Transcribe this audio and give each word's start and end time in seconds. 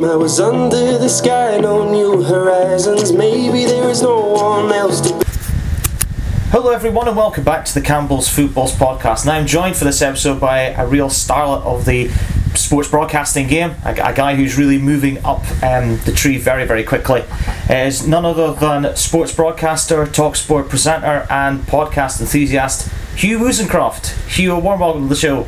same. 0.00 0.10
I 0.10 0.16
was 0.16 0.40
under 0.40 0.98
the 0.98 1.08
sky, 1.08 1.58
no 1.58 1.90
new 1.90 2.22
horizons. 2.22 3.12
Maybe 3.12 3.64
there 3.64 3.88
is 3.88 4.02
no 4.02 4.20
one 4.20 4.72
else 4.72 5.00
to. 5.02 5.24
Hello, 6.50 6.70
everyone, 6.70 7.08
and 7.08 7.16
welcome 7.16 7.44
back 7.44 7.64
to 7.66 7.74
the 7.74 7.80
Campbell's 7.80 8.28
Footballs 8.28 8.74
podcast. 8.74 9.22
And 9.22 9.30
I'm 9.30 9.46
joined 9.46 9.76
for 9.76 9.84
this 9.84 10.00
episode 10.02 10.40
by 10.40 10.60
a 10.60 10.86
real 10.86 11.08
starlet 11.08 11.62
of 11.62 11.84
the 11.84 12.08
sports 12.56 12.88
broadcasting 12.88 13.48
game, 13.48 13.74
a, 13.84 13.92
a 13.92 14.14
guy 14.14 14.34
who's 14.34 14.56
really 14.56 14.78
moving 14.78 15.18
up 15.24 15.40
um, 15.62 15.98
the 16.04 16.12
tree 16.14 16.38
very, 16.38 16.64
very 16.64 16.84
quickly. 16.84 17.24
Is 17.68 18.06
none 18.06 18.24
other 18.24 18.52
than 18.52 18.96
sports 18.96 19.34
broadcaster, 19.34 20.06
talk 20.06 20.36
sport 20.36 20.68
presenter, 20.68 21.26
and 21.28 21.60
podcast 21.60 22.20
enthusiast 22.20 22.90
Hugh 23.16 23.38
Woozencroft. 23.38 24.28
Hugh, 24.28 24.52
a 24.52 24.58
warm 24.58 24.80
welcome 24.80 25.02
to 25.02 25.08
the 25.08 25.16
show. 25.16 25.46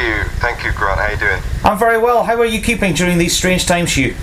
Thank 0.00 0.16
you, 0.16 0.30
thank 0.40 0.64
you, 0.64 0.72
Grant. 0.72 0.98
How 0.98 1.12
you 1.12 1.18
doing? 1.20 1.42
I'm 1.62 1.76
very 1.76 1.98
well. 1.98 2.24
How 2.24 2.40
are 2.40 2.48
you 2.48 2.62
keeping 2.62 2.94
during 2.94 3.18
these 3.18 3.36
strange 3.36 3.66
times, 3.66 3.92
Hugh? 3.92 4.16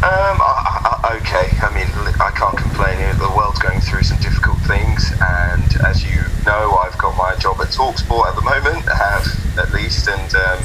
Um, 0.00 0.40
I, 0.40 1.04
I, 1.04 1.16
okay. 1.20 1.52
I 1.60 1.68
mean, 1.68 1.84
I 2.16 2.32
can't 2.32 2.56
complain. 2.56 2.96
The 3.20 3.28
world's 3.36 3.58
going 3.58 3.80
through 3.84 4.04
some 4.04 4.16
difficult 4.24 4.56
things, 4.64 5.12
and 5.20 5.68
as 5.84 6.00
you 6.00 6.16
know, 6.48 6.80
I've 6.80 6.96
got 6.96 7.12
my 7.20 7.36
job 7.36 7.60
at 7.60 7.76
Talksport 7.76 8.24
at 8.24 8.34
the 8.36 8.40
moment. 8.40 8.88
Have 8.88 9.28
at 9.60 9.68
least, 9.76 10.08
and 10.08 10.32
um, 10.32 10.64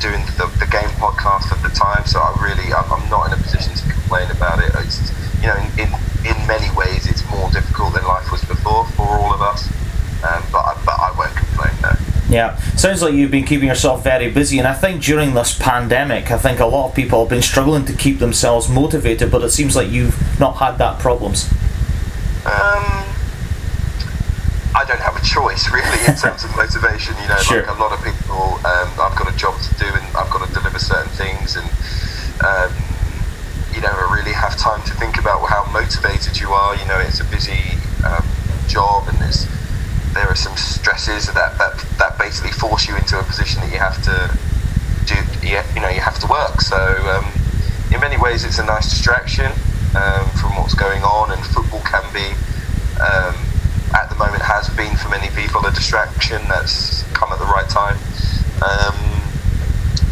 doing 0.00 0.24
the, 0.40 0.48
the, 0.56 0.68
game 0.72 0.88
podcast 0.96 1.52
at 1.52 1.60
the 1.60 1.68
time. 1.76 2.06
So 2.08 2.16
I 2.16 2.32
really, 2.40 2.72
I'm, 2.72 2.88
I'm, 2.88 3.04
not 3.12 3.28
in 3.28 3.36
a 3.36 3.42
position 3.44 3.76
to 3.76 3.84
complain 3.92 4.30
about 4.32 4.56
it. 4.64 4.72
It's, 4.80 5.12
you 5.44 5.52
know, 5.52 5.60
in, 5.76 5.84
in, 5.84 5.90
in 6.24 6.36
many 6.48 6.72
ways, 6.72 7.04
it's 7.04 7.28
more 7.28 7.52
difficult 7.52 7.92
than 7.92 8.08
life 8.08 8.32
was 8.32 8.40
before 8.48 8.88
for 8.96 9.04
all 9.20 9.36
of 9.36 9.42
us. 9.44 9.68
Um, 10.24 10.40
but, 10.48 10.64
I, 10.64 10.80
but 10.80 10.96
I 10.96 11.12
won't 11.12 11.36
complain. 11.36 11.76
No. 11.84 11.92
Yeah, 12.32 12.56
sounds 12.76 13.02
like 13.02 13.12
you've 13.12 13.30
been 13.30 13.44
keeping 13.44 13.68
yourself 13.68 14.02
very 14.02 14.30
busy, 14.30 14.58
and 14.58 14.66
I 14.66 14.72
think 14.72 15.02
during 15.02 15.34
this 15.34 15.56
pandemic, 15.58 16.30
I 16.30 16.38
think 16.38 16.60
a 16.60 16.66
lot 16.66 16.88
of 16.88 16.94
people 16.94 17.20
have 17.20 17.28
been 17.28 17.42
struggling 17.42 17.84
to 17.84 17.92
keep 17.92 18.20
themselves 18.20 18.70
motivated, 18.70 19.30
but 19.30 19.42
it 19.42 19.50
seems 19.50 19.76
like 19.76 19.90
you've 19.90 20.16
not 20.40 20.56
had 20.56 20.78
that 20.78 20.98
problems. 20.98 21.52
Um, 22.48 23.04
I 24.72 24.84
don't 24.88 25.00
have 25.00 25.14
a 25.14 25.20
choice 25.20 25.70
really 25.70 26.00
in 26.08 26.16
terms 26.24 26.42
of 26.44 26.56
motivation. 26.56 27.14
You 27.20 27.28
know, 27.28 27.36
sure. 27.36 27.66
like 27.66 27.76
a 27.76 27.78
lot 27.78 27.92
of 27.92 28.02
people, 28.02 28.56
um, 28.64 28.88
I've 28.96 29.12
got 29.12 29.28
a 29.28 29.36
job 29.36 29.60
to 29.60 29.74
do 29.76 29.84
and 29.84 30.04
I've 30.16 30.32
got 30.32 30.48
to 30.48 30.54
deliver 30.54 30.78
certain 30.78 31.12
things, 31.12 31.60
and 31.60 31.68
um, 32.40 32.72
you 33.76 33.82
never 33.84 34.08
really 34.08 34.32
have 34.32 34.56
time 34.56 34.80
to 34.88 34.94
think 34.94 35.18
about 35.18 35.44
how 35.52 35.70
motivated 35.70 36.40
you 36.40 36.48
are. 36.48 36.76
You 36.76 36.86
know, 36.86 36.98
it's 36.98 37.20
a 37.20 37.28
busy 37.28 37.76
um, 38.08 38.24
job, 38.68 39.04
and 39.08 39.18
there's 39.18 39.44
there 40.12 40.28
are 40.28 40.36
some 40.36 40.56
stresses 40.56 41.26
that, 41.26 41.56
that 41.58 41.84
that 41.98 42.11
basically 42.22 42.52
force 42.52 42.86
you 42.86 42.94
into 42.96 43.18
a 43.18 43.22
position 43.24 43.60
that 43.60 43.72
you 43.74 43.82
have 43.82 43.98
to 44.06 44.14
do. 45.10 45.18
You 45.42 45.82
know, 45.82 45.90
you 45.90 46.00
have 46.00 46.18
to 46.22 46.28
work. 46.30 46.62
So 46.62 46.78
um, 47.10 47.26
in 47.90 47.98
many 47.98 48.16
ways, 48.16 48.44
it's 48.44 48.58
a 48.58 48.66
nice 48.66 48.88
distraction 48.88 49.50
um, 49.98 50.30
from 50.38 50.54
what's 50.54 50.74
going 50.74 51.02
on, 51.02 51.32
and 51.34 51.42
football 51.42 51.82
can 51.82 52.06
be. 52.14 52.30
Um, 53.02 53.34
at 53.92 54.08
the 54.08 54.16
moment, 54.16 54.40
has 54.40 54.70
been 54.72 54.96
for 54.96 55.10
many 55.10 55.28
people 55.36 55.60
a 55.66 55.70
distraction 55.72 56.40
that's 56.48 57.02
come 57.12 57.32
at 57.32 57.38
the 57.38 57.50
right 57.50 57.68
time. 57.68 57.98
Um, 58.64 58.96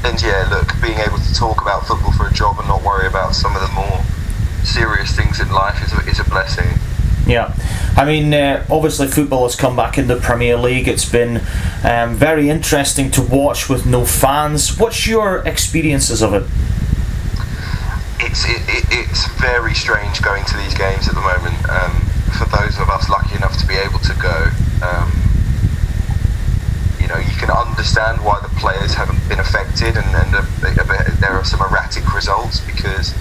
and 0.04 0.20
yeah, 0.20 0.44
look, 0.50 0.68
being 0.82 0.98
able 0.98 1.16
to 1.16 1.32
talk 1.32 1.62
about 1.62 1.86
football 1.86 2.12
for 2.12 2.26
a 2.26 2.32
job 2.32 2.58
and 2.58 2.68
not 2.68 2.82
worry 2.82 3.06
about 3.06 3.34
some 3.34 3.54
of 3.56 3.62
the 3.62 3.72
more 3.72 4.04
serious 4.64 5.16
things 5.16 5.40
in 5.40 5.48
life 5.50 5.80
is 5.80 5.92
a, 5.96 6.00
is 6.10 6.20
a 6.20 6.28
blessing. 6.28 6.68
Yeah, 7.24 7.54
I 7.96 8.04
mean, 8.04 8.32
uh, 8.32 8.64
obviously 8.70 9.08
football 9.08 9.42
has 9.44 9.56
come 9.56 9.76
back 9.76 9.98
in 9.98 10.06
the 10.06 10.16
Premier 10.16 10.56
League. 10.56 10.88
It's 10.88 11.08
been 11.08 11.42
um, 11.84 12.14
very 12.14 12.48
interesting 12.48 13.10
to 13.12 13.22
watch 13.22 13.68
with 13.68 13.84
no 13.84 14.04
fans. 14.04 14.78
What's 14.78 15.06
your 15.06 15.46
experiences 15.46 16.22
of 16.22 16.32
it? 16.34 16.44
It's 18.20 18.44
it, 18.44 18.62
it, 18.68 18.84
it's 18.90 19.26
very 19.40 19.74
strange 19.74 20.22
going 20.22 20.44
to 20.44 20.56
these 20.56 20.74
games 20.74 21.08
at 21.08 21.14
the 21.14 21.20
moment. 21.20 21.56
Um, 21.68 22.00
for 22.38 22.46
those 22.56 22.78
of 22.78 22.88
us 22.88 23.08
lucky 23.10 23.34
enough 23.36 23.58
to 23.58 23.66
be 23.66 23.74
able 23.74 23.98
to 23.98 24.14
go, 24.22 24.48
um, 24.86 25.10
you 27.00 27.08
know, 27.08 27.18
you 27.18 27.34
can 27.36 27.50
understand 27.50 28.24
why 28.24 28.38
the 28.40 28.52
players 28.60 28.94
haven't 28.94 29.20
been 29.28 29.40
affected, 29.40 29.96
and, 29.96 30.06
and 30.14 30.32
there 31.20 31.32
are 31.32 31.44
some 31.44 31.60
erratic 31.60 32.14
results 32.14 32.60
because 32.60 33.14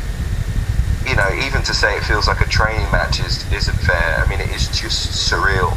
you 1.09 1.15
know, 1.15 1.29
even 1.41 1.63
to 1.63 1.73
say 1.73 1.97
it 1.97 2.03
feels 2.03 2.27
like 2.27 2.39
a 2.39 2.45
training 2.45 2.85
match 2.91 3.19
is, 3.19 3.41
isn't 3.51 3.77
fair. 3.81 4.21
I 4.21 4.29
mean, 4.29 4.39
it 4.39 4.53
is 4.53 4.69
just 4.69 5.09
surreal. 5.17 5.73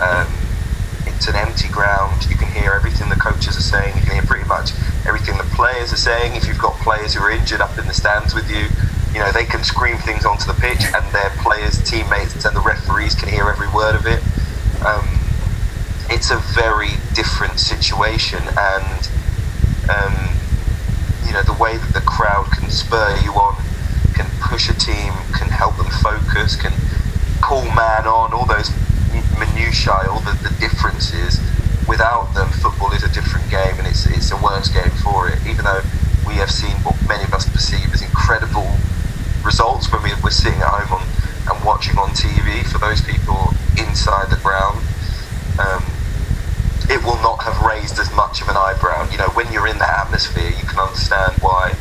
Um, 0.00 0.32
it's 1.04 1.28
an 1.28 1.36
empty 1.36 1.68
ground. 1.68 2.24
You 2.30 2.36
can 2.36 2.48
hear 2.48 2.72
everything 2.72 3.10
the 3.10 3.20
coaches 3.20 3.58
are 3.58 3.68
saying. 3.68 3.94
You 3.94 4.02
can 4.02 4.12
hear 4.12 4.22
pretty 4.22 4.48
much 4.48 4.72
everything 5.04 5.36
the 5.36 5.44
players 5.52 5.92
are 5.92 6.00
saying. 6.00 6.34
If 6.34 6.48
you've 6.48 6.58
got 6.58 6.72
players 6.80 7.12
who 7.12 7.20
are 7.20 7.30
injured 7.30 7.60
up 7.60 7.76
in 7.78 7.86
the 7.86 7.92
stands 7.92 8.34
with 8.34 8.48
you, 8.48 8.72
you 9.12 9.20
know, 9.20 9.30
they 9.32 9.44
can 9.44 9.62
scream 9.62 9.98
things 9.98 10.24
onto 10.24 10.46
the 10.48 10.56
pitch 10.56 10.80
and 10.80 11.04
their 11.12 11.30
players, 11.44 11.78
teammates, 11.84 12.42
and 12.44 12.56
the 12.56 12.64
referees 12.64 13.14
can 13.14 13.28
hear 13.28 13.44
every 13.52 13.68
word 13.68 13.94
of 13.94 14.06
it. 14.08 14.24
Um, 14.80 15.04
it's 16.08 16.30
a 16.32 16.40
very 16.56 16.96
different 17.12 17.60
situation, 17.60 18.40
and 18.56 19.00
um, 19.92 20.16
you 21.28 21.32
know, 21.32 21.42
the 21.44 21.56
way 21.60 21.76
that 21.76 21.92
the 21.92 22.00
crowd 22.00 22.48
can 22.50 22.70
spur 22.70 23.20
you 23.22 23.32
on 23.32 23.60
can 24.14 24.26
push 24.40 24.70
a 24.70 24.74
team, 24.74 25.12
can 25.34 25.50
help 25.50 25.76
them 25.76 25.90
focus, 26.00 26.56
can 26.56 26.72
call 27.42 27.62
man 27.74 28.06
on, 28.06 28.32
all 28.32 28.46
those 28.46 28.70
minutiae, 29.38 30.08
all 30.08 30.20
the, 30.20 30.32
the 30.42 30.54
differences. 30.60 31.38
Without 31.86 32.32
them, 32.32 32.48
football 32.48 32.92
is 32.92 33.02
a 33.02 33.12
different 33.12 33.44
game, 33.50 33.76
and 33.76 33.86
it's 33.86 34.06
it's 34.06 34.32
a 34.32 34.38
worse 34.40 34.68
game 34.68 34.90
for 35.04 35.28
it. 35.28 35.38
Even 35.46 35.64
though 35.64 35.82
we 36.26 36.34
have 36.40 36.50
seen 36.50 36.72
what 36.80 36.96
many 37.06 37.24
of 37.24 37.34
us 37.34 37.44
perceive 37.48 37.92
as 37.92 38.00
incredible 38.00 38.66
results 39.44 39.92
when 39.92 40.02
we, 40.02 40.10
we're 40.22 40.30
sitting 40.30 40.60
at 40.60 40.72
home 40.72 40.98
on, 40.98 41.04
and 41.52 41.64
watching 41.64 41.98
on 41.98 42.08
TV. 42.16 42.64
For 42.64 42.78
those 42.78 43.02
people 43.02 43.52
inside 43.76 44.30
the 44.30 44.40
ground, 44.40 44.80
um, 45.60 45.84
it 46.88 47.04
will 47.04 47.20
not 47.20 47.42
have 47.44 47.60
raised 47.60 47.98
as 47.98 48.08
much 48.16 48.40
of 48.40 48.48
an 48.48 48.56
eyebrow. 48.56 49.08
You 49.10 49.18
know, 49.18 49.28
when 49.36 49.52
you're 49.52 49.68
in 49.68 49.78
that 49.78 50.08
atmosphere, 50.08 50.48
you 50.48 50.64
can 50.64 50.78
understand 50.78 51.36
why. 51.40 51.76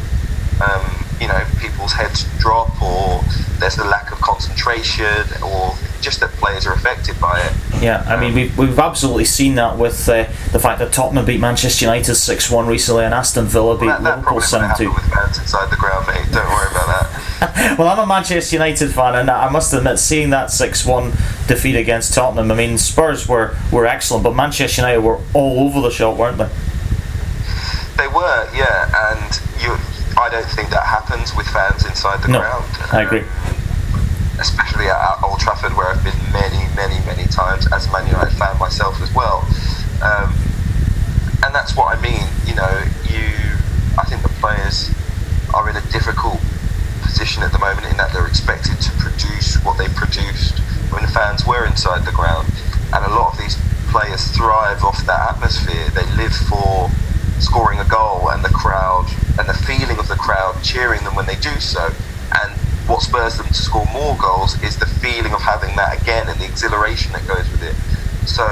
Um, 0.59 0.92
you 1.19 1.27
know 1.27 1.43
people's 1.59 1.93
heads 1.93 2.25
drop 2.39 2.69
or 2.81 3.21
there's 3.59 3.75
the 3.75 3.85
lack 3.85 4.11
of 4.11 4.19
concentration 4.19 5.05
or 5.43 5.73
just 6.01 6.19
that 6.19 6.29
players 6.31 6.67
are 6.67 6.73
affected 6.73 7.19
by 7.19 7.39
it. 7.39 7.53
Yeah, 7.81 8.03
I 8.05 8.19
mean 8.19 8.35
we've, 8.35 8.57
we've 8.57 8.77
absolutely 8.77 9.25
seen 9.25 9.55
that 9.55 9.77
with 9.77 10.07
uh, 10.09 10.25
the 10.51 10.59
fact 10.59 10.79
that 10.79 10.91
Tottenham 10.91 11.25
beat 11.25 11.39
Manchester 11.39 11.85
United 11.85 12.15
six 12.15 12.51
one 12.51 12.67
recently 12.67 13.05
and 13.05 13.13
Aston 13.13 13.45
Villa 13.45 13.77
beat 13.77 13.87
well, 13.87 14.01
that, 14.01 14.17
Liverpool 14.17 14.41
seven 14.41 14.69
two. 14.77 14.89
With 14.89 15.03
fans 15.13 15.37
inside 15.39 15.71
the 15.71 15.77
ground, 15.77 16.05
mate. 16.07 16.25
Don't 16.31 16.47
worry 16.47 16.67
about 16.71 16.87
that. 16.87 17.75
well, 17.79 17.87
I'm 17.87 17.99
a 17.99 18.05
Manchester 18.05 18.55
United 18.55 18.91
fan, 18.91 19.15
and 19.15 19.29
I 19.29 19.49
must 19.49 19.73
admit, 19.73 19.99
seeing 19.99 20.29
that 20.31 20.51
six 20.51 20.85
one 20.85 21.11
defeat 21.47 21.75
against 21.75 22.13
Tottenham, 22.13 22.51
I 22.51 22.55
mean 22.55 22.77
Spurs 22.77 23.27
were 23.27 23.55
were 23.71 23.85
excellent, 23.85 24.23
but 24.23 24.35
Manchester 24.35 24.81
United 24.81 25.01
were 25.01 25.19
all 25.33 25.67
over 25.67 25.81
the 25.81 25.91
shop, 25.91 26.17
weren't 26.17 26.37
they? 26.37 26.49
They 27.97 28.07
were, 28.07 28.49
yeah, 28.55 29.13
and 29.13 29.41
I 30.17 30.29
don't 30.29 30.45
think 30.45 30.69
that 30.69 30.85
happens 30.85 31.35
with 31.35 31.47
fans 31.47 31.85
inside 31.85 32.21
the 32.21 32.29
no, 32.29 32.39
ground. 32.39 32.65
I 32.91 33.01
agree. 33.01 33.23
especially 34.39 34.87
at 34.87 35.23
Old 35.23 35.39
Trafford, 35.39 35.75
where 35.75 35.87
I've 35.87 36.03
been 36.03 36.17
many, 36.31 36.61
many, 36.75 36.97
many 37.05 37.25
times 37.29 37.71
as 37.71 37.87
a 37.87 37.91
Man 37.91 38.07
United 38.07 38.33
fan 38.37 38.57
myself 38.59 39.01
as 39.01 39.13
well. 39.13 39.45
Um, 40.01 40.33
and 41.45 41.53
that's 41.53 41.75
what 41.75 41.95
I 41.95 42.01
mean. 42.01 42.23
You 42.45 42.55
know, 42.55 42.73
you. 43.09 43.25
I 43.97 44.05
think 44.09 44.23
the 44.23 44.33
players 44.41 44.89
are 45.53 45.69
in 45.69 45.77
a 45.77 45.85
difficult 45.93 46.41
position 47.01 47.43
at 47.43 47.51
the 47.51 47.59
moment 47.59 47.85
in 47.85 47.97
that 47.97 48.11
they're 48.11 48.27
expected 48.27 48.81
to 48.81 48.91
produce 48.97 49.61
what 49.63 49.77
they 49.77 49.87
produced 49.93 50.57
when 50.89 51.03
the 51.03 51.11
fans 51.11 51.45
were 51.45 51.65
inside 51.65 52.05
the 52.05 52.11
ground, 52.11 52.49
and 52.93 53.05
a 53.05 53.09
lot 53.09 53.33
of 53.33 53.37
these 53.37 53.57
players 53.89 54.25
thrive 54.33 54.83
off 54.83 55.05
that 55.05 55.35
atmosphere. 55.35 55.89
They 55.93 56.05
live 56.17 56.33
for 56.33 56.89
scoring 57.43 57.79
a 57.79 57.87
goal 57.91 58.31
and 58.31 58.43
the 58.43 58.49
crowd 58.49 59.05
and 59.37 59.47
the 59.47 59.53
feeling 59.67 59.99
of 59.99 60.07
the 60.07 60.15
crowd 60.15 60.55
cheering 60.63 61.03
them 61.03 61.15
when 61.15 61.25
they 61.27 61.35
do 61.35 61.53
so. 61.59 61.91
And 62.39 62.51
what 62.87 63.01
spurs 63.01 63.37
them 63.37 63.47
to 63.47 63.53
score 63.53 63.85
more 63.91 64.15
goals 64.17 64.55
is 64.63 64.79
the 64.79 64.87
feeling 64.87 65.33
of 65.33 65.41
having 65.41 65.75
that 65.75 66.01
again 66.01 66.27
and 66.27 66.39
the 66.39 66.45
exhilaration 66.45 67.11
that 67.13 67.27
goes 67.27 67.45
with 67.51 67.63
it. 67.63 67.75
So, 68.27 68.47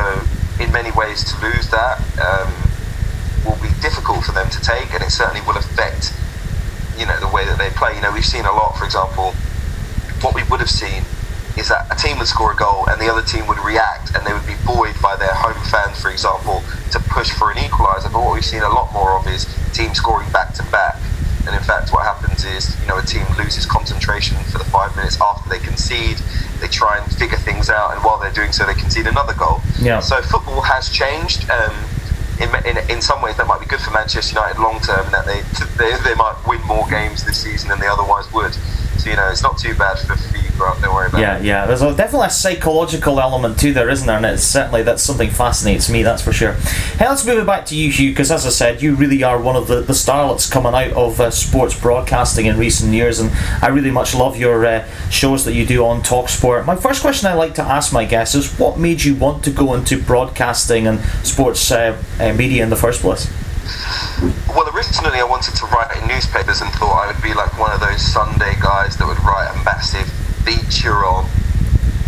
in 0.60 0.72
many 0.72 0.92
ways, 0.92 1.24
to 1.32 1.34
lose 1.42 1.72
that 1.72 2.04
um, 2.20 2.52
will 3.48 3.60
be 3.64 3.72
difficult 3.82 4.24
for 4.24 4.32
them 4.34 4.50
to 4.52 4.60
take, 4.62 4.94
and 4.94 5.02
it 5.02 5.10
certainly 5.10 5.42
will 5.48 5.58
affect, 5.58 6.14
you 7.00 7.08
know, 7.08 7.18
the 7.20 7.32
way 7.34 7.46
that 7.46 7.58
they 7.58 7.72
play. 7.72 7.96
You 7.96 8.02
know, 8.02 8.12
we've 8.12 8.28
seen 8.28 8.46
a 8.46 8.52
lot, 8.52 8.78
for 8.78 8.86
example, 8.86 9.32
what 10.22 10.36
we 10.36 10.44
would 10.52 10.60
have 10.60 10.70
seen 10.70 11.04
is 11.62 11.69
that 11.69 11.86
a 11.94 11.96
team 11.96 12.18
would 12.18 12.28
score 12.28 12.52
a 12.52 12.56
goal 12.56 12.90
and 12.90 13.00
the 13.00 13.06
other 13.06 13.22
team 13.22 13.46
would 13.46 13.62
react 13.62 14.18
and 14.18 14.25
they 14.25 14.34
would 14.34 14.50
be 14.50 14.58
buoyed 14.66 14.98
by 14.98 15.16
their 15.16 15.34
home 15.38 15.58
fans, 15.69 16.02
for 16.02 16.10
example, 16.10 16.66
to 16.90 16.98
push 17.13 17.30
for 17.30 17.54
an 17.54 17.58
equaliser. 17.62 18.10
But 18.10 18.25
what 18.25 18.34
we've 18.34 18.44
seen 18.44 18.66
a 18.66 18.74
lot 18.74 18.92
more 18.92 19.13
of 19.13 19.28
is 19.30 19.46
teams 19.72 20.02
scoring 20.02 20.30
back 20.34 20.58
to 20.58 20.63
back. 20.74 20.98
And 21.46 21.54
in 21.56 21.62
fact, 21.62 21.94
what 21.94 22.02
happens 22.04 22.44
is, 22.46 22.74
you 22.81 22.88
know, 22.88 22.98
a 22.98 23.06
team 23.06 23.25
loses 23.38 23.66
concentration 23.66 24.38
for 24.50 24.58
the 24.58 24.66
five 24.66 24.96
minutes 24.98 25.22
after 25.22 25.50
they 25.50 25.62
concede. 25.62 26.18
They 26.60 26.68
try 26.68 26.98
and 26.98 27.06
figure 27.13 27.38
things 27.38 27.69
out, 27.69 27.94
and 27.94 28.04
while 28.04 28.19
they're 28.19 28.34
doing 28.34 28.52
so, 28.52 28.66
they 28.66 28.75
concede 28.75 29.07
another 29.07 29.34
goal. 29.34 29.62
Yeah. 29.81 30.02
So 30.02 30.22
football 30.22 30.62
has 30.62 30.90
changed. 30.90 31.50
Um, 31.50 31.74
in, 32.40 32.50
in, 32.66 32.78
in 32.90 33.02
some 33.02 33.22
ways 33.22 33.38
that 33.38 33.46
might 33.46 33.60
be 33.60 33.66
good 33.66 33.81
for 33.81 33.92
Manchester 33.92 34.34
United 34.34 34.62
long 34.62 34.80
term, 34.81 35.06
and 35.06 35.14
that 35.14 35.25
they, 35.25 35.42
they 35.81 35.98
they 36.04 36.16
might 36.16 36.38
win 36.48 36.62
more 36.69 36.88
games 36.90 37.25
this 37.25 37.42
season 37.42 37.69
than 37.69 37.80
they 37.80 37.88
otherwise 37.88 38.31
would. 38.34 38.54
So 39.02 39.10
you 39.10 39.16
know, 39.16 39.30
it's 39.30 39.42
not 39.42 39.57
too 39.57 39.74
bad 39.75 39.98
for, 39.98 40.16
for 40.16 40.38
you. 40.53 40.81
Don't 40.81 40.94
worry 40.94 41.07
about 41.07 41.21
Yeah, 41.21 41.38
it. 41.38 41.44
yeah. 41.45 41.65
There's 41.65 41.81
a, 41.81 41.95
definitely 41.95 42.27
a 42.27 42.31
psychological 42.31 43.19
element 43.19 43.59
to 43.59 43.74
there, 43.74 43.89
isn't 43.89 44.06
there? 44.07 44.18
And 44.18 44.25
it's 44.25 44.44
certainly 44.44 44.83
that's 44.83 45.03
something 45.03 45.30
fascinates 45.30 45.89
me. 45.89 46.03
That's 46.03 46.21
for 46.21 46.31
sure. 46.33 46.53
Hey, 46.98 47.07
let's 47.07 47.25
move 47.25 47.39
it 47.39 47.45
back 47.45 47.65
to 47.68 47.75
you, 47.75 47.92
Hugh, 47.92 48.12
because 48.12 48.31
as 48.31 48.45
I 48.45 48.50
said, 48.50 48.81
you 48.81 48.95
really 48.95 49.24
are 49.24 49.39
one 49.42 49.56
of 49.56 49.68
the, 49.68 49.81
the 49.81 49.94
starlets 49.94 50.50
coming 50.51 50.74
out 50.74 50.94
of 50.94 51.19
uh, 51.19 51.31
sports 51.31 51.80
broadcasting 51.80 52.45
in 52.45 52.57
recent 52.57 52.94
years, 52.94 53.19
and 53.19 53.31
I 53.63 53.68
really 53.68 53.92
much 53.92 54.13
love 54.15 54.38
your 54.38 54.65
uh, 54.65 54.88
shows 55.09 55.45
that 55.45 55.53
you 55.53 55.65
do 55.65 55.86
on 55.86 56.01
Talksport. 56.01 56.65
My 56.65 56.75
first 56.75 57.01
question 57.01 57.27
I 57.27 57.33
like 57.33 57.56
to 57.56 57.63
ask 57.63 57.92
my 57.94 58.06
guests 58.06 58.36
is, 58.36 58.57
what 58.59 58.77
made 58.80 59.04
you 59.04 59.15
want 59.15 59.44
to 59.45 59.51
go 59.51 59.74
into 59.74 60.01
broadcasting 60.01 60.88
and 60.88 61.00
sports 61.25 61.71
uh, 61.71 62.01
uh, 62.19 62.33
media 62.33 62.63
in 62.63 62.69
the 62.69 62.75
first 62.75 63.01
place? 63.01 63.30
Well, 64.50 64.69
originally 64.75 65.19
I 65.19 65.24
wanted 65.24 65.56
to 65.56 65.65
write 65.68 65.95
in 66.01 66.07
newspapers 66.07 66.62
and 66.62 66.69
thought 66.74 67.07
I 67.07 67.12
would 67.12 67.21
be 67.24 67.33
like 67.33 67.57
one 67.57 67.71
of 67.71 67.80
those 67.80 68.01
Sunday 68.01 68.54
guys 68.62 68.97
that 68.97 69.07
would 69.07 69.19
write 69.24 69.50
a 69.54 69.63
massive 69.63 70.09
feature 70.44 71.06
on, 71.06 71.26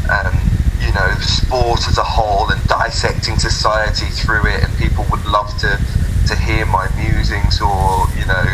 um, 0.09 0.35
you 0.79 0.91
know, 0.93 1.09
sport 1.19 1.87
as 1.87 1.97
a 1.97 2.03
whole 2.03 2.49
and 2.49 2.61
dissecting 2.67 3.37
society 3.37 4.07
through 4.07 4.45
it, 4.47 4.63
and 4.63 4.77
people 4.77 5.05
would 5.11 5.25
love 5.25 5.49
to 5.59 5.79
to 6.27 6.35
hear 6.37 6.65
my 6.67 6.87
musings 6.95 7.59
or 7.59 8.07
you 8.15 8.25
know 8.25 8.45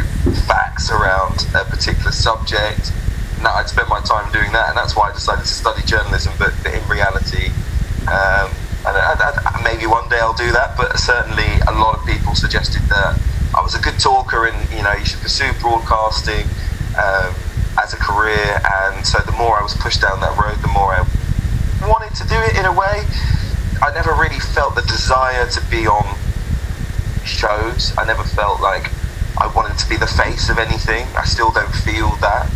facts 0.50 0.90
around 0.90 1.46
a 1.54 1.64
particular 1.66 2.12
subject. 2.12 2.92
And 3.38 3.48
I'd 3.48 3.70
spend 3.70 3.88
my 3.90 4.02
time 4.02 4.31
doing 4.34 4.52
that, 4.52 4.70
and 4.70 4.78
that's 4.78 4.96
why 4.96 5.10
I 5.10 5.14
decided 5.14 5.46
to 5.46 5.54
study 5.54 5.84
journalism. 5.84 6.34
But 6.38 6.54
in 6.66 6.84
reality. 6.88 7.52
Um, 8.08 8.52
and 8.86 9.64
maybe 9.64 9.86
one 9.86 10.08
day 10.10 10.20
I'll 10.20 10.34
do 10.34 10.52
that, 10.54 10.78
but 10.78 10.98
certainly 10.98 11.60
a 11.68 11.72
lot 11.72 12.00
of 12.00 12.06
people 12.06 12.34
suggested 12.34 12.81
that 12.84 13.20
I 13.56 13.62
was 13.62 13.76
a 13.76 13.81
good 13.81 14.00
talker 14.00 14.48
and 14.48 14.56
you 14.72 14.84
know 14.84 14.94
you 14.94 15.06
should 15.06 15.20
pursue 15.20 15.52
broadcasting 15.60 16.46
um, 16.98 17.34
as 17.84 17.94
a 17.94 17.98
career. 17.98 18.62
And 18.84 19.06
so 19.06 19.20
the 19.20 19.31
more 19.34 19.58
I 19.58 19.64
was 19.64 19.74
pushed 19.76 20.02
down 20.02 20.20
that 20.22 20.36
road, 20.38 20.58
the 20.62 20.72
more 20.72 20.94
I 20.94 21.04
wanted 21.88 22.16
to 22.16 22.28
do 22.28 22.36
it 22.36 22.58
in 22.58 22.66
a 22.66 22.74
way. 22.74 23.04
I 23.81 23.92
never 23.94 24.12
really 24.14 24.40
felt 24.40 24.76
the 24.76 24.84
desire 24.84 25.48
to 25.48 25.62
be 25.72 25.88
on 25.88 26.04
shows. 27.24 27.96
I 27.98 28.06
never 28.06 28.24
felt 28.24 28.60
like 28.62 28.92
I 29.40 29.48
wanted 29.56 29.78
to 29.80 29.88
be 29.88 29.96
the 29.96 30.08
face 30.08 30.50
of 30.50 30.60
anything. 30.60 31.08
I 31.16 31.24
still 31.24 31.52
don't 31.52 31.72
feel 31.72 32.12
that. 32.20 32.52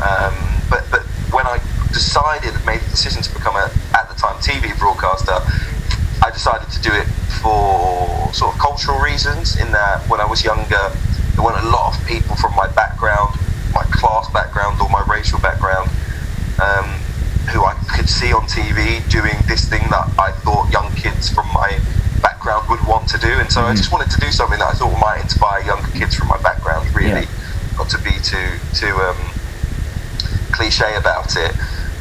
Um, 0.00 0.34
but 0.70 0.88
but 0.90 1.04
when 1.32 1.46
I 1.46 1.60
decided, 1.92 2.54
made 2.64 2.80
the 2.80 2.90
decision 2.90 3.22
to 3.22 3.32
become 3.34 3.56
a, 3.56 3.68
at 3.92 4.08
the 4.08 4.16
time, 4.16 4.36
TV 4.40 4.72
broadcaster, 4.78 5.36
I 6.24 6.30
decided 6.30 6.70
to 6.70 6.80
do 6.80 6.92
it 6.92 7.06
for 7.42 8.32
sort 8.32 8.54
of 8.54 8.60
cultural 8.60 8.98
reasons. 9.00 9.60
In 9.60 9.70
that, 9.72 10.08
when 10.08 10.20
I 10.20 10.24
was 10.24 10.42
younger, 10.42 10.88
there 11.36 11.44
weren't 11.44 11.62
a 11.62 11.68
lot 11.68 11.92
of 11.92 12.06
people 12.06 12.36
from 12.36 12.56
my 12.56 12.68
background, 12.72 13.36
class 13.92 14.30
background, 14.32 14.80
or 14.80 14.88
my 14.88 15.04
racial 15.08 15.38
background, 15.40 15.88
um, 16.60 16.86
who 17.52 17.64
I 17.64 17.74
could 17.94 18.08
see 18.08 18.32
on 18.32 18.42
TV 18.46 19.00
doing 19.10 19.34
this 19.48 19.68
thing 19.68 19.82
that 19.90 20.08
I 20.18 20.32
thought 20.42 20.70
young 20.72 20.90
kids 20.94 21.28
from 21.28 21.46
my 21.52 21.78
background 22.22 22.68
would 22.70 22.84
want 22.86 23.08
to 23.10 23.18
do. 23.18 23.28
And 23.40 23.50
so 23.50 23.62
I 23.62 23.74
just 23.74 23.92
wanted 23.92 24.10
to 24.10 24.20
do 24.20 24.30
something 24.30 24.58
that 24.58 24.68
I 24.70 24.74
thought 24.78 24.94
might 25.00 25.20
inspire 25.22 25.62
younger 25.64 25.90
kids 25.92 26.14
from 26.14 26.28
my 26.28 26.38
background. 26.42 26.86
Really, 26.94 27.26
Yeah. 27.26 27.78
not 27.78 27.88
to 27.90 27.98
be 27.98 28.12
too 28.22 28.58
too 28.74 28.94
um, 29.02 29.16
cliche 30.52 30.94
about 30.96 31.34
it, 31.36 31.52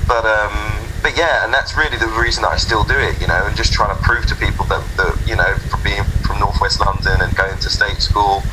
but 0.07 0.25
um, 0.25 0.53
but 1.01 1.17
yeah, 1.17 1.43
and 1.43 1.53
that's 1.53 1.75
really 1.75 1.97
the 1.97 2.07
reason 2.21 2.43
that 2.43 2.49
I 2.53 2.57
still 2.57 2.83
do 2.83 2.97
it, 2.97 3.19
you 3.19 3.27
know, 3.27 3.41
and 3.47 3.55
just 3.57 3.73
trying 3.73 3.95
to 3.95 4.01
prove 4.03 4.25
to 4.27 4.35
people 4.35 4.65
that, 4.65 4.83
that 4.97 5.17
you 5.25 5.35
know, 5.35 5.55
from 5.69 5.81
being 5.83 6.03
from 6.21 6.39
northwest 6.39 6.79
London 6.79 7.17
and 7.21 7.35
going 7.35 7.57
to 7.57 7.69
state 7.69 7.97
school 7.97 8.43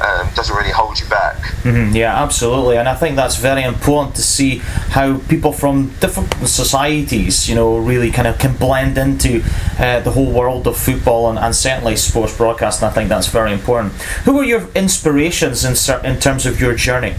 um, 0.00 0.28
doesn't 0.34 0.56
really 0.56 0.70
hold 0.70 0.98
you 0.98 1.06
back. 1.06 1.36
Mhm, 1.62 1.94
yeah, 1.94 2.22
absolutely, 2.22 2.76
and 2.76 2.88
I 2.88 2.94
think 2.94 3.16
that's 3.16 3.36
very 3.36 3.62
important 3.62 4.14
to 4.16 4.22
see 4.22 4.58
how 4.90 5.18
people 5.28 5.52
from 5.52 5.92
different 6.00 6.32
societies, 6.48 7.48
you 7.48 7.54
know, 7.54 7.76
really 7.76 8.10
kind 8.10 8.26
of 8.26 8.38
can 8.38 8.56
blend 8.56 8.96
into 8.98 9.42
uh, 9.78 10.00
the 10.00 10.10
whole 10.12 10.30
world 10.30 10.66
of 10.66 10.76
football 10.76 11.28
and, 11.28 11.38
and 11.38 11.54
certainly 11.54 11.96
sports 11.96 12.36
broadcasting. 12.36 12.88
I 12.88 12.92
think 12.92 13.08
that's 13.08 13.28
very 13.28 13.52
important. 13.52 13.92
Who 14.24 14.34
were 14.34 14.44
your 14.44 14.68
inspirations 14.74 15.64
in 15.64 15.74
in 16.04 16.18
terms 16.20 16.46
of 16.46 16.60
your 16.60 16.74
journey? 16.74 17.14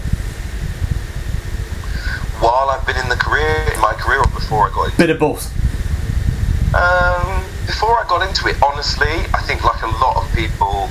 While 2.40 2.70
I've 2.70 2.84
been 2.84 2.96
in 2.96 3.08
the 3.08 3.16
career, 3.16 3.70
in 3.72 3.80
my 3.80 3.92
career, 3.92 4.18
or 4.18 4.26
before 4.26 4.68
I 4.68 4.74
got 4.74 4.84
into 4.86 4.96
Bit 4.98 5.10
of 5.10 5.18
both. 5.20 5.46
Um, 6.74 7.44
before 7.66 7.94
I 7.98 8.04
got 8.08 8.26
into 8.26 8.48
it, 8.48 8.60
honestly, 8.62 9.12
I 9.32 9.42
think 9.46 9.62
like 9.62 9.82
a 9.82 9.86
lot 9.86 10.16
of 10.16 10.34
people 10.34 10.90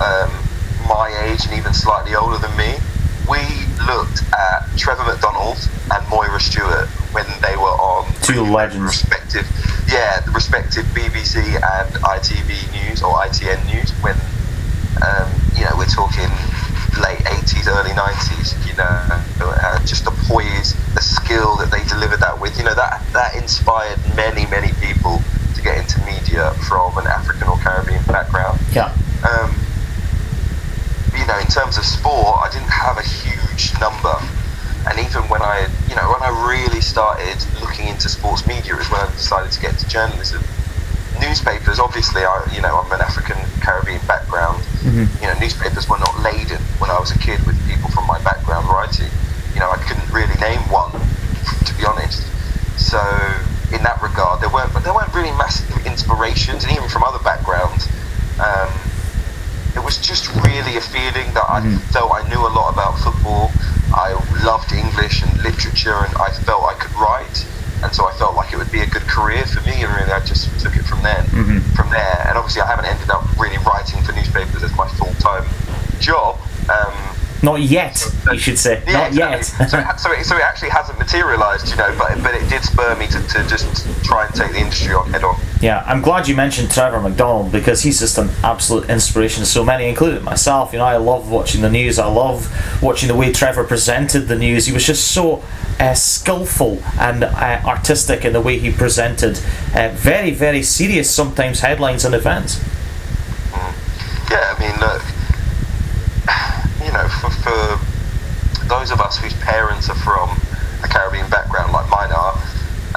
um, 0.00 0.30
my 0.88 1.12
age 1.28 1.44
and 1.44 1.54
even 1.54 1.72
slightly 1.74 2.14
older 2.14 2.38
than 2.38 2.54
me, 2.56 2.74
we 3.28 3.40
looked 3.86 4.24
at 4.32 4.64
Trevor 4.76 5.04
McDonald 5.04 5.58
and 5.92 6.00
Moira 6.08 6.40
Stewart 6.40 6.88
when 7.12 7.26
they 7.44 7.56
were 7.56 7.76
on 7.76 8.08
Two 8.22 8.34
the 8.34 8.42
legends. 8.42 8.84
respective, 9.04 9.46
yeah, 9.92 10.20
the 10.20 10.30
respective 10.32 10.84
BBC 10.96 11.36
and 11.60 11.88
ITV 12.02 12.48
news 12.72 13.02
or 13.02 13.12
ITN 13.20 13.60
news. 13.68 13.90
When 14.00 14.16
um, 15.04 15.28
you 15.54 15.64
know 15.64 15.76
we're 15.76 15.92
talking 15.92 16.28
late 17.00 17.20
80s, 17.28 17.68
early 17.68 17.92
90s. 17.92 18.56
You 18.66 18.74
know, 18.80 19.20
uh, 19.44 19.78
just 19.84 20.04
the 20.04 20.10
poise, 20.26 20.72
the 20.94 21.00
skill 21.02 21.56
that 21.56 21.70
they 21.70 21.84
delivered 21.84 22.20
that 22.20 22.40
with. 22.40 22.56
You 22.58 22.64
know 22.64 22.74
that 22.74 23.04
that 23.12 23.36
inspired 23.36 23.98
many 24.16 24.46
many 24.46 24.72
people 24.80 25.20
to 25.54 25.62
get 25.62 25.76
into 25.78 26.00
media 26.04 26.52
from 26.68 26.96
an 26.96 27.06
African 27.06 27.48
or 27.48 27.58
Caribbean 27.58 28.02
background. 28.04 28.58
Yeah. 28.72 28.94
Um, 29.28 29.54
know, 31.28 31.38
in 31.38 31.46
terms 31.46 31.76
of 31.76 31.84
sport, 31.84 32.40
I 32.40 32.48
didn't 32.50 32.72
have 32.72 32.96
a 32.96 33.04
huge 33.04 33.76
number. 33.78 34.16
And 34.88 34.96
even 34.98 35.28
when 35.28 35.42
I, 35.42 35.68
you 35.88 35.94
know, 35.94 36.08
when 36.08 36.24
I 36.24 36.32
really 36.48 36.80
started 36.80 37.36
looking 37.60 37.88
into 37.88 38.08
sports 38.08 38.46
media, 38.48 38.74
is 38.76 38.88
when 38.88 39.00
I 39.04 39.10
decided 39.12 39.52
to 39.52 39.60
get 39.60 39.76
into 39.76 39.86
journalism. 39.88 40.40
Newspapers, 41.20 41.78
obviously, 41.78 42.22
I, 42.24 42.40
you 42.54 42.62
know, 42.62 42.80
I'm 42.80 42.90
an 42.92 43.02
African 43.04 43.36
Caribbean 43.60 44.00
background. 44.06 44.64
You 45.20 45.26
know, 45.28 45.36
newspapers 45.38 45.88
were 45.88 45.98
not 45.98 46.14
laden 46.24 46.62
when 46.80 46.88
I 46.88 46.98
was 46.98 47.10
a 47.12 47.18
kid 47.18 47.44
with 47.44 47.58
people 47.68 47.90
from 47.90 48.06
my 48.06 48.22
background 48.24 48.64
writing. 48.70 49.10
You 49.52 49.60
know, 49.60 49.68
I 49.68 49.76
couldn't 49.84 50.08
really 50.14 50.34
name 50.40 50.62
one, 50.72 50.94
to 51.66 51.72
be 51.76 51.84
honest. 51.84 52.24
So, 52.78 53.02
in 53.74 53.82
that 53.82 54.00
regard, 54.00 54.40
there 54.40 54.48
weren't, 54.48 54.72
but 54.72 54.86
there 54.86 54.94
weren't 54.94 55.12
really 55.12 55.34
massive 55.36 55.68
inspirations, 55.84 56.64
and 56.64 56.72
even 56.72 56.88
from 56.88 57.02
other 57.02 57.20
backgrounds. 57.20 57.90
Um, 58.38 58.70
was 59.88 59.96
just 60.04 60.28
really 60.44 60.76
a 60.76 60.84
feeling 60.84 61.32
that 61.32 61.48
I 61.48 61.64
felt 61.88 62.12
I 62.12 62.20
knew 62.28 62.44
a 62.44 62.52
lot 62.52 62.76
about 62.76 63.00
football. 63.00 63.48
I 63.96 64.12
loved 64.44 64.68
English 64.70 65.24
and 65.24 65.32
literature, 65.40 66.04
and 66.04 66.12
I 66.20 66.28
felt 66.44 66.60
I 66.68 66.76
could 66.76 66.92
write, 67.00 67.48
and 67.80 67.88
so 67.96 68.04
I 68.04 68.12
felt 68.20 68.36
like 68.36 68.52
it 68.52 68.58
would 68.60 68.70
be 68.70 68.84
a 68.84 68.86
good 68.86 69.08
career 69.08 69.48
for 69.48 69.64
me. 69.64 69.80
And 69.80 69.88
really, 69.96 70.12
I 70.12 70.20
just 70.28 70.44
took 70.60 70.76
it 70.76 70.84
from 70.84 71.00
then. 71.00 71.24
From 71.72 71.88
there, 71.88 72.20
and 72.28 72.36
obviously, 72.36 72.60
I 72.60 72.68
haven't 72.68 72.84
ended 72.84 73.08
up 73.08 73.24
really 73.40 73.56
writing 73.64 74.04
for 74.04 74.12
newspapers 74.12 74.60
as 74.62 74.76
my 74.76 74.86
full 75.00 75.14
time 75.24 75.48
job. 76.04 76.36
Um, 76.68 76.92
Not 77.42 77.62
yet, 77.62 78.04
you 78.32 78.38
should 78.38 78.58
say. 78.58 78.82
Not 78.88 79.14
yet. 79.14 79.44
so, 79.44 79.78
it, 79.78 79.98
so, 79.98 80.12
it, 80.12 80.24
so 80.24 80.36
it 80.36 80.42
actually 80.42 80.70
hasn't 80.70 80.98
materialised, 80.98 81.70
you 81.70 81.76
know, 81.76 81.94
but 81.96 82.20
but 82.22 82.34
it 82.34 82.48
did 82.48 82.62
spur 82.64 82.96
me 82.96 83.06
to, 83.06 83.20
to 83.20 83.46
just 83.48 83.86
try 84.04 84.26
and 84.26 84.34
take 84.34 84.52
the 84.52 84.58
industry 84.58 84.94
on 84.94 85.08
head 85.10 85.22
on. 85.22 85.38
Yeah, 85.60 85.84
I'm 85.86 86.02
glad 86.02 86.26
you 86.26 86.34
mentioned 86.34 86.70
Trevor 86.70 87.00
McDonald 87.00 87.52
because 87.52 87.82
he's 87.82 88.00
just 88.00 88.18
an 88.18 88.30
absolute 88.42 88.90
inspiration 88.90 89.42
to 89.42 89.48
so 89.48 89.64
many, 89.64 89.88
including 89.88 90.24
myself. 90.24 90.72
You 90.72 90.78
know, 90.78 90.84
I 90.84 90.96
love 90.96 91.30
watching 91.30 91.62
the 91.62 91.70
news. 91.70 91.98
I 91.98 92.06
love 92.06 92.48
watching 92.82 93.08
the 93.08 93.14
way 93.14 93.32
Trevor 93.32 93.64
presented 93.64 94.26
the 94.28 94.36
news. 94.36 94.66
He 94.66 94.72
was 94.72 94.84
just 94.84 95.12
so 95.12 95.44
uh, 95.78 95.94
skillful 95.94 96.82
and 96.98 97.22
uh, 97.22 97.60
artistic 97.64 98.24
in 98.24 98.32
the 98.32 98.40
way 98.40 98.58
he 98.58 98.72
presented 98.72 99.38
uh, 99.74 99.90
very, 99.94 100.32
very 100.32 100.62
serious, 100.62 101.08
sometimes 101.08 101.60
headlines 101.60 102.04
and 102.04 102.14
events. 102.14 102.60
Yeah, 104.30 104.54
I 104.54 104.60
mean, 104.60 104.78
know, 106.98 107.08
for, 107.08 107.30
for 107.30 108.64
those 108.66 108.90
of 108.90 109.00
us 109.00 109.18
whose 109.18 109.34
parents 109.34 109.88
are 109.88 109.98
from 110.02 110.30
a 110.82 110.88
Caribbean 110.88 111.30
background 111.30 111.72
like 111.72 111.88
mine 111.90 112.10
are, 112.10 112.34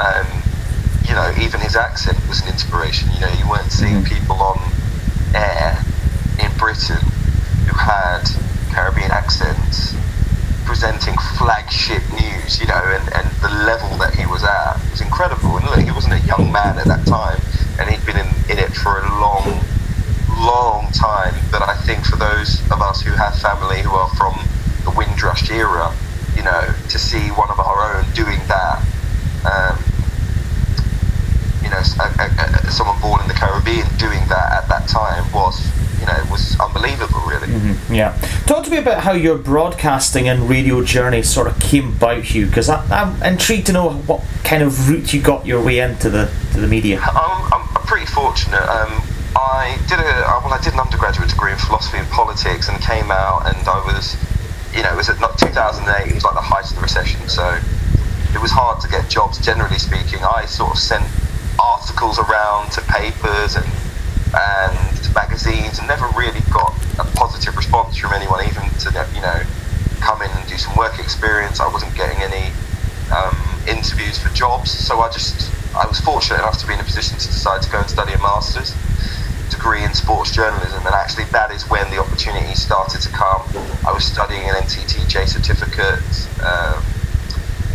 um, 0.01 0.27
you 1.05 1.13
know, 1.13 1.29
even 1.39 1.61
his 1.61 1.75
accent 1.75 2.17
was 2.27 2.41
an 2.41 2.49
inspiration. 2.49 3.09
You 3.13 3.21
know, 3.21 3.33
you 3.37 3.47
weren't 3.49 3.71
seeing 3.71 4.03
people 4.03 4.41
on 4.41 4.57
air 5.35 5.77
in 6.41 6.49
Britain 6.57 7.01
who 7.69 7.77
had 7.77 8.25
Caribbean 8.73 9.11
accents 9.11 9.93
presenting 10.65 11.15
flagship 11.37 12.01
news, 12.17 12.59
you 12.59 12.67
know, 12.67 12.81
and, 12.81 13.05
and 13.13 13.27
the 13.41 13.51
level 13.65 13.97
that 13.97 14.15
he 14.15 14.25
was 14.25 14.43
at 14.43 14.79
was 14.89 15.01
incredible. 15.01 15.57
And 15.57 15.65
look, 15.65 15.79
he 15.79 15.91
wasn't 15.91 16.15
a 16.15 16.25
young 16.25 16.51
man 16.51 16.79
at 16.79 16.87
that 16.87 17.05
time, 17.05 17.39
and 17.77 17.89
he'd 17.89 18.03
been 18.05 18.17
in, 18.17 18.29
in 18.49 18.57
it 18.57 18.71
for 18.73 18.99
a 18.99 19.05
long, 19.19 19.61
long 20.41 20.91
time. 20.91 21.35
But 21.51 21.61
I 21.61 21.75
think 21.85 22.05
for 22.05 22.15
those 22.17 22.59
of 22.71 22.81
us 22.81 23.01
who 23.01 23.11
have 23.11 23.35
family 23.39 23.81
who 23.81 23.91
are 23.91 24.09
from 24.15 24.33
the 24.83 24.91
Windrush 24.91 25.49
era, 25.51 25.93
you 26.35 26.43
know, 26.43 26.73
to 26.89 26.97
see 26.99 27.29
one 27.29 27.49
of 27.49 27.59
our 27.59 27.95
own 27.97 28.05
doing 28.13 28.39
that, 28.47 28.79
um, 29.45 29.77
you 31.63 31.69
know, 31.69 31.77
a- 31.99 32.21
a- 32.23 32.67
a- 32.67 32.71
someone 32.71 32.99
born 33.01 33.21
in 33.21 33.27
the 33.27 33.33
Caribbean 33.33 33.87
doing 33.97 34.21
that 34.29 34.51
at 34.63 34.67
that 34.69 34.87
time 34.87 35.31
was 35.31 35.61
you 35.99 36.07
know, 36.07 36.13
it 36.13 36.31
was 36.31 36.59
unbelievable, 36.59 37.21
really. 37.27 37.45
Mm-hmm. 37.45 37.93
Yeah. 37.93 38.15
Talk 38.47 38.63
to 38.63 38.71
me 38.71 38.77
about 38.77 39.03
how 39.03 39.11
your 39.11 39.37
broadcasting 39.37 40.27
and 40.27 40.49
radio 40.49 40.83
journey 40.83 41.21
sort 41.21 41.45
of 41.45 41.59
came 41.59 41.89
about, 41.89 42.23
Hugh, 42.23 42.47
because 42.47 42.69
I'm 42.69 43.21
intrigued 43.21 43.67
to 43.67 43.73
know 43.73 43.91
what 44.07 44.21
kind 44.43 44.63
of 44.63 44.89
route 44.89 45.13
you 45.13 45.21
got 45.21 45.45
your 45.45 45.61
way 45.61 45.77
into 45.77 46.09
the 46.09 46.27
to 46.53 46.59
the 46.59 46.67
media. 46.67 46.99
I'm, 47.03 47.53
I'm 47.53 47.67
pretty 47.85 48.07
fortunate. 48.07 48.67
Um, 48.67 48.90
I 49.61 49.77
did 49.85 50.01
a 50.01 50.09
well, 50.41 50.49
I 50.49 50.57
did 50.57 50.73
an 50.73 50.81
undergraduate 50.81 51.29
degree 51.29 51.51
in 51.53 51.57
philosophy 51.61 52.01
and 52.01 52.09
politics, 52.09 52.67
and 52.67 52.81
came 52.81 53.13
out, 53.13 53.45
and 53.45 53.61
I 53.69 53.77
was, 53.85 54.17
you 54.73 54.81
know, 54.81 54.89
it 54.89 54.97
was 54.97 55.05
at 55.07 55.21
2008. 55.21 56.09
It 56.09 56.15
was 56.17 56.25
like 56.25 56.33
the 56.33 56.41
height 56.41 56.65
of 56.65 56.73
the 56.73 56.81
recession, 56.81 57.21
so 57.29 57.45
it 58.33 58.41
was 58.41 58.49
hard 58.49 58.81
to 58.81 58.89
get 58.89 59.05
jobs. 59.05 59.37
Generally 59.37 59.77
speaking, 59.77 60.25
I 60.25 60.49
sort 60.49 60.73
of 60.73 60.81
sent 60.81 61.05
articles 61.61 62.17
around 62.17 62.73
to 62.73 62.81
papers 62.89 63.53
and 63.53 63.69
and 64.33 64.97
magazines 65.13 65.77
and 65.77 65.85
never 65.85 66.09
really 66.17 66.41
got 66.49 66.73
a 66.97 67.05
positive 67.13 67.53
response 67.53 68.01
from 68.01 68.17
anyone, 68.17 68.41
even 68.49 68.65
to 68.81 68.89
you 69.13 69.21
know 69.21 69.45
come 70.01 70.25
in 70.25 70.31
and 70.41 70.43
do 70.49 70.57
some 70.57 70.73
work 70.73 70.97
experience. 70.97 71.61
I 71.61 71.69
wasn't 71.69 71.93
getting 71.93 72.17
any 72.25 72.49
um, 73.13 73.37
interviews 73.69 74.17
for 74.17 74.33
jobs, 74.33 74.73
so 74.73 75.05
I 75.05 75.13
just 75.13 75.53
I 75.77 75.85
was 75.85 76.01
fortunate 76.01 76.41
enough 76.41 76.57
to 76.57 76.65
be 76.65 76.73
in 76.73 76.81
a 76.81 76.83
position 76.83 77.21
to 77.21 77.27
decide 77.29 77.61
to 77.61 77.69
go 77.69 77.77
and 77.77 77.89
study 77.89 78.17
a 78.17 78.21
master's 78.25 78.73
degree 79.61 79.85
in 79.85 79.93
sports 79.93 80.33
journalism, 80.33 80.81
and 80.89 80.95
actually 80.97 81.25
that 81.29 81.53
is 81.53 81.69
when 81.69 81.85
the 81.93 82.01
opportunity 82.01 82.55
started 82.57 82.99
to 82.99 83.09
come. 83.13 83.45
I 83.85 83.93
was 83.93 84.03
studying 84.03 84.41
an 84.49 84.57
NCTJ 84.65 85.29
certificate. 85.29 86.01
Um, 86.41 86.81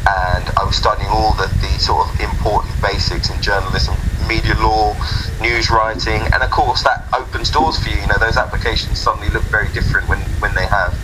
and 0.07 0.47
I 0.55 0.63
was 0.63 0.77
studying 0.77 1.11
all 1.11 1.35
the, 1.35 1.47
the 1.63 1.71
sort 1.79 2.07
of 2.07 2.21
important 2.21 2.75
basics 2.83 3.31
in 3.31 3.43
journalism, 3.43 3.95
media 4.29 4.55
law, 4.63 4.95
news 5.41 5.71
writing, 5.71 6.23
and 6.31 6.43
of 6.43 6.51
course 6.51 6.83
that 6.83 7.07
opens 7.15 7.51
doors 7.51 7.79
for 7.79 7.91
you. 7.91 7.99
You 7.99 8.07
know, 8.07 8.19
those 8.19 8.37
applications 8.37 8.99
suddenly 8.99 9.31
look 9.31 9.43
very 9.51 9.67
different 9.75 10.09
when, 10.09 10.19
when 10.39 10.55
they 10.55 10.67
have 10.67 10.95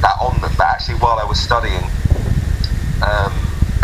that 0.00 0.16
on 0.20 0.40
them. 0.40 0.52
But 0.56 0.68
actually, 0.76 1.00
while 1.00 1.18
I 1.18 1.24
was 1.24 1.40
studying, 1.40 1.84
um, 3.00 3.32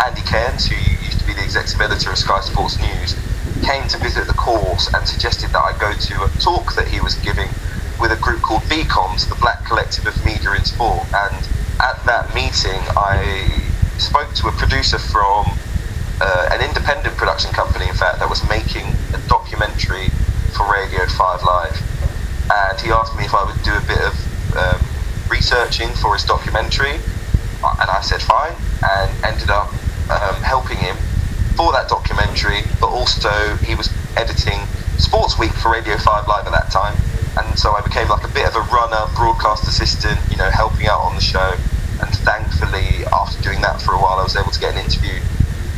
Andy 0.05 0.21
Cairns, 0.29 0.69
who 0.69 0.77
used 1.05 1.21
to 1.21 1.25
be 1.25 1.33
the 1.33 1.43
executive 1.43 1.81
editor 1.81 2.11
of 2.11 2.17
Sky 2.17 2.41
Sports 2.41 2.77
News, 2.77 3.17
came 3.63 3.87
to 3.87 3.97
visit 3.97 4.27
the 4.27 4.33
course 4.33 4.93
and 4.93 5.07
suggested 5.07 5.49
that 5.51 5.61
I 5.61 5.77
go 5.79 5.93
to 5.93 6.15
a 6.23 6.29
talk 6.39 6.75
that 6.75 6.87
he 6.87 7.01
was 7.01 7.15
giving 7.15 7.49
with 7.99 8.11
a 8.11 8.19
group 8.21 8.41
called 8.41 8.61
BCOMS, 8.63 9.29
the 9.29 9.35
Black 9.35 9.65
Collective 9.65 10.05
of 10.05 10.13
Media 10.25 10.53
in 10.53 10.63
Sport. 10.65 11.07
And 11.13 11.35
at 11.81 11.97
that 12.05 12.33
meeting, 12.33 12.79
I 12.93 13.49
spoke 13.97 14.33
to 14.35 14.47
a 14.47 14.51
producer 14.51 14.99
from 14.99 15.49
uh, 16.21 16.49
an 16.51 16.61
independent 16.61 17.15
production 17.17 17.51
company, 17.51 17.87
in 17.87 17.95
fact, 17.95 18.19
that 18.19 18.29
was 18.29 18.41
making 18.49 18.85
a 19.13 19.19
documentary 19.27 20.09
for 20.53 20.69
Radio 20.71 21.05
5 21.05 21.43
Live. 21.43 21.77
And 22.49 22.79
he 22.81 22.89
asked 22.89 23.17
me 23.17 23.25
if 23.25 23.33
I 23.33 23.43
would 23.43 23.61
do 23.63 23.73
a 23.73 23.85
bit 23.85 24.01
of 24.01 24.15
um, 24.57 24.81
researching 25.29 25.89
for 26.01 26.13
his 26.13 26.23
documentary. 26.23 26.97
And 27.61 27.89
I 27.89 28.01
said 28.01 28.21
fine, 28.21 28.53
and 28.83 29.09
ended 29.25 29.49
up 29.49 29.73
um, 30.09 30.37
helping 30.45 30.77
him 30.77 30.95
for 31.57 31.73
that 31.73 31.89
documentary. 31.89 32.61
But 32.79 32.93
also, 32.93 33.33
he 33.65 33.73
was 33.73 33.89
editing 34.15 34.61
Sports 35.01 35.37
Week 35.37 35.51
for 35.51 35.73
Radio 35.73 35.97
5 35.97 36.27
Live 36.27 36.45
at 36.45 36.53
that 36.53 36.69
time. 36.71 36.95
And 37.37 37.57
so 37.57 37.73
I 37.73 37.81
became 37.81 38.07
like 38.07 38.23
a 38.23 38.31
bit 38.31 38.45
of 38.45 38.55
a 38.55 38.61
runner, 38.69 39.09
broadcast 39.17 39.67
assistant, 39.67 40.21
you 40.29 40.37
know, 40.37 40.49
helping 40.49 40.87
out 40.87 41.01
on 41.01 41.15
the 41.15 41.21
show. 41.21 41.57
And 42.01 42.09
thankfully, 42.21 43.05
after 43.11 43.41
doing 43.41 43.61
that 43.61 43.81
for 43.81 43.93
a 43.93 43.97
while, 43.97 44.21
I 44.21 44.23
was 44.23 44.37
able 44.37 44.51
to 44.51 44.59
get 44.59 44.77
an 44.77 44.85
interview 44.85 45.17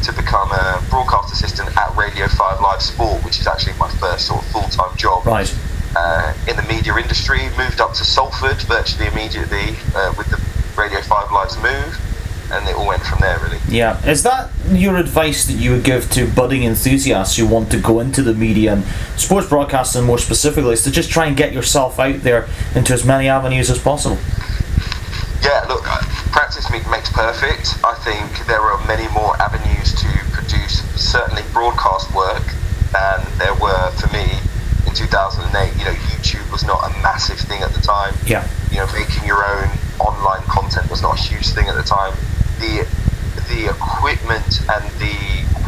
to 0.03 0.11
become 0.13 0.51
a 0.51 0.83
broadcast 0.89 1.33
assistant 1.33 1.75
at 1.75 1.95
Radio 1.95 2.27
5 2.27 2.61
Live 2.61 2.81
Sport, 2.81 3.23
which 3.23 3.39
is 3.39 3.47
actually 3.47 3.73
my 3.79 3.89
first 3.99 4.27
sort 4.27 4.43
of 4.43 4.51
full 4.51 4.67
time 4.69 4.95
job. 4.97 5.25
Right. 5.25 5.47
Uh, 5.95 6.33
in 6.47 6.55
the 6.55 6.63
media 6.63 6.95
industry, 6.95 7.49
moved 7.57 7.81
up 7.81 7.93
to 7.93 8.03
Salford 8.03 8.61
virtually 8.67 9.07
immediately 9.07 9.75
uh, 9.95 10.13
with 10.17 10.29
the 10.29 10.39
Radio 10.79 11.01
5 11.01 11.31
Live's 11.31 11.57
move, 11.57 12.08
and 12.51 12.67
it 12.67 12.75
all 12.75 12.87
went 12.87 13.03
from 13.03 13.19
there, 13.19 13.39
really. 13.39 13.59
Yeah. 13.67 14.03
Is 14.07 14.23
that 14.23 14.49
your 14.71 14.97
advice 14.97 15.45
that 15.47 15.53
you 15.53 15.71
would 15.71 15.83
give 15.83 16.09
to 16.11 16.27
budding 16.27 16.63
enthusiasts 16.63 17.37
who 17.37 17.47
want 17.47 17.71
to 17.71 17.79
go 17.79 17.99
into 17.99 18.21
the 18.21 18.33
media 18.33 18.73
and 18.73 18.83
sports 19.19 19.47
broadcasting 19.47 20.03
more 20.03 20.17
specifically, 20.17 20.73
is 20.73 20.83
to 20.83 20.91
just 20.91 21.09
try 21.09 21.27
and 21.27 21.37
get 21.37 21.53
yourself 21.53 21.99
out 21.99 22.21
there 22.21 22.47
into 22.75 22.93
as 22.93 23.05
many 23.05 23.27
avenues 23.27 23.69
as 23.69 23.79
possible? 23.79 24.17
Yeah, 25.41 25.65
look, 25.69 25.87
uh, 25.87 26.01
practice 26.31 26.69
makes 26.69 27.09
perfect. 27.11 27.77
I 27.83 27.95
think 28.03 28.47
there 28.47 28.61
are 28.61 28.85
many 28.87 29.07
more 29.13 29.39
avenues 29.41 29.93
to 30.01 30.09
produce 30.31 30.81
certainly 30.99 31.43
broadcast 31.53 32.13
work 32.13 32.43
than 32.91 33.21
there 33.37 33.53
were 33.55 33.91
for 34.01 34.11
me 34.11 34.25
in 34.87 34.93
2008. 34.93 35.77
You 35.77 35.85
know, 35.85 35.97
YouTube 36.09 36.51
was 36.51 36.65
not 36.65 36.83
a 36.83 36.89
massive 37.01 37.39
thing 37.39 37.61
at 37.61 37.71
the 37.71 37.81
time. 37.81 38.13
Yeah. 38.25 38.47
You 38.71 38.77
know, 38.77 38.87
making 38.93 39.25
your 39.25 39.45
own 39.45 39.69
online 39.99 40.41
content 40.43 40.89
was 40.89 41.01
not 41.01 41.17
a 41.17 41.21
huge 41.21 41.49
thing 41.49 41.67
at 41.67 41.75
the 41.75 41.83
time. 41.83 42.13
The 42.59 42.85
the 43.47 43.69
equipment 43.71 44.61
and 44.69 44.83
the 44.99 45.15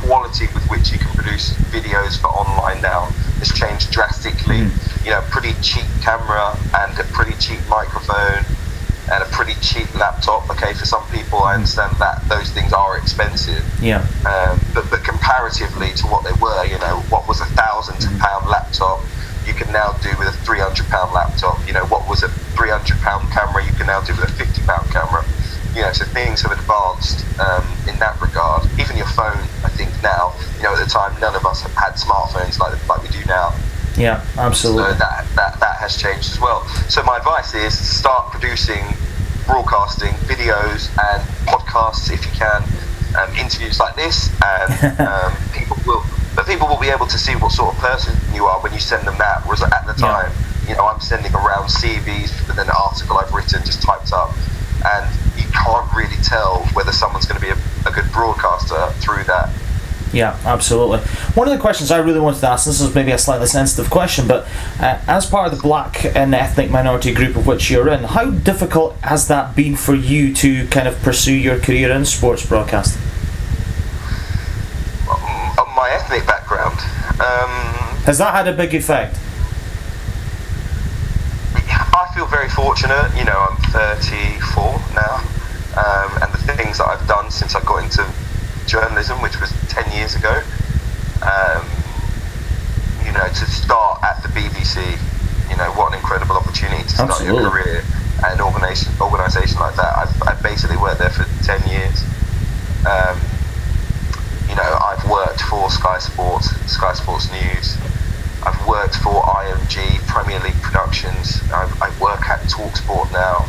quality 0.05 0.45
with 0.53 0.67
which 0.69 0.91
you 0.91 1.00
can 1.00 1.10
produce 1.15 1.53
videos 1.71 2.19
for 2.19 2.27
online 2.27 2.81
now 2.81 3.05
has 3.39 3.51
changed 3.51 3.91
drastically. 3.91 4.67
Mm. 4.67 5.05
You 5.05 5.12
know, 5.12 5.21
pretty 5.31 5.53
cheap 5.62 5.86
camera 6.01 6.53
and 6.77 6.93
a 7.00 7.03
pretty 7.15 7.33
cheap 7.39 7.60
microphone 7.69 8.45
and 9.12 9.24
a 9.24 9.27
pretty 9.31 9.55
cheap 9.62 9.88
laptop. 9.95 10.50
Okay, 10.51 10.74
for 10.74 10.86
some 10.86 11.03
people, 11.10 11.39
I 11.39 11.55
understand 11.55 11.95
that 11.98 12.21
those 12.29 12.51
things 12.51 12.71
are 12.71 12.98
expensive. 12.98 13.63
Yeah. 13.81 14.05
Um, 14.27 14.60
but 14.74 14.89
but 14.91 15.03
comparatively 15.03 15.91
to 15.95 16.05
what 16.07 16.24
they 16.24 16.36
were, 16.39 16.65
you 16.65 16.77
know, 16.79 17.01
what 17.10 17.27
was 17.27 17.41
a 17.41 17.50
thousand 17.57 17.98
pound 18.19 18.48
laptop, 18.48 19.01
you 19.48 19.53
can 19.53 19.71
now 19.74 19.93
do 20.03 20.10
with 20.19 20.27
a 20.27 20.38
three 20.45 20.60
hundred 20.60 20.86
pound 20.88 21.13
laptop. 21.13 21.57
You 21.65 21.74
know, 21.74 21.86
what 21.86 22.07
was 22.07 22.21
a 22.21 22.29
three 22.55 22.69
hundred 22.69 23.00
pound 23.00 23.31
camera, 23.31 23.65
you 23.65 23.74
can 23.74 23.88
now 23.88 24.01
do 24.01 24.13
with 24.13 24.29
a 24.29 24.33
fifty 24.33 24.62
pound 24.63 24.91
camera. 24.91 25.25
You 25.75 25.81
know, 25.83 25.93
so 25.93 26.05
things 26.05 26.41
have 26.41 26.51
advanced 26.51 27.23
um, 27.39 27.63
in 27.87 27.97
that 27.99 28.19
regard. 28.21 28.67
Even 28.79 28.97
your 28.97 29.07
phone, 29.07 29.39
I 29.63 29.71
think 29.71 29.89
now, 30.03 30.33
you 30.57 30.63
know, 30.63 30.73
at 30.75 30.83
the 30.83 30.89
time, 30.89 31.17
none 31.21 31.35
of 31.35 31.45
us 31.45 31.61
have 31.61 31.73
had 31.73 31.93
smartphones 31.93 32.59
like 32.59 32.75
like 32.89 33.03
we 33.03 33.09
do 33.09 33.23
now. 33.25 33.55
Yeah, 33.97 34.23
absolutely. 34.37 34.93
So 34.93 34.99
that, 34.99 35.27
that, 35.35 35.59
that 35.59 35.77
has 35.77 35.97
changed 35.97 36.31
as 36.31 36.39
well. 36.39 36.65
So 36.87 37.03
my 37.03 37.17
advice 37.17 37.53
is 37.53 37.77
start 37.77 38.31
producing 38.31 38.83
broadcasting 39.45 40.13
videos 40.27 40.87
and 40.95 41.21
podcasts 41.45 42.11
if 42.11 42.23
you 42.25 42.31
can, 42.31 42.63
um, 43.19 43.35
interviews 43.35 43.79
like 43.79 43.95
this, 43.95 44.31
and 44.43 44.99
um, 45.07 45.33
people 45.53 45.77
will. 45.85 46.03
But 46.35 46.47
people 46.47 46.67
will 46.67 46.79
be 46.79 46.87
able 46.87 47.07
to 47.07 47.17
see 47.17 47.35
what 47.35 47.51
sort 47.51 47.75
of 47.75 47.81
person 47.81 48.15
you 48.33 48.45
are 48.45 48.61
when 48.61 48.71
you 48.73 48.79
send 48.79 49.05
them 49.05 49.17
that. 49.17 49.43
Whereas 49.43 49.61
at 49.63 49.85
the 49.85 49.93
time, 49.93 50.31
yeah. 50.63 50.69
you 50.69 50.75
know, 50.75 50.87
I'm 50.87 51.01
sending 51.01 51.33
around 51.33 51.67
CVs 51.67 52.47
with 52.47 52.57
an 52.57 52.69
article 52.69 53.17
I've 53.17 53.33
written 53.33 53.59
just 53.65 53.81
typed 53.81 54.13
up, 54.13 54.31
and 54.85 55.05
can't 55.51 55.91
really 55.96 56.17
tell 56.24 56.60
whether 56.74 56.91
someone's 56.91 57.25
going 57.25 57.39
to 57.39 57.46
be 57.46 57.51
a, 57.51 57.89
a 57.89 57.91
good 57.91 58.12
broadcaster 58.12 58.88
through 59.01 59.24
that. 59.25 59.50
Yeah, 60.13 60.38
absolutely. 60.43 61.00
One 61.36 61.48
of 61.48 61.53
the 61.53 61.60
questions 61.60 61.89
I 61.89 62.00
really 62.00 62.20
wanted 62.20 62.41
to 62.41 62.48
ask, 62.50 62.65
this 62.65 62.81
is 62.81 62.93
maybe 62.93 63.12
a 63.12 63.17
slightly 63.17 63.48
sensitive 63.48 63.89
question, 63.89 64.27
but 64.27 64.46
uh, 64.79 65.00
as 65.08 65.25
part 65.25 65.51
of 65.51 65.55
the 65.55 65.62
black 65.62 66.03
and 66.03 66.36
ethnic 66.36 66.70
minority 66.70 67.13
group 67.13 67.38
of 67.38 67.48
which 67.48 67.72
you're 67.72 67.88
in, 67.88 68.03
how 68.03 68.29
difficult 68.29 68.98
has 68.98 69.29
that 69.29 69.55
been 69.55 69.77
for 69.77 69.96
you 69.96 70.34
to 70.34 70.67
kind 70.67 70.88
of 70.88 71.01
pursue 71.01 71.34
your 71.34 71.60
career 71.60 71.91
in 71.91 72.03
sports 72.03 72.46
broadcasting? 72.46 73.01
Um, 75.10 75.67
my 75.75 75.89
ethnic 75.93 76.27
background. 76.27 76.79
Um, 77.22 77.72
has 78.03 78.17
that 78.17 78.34
had 78.34 78.48
a 78.50 78.53
big 78.53 78.74
effect? 78.74 79.17
I 81.55 82.12
feel 82.13 82.25
very 82.25 82.50
fortunate. 82.50 83.15
You 83.15 83.24
know, 83.24 83.48
I'm 83.50 83.55
34 83.72 84.63
now, 84.96 85.24
um, 85.77 86.11
and 86.21 86.31
the 86.33 86.53
things 86.57 86.77
that 86.79 86.87
I've 86.87 87.07
done 87.07 87.31
since 87.31 87.55
I 87.55 87.63
got 87.63 87.83
into 87.83 88.03
journalism, 88.67 89.21
which 89.21 89.39
was 89.39 89.51
10 89.69 89.91
years 89.95 90.15
ago. 90.15 90.41
Um, 91.21 91.63
you 93.05 93.11
know, 93.11 93.27
to 93.27 93.45
start 93.45 94.03
at 94.03 94.21
the 94.23 94.29
BBC, 94.29 94.79
you 95.49 95.57
know, 95.57 95.71
what 95.73 95.93
an 95.93 95.99
incredible 95.99 96.35
opportunity 96.35 96.83
to 96.83 96.89
start 96.89 97.11
Absolutely. 97.11 97.43
your 97.43 97.51
career 97.51 97.83
at 98.23 98.33
an 98.33 98.41
organisation, 98.41 98.93
organisation 99.01 99.59
like 99.59 99.75
that. 99.75 99.91
I've, 99.97 100.15
I've 100.27 100.43
basically 100.43 100.77
worked 100.77 100.99
there 100.99 101.09
for 101.09 101.27
10 101.43 101.67
years. 101.67 101.97
Um, 102.87 103.19
you 104.47 104.55
know, 104.55 104.71
I've 104.83 105.03
worked 105.09 105.41
for 105.41 105.69
Sky 105.69 105.99
Sports, 105.99 106.49
Sky 106.71 106.93
Sports 106.93 107.31
News. 107.31 107.77
I've 108.43 108.59
worked 108.67 108.95
for 108.97 109.21
IMG, 109.21 109.99
Premier 110.07 110.39
League 110.39 110.59
Productions. 110.61 111.41
I, 111.51 111.69
I 111.79 111.89
work 112.01 112.27
at 112.27 112.41
Talksport 112.49 113.11
now. 113.13 113.45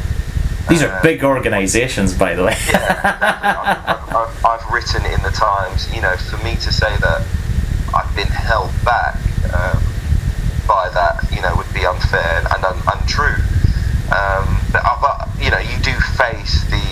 These 0.68 0.82
are 0.82 1.00
big 1.02 1.24
organisations, 1.24 2.14
by 2.14 2.34
the 2.34 2.44
way. 2.44 2.56
yeah, 2.68 3.82
I've, 3.84 4.14
I've, 4.14 4.44
I've, 4.44 4.72
written 4.72 5.04
in 5.06 5.20
the 5.22 5.30
Times. 5.30 5.92
You 5.94 6.00
know, 6.00 6.16
for 6.16 6.38
me 6.44 6.54
to 6.54 6.72
say 6.72 6.96
that 6.98 7.26
I've 7.94 8.14
been 8.14 8.28
held 8.28 8.70
back 8.84 9.16
um, 9.52 9.82
by 10.66 10.88
that, 10.94 11.26
you 11.34 11.42
know, 11.42 11.54
would 11.56 11.72
be 11.74 11.84
unfair 11.84 12.46
and 12.54 12.64
un- 12.64 12.82
untrue. 12.94 13.42
Um, 14.14 14.60
but, 14.72 14.82
uh, 14.84 14.98
but, 15.00 15.28
you 15.42 15.50
know, 15.50 15.58
you 15.58 15.76
do 15.82 15.92
face 16.16 16.64
the 16.70 16.82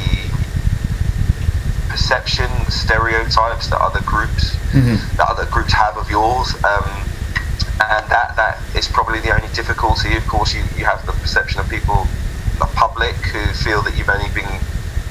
perception, 1.89 2.51
the 2.65 2.73
stereotypes 2.73 3.69
that 3.69 3.81
other 3.81 4.01
groups, 4.03 4.57
mm-hmm. 4.73 5.17
that 5.17 5.29
other 5.29 5.47
groups 5.47 5.73
have 5.73 5.97
of 5.97 6.11
yours. 6.11 6.55
Um, 6.65 7.07
and 7.81 8.05
that 8.11 8.37
that 8.37 8.61
is 8.77 8.87
probably 8.87 9.21
the 9.21 9.35
only 9.35 9.49
difficulty. 9.55 10.15
Of 10.17 10.27
course, 10.27 10.55
you, 10.55 10.63
you 10.77 10.85
have 10.85 11.05
the 11.07 11.13
perception 11.13 11.61
of 11.61 11.69
people, 11.69 12.07
the 12.61 12.71
public, 12.77 13.17
who 13.33 13.41
feel 13.65 13.83
that 13.83 13.97
you've 13.97 14.09
only 14.09 14.29
been 14.37 14.49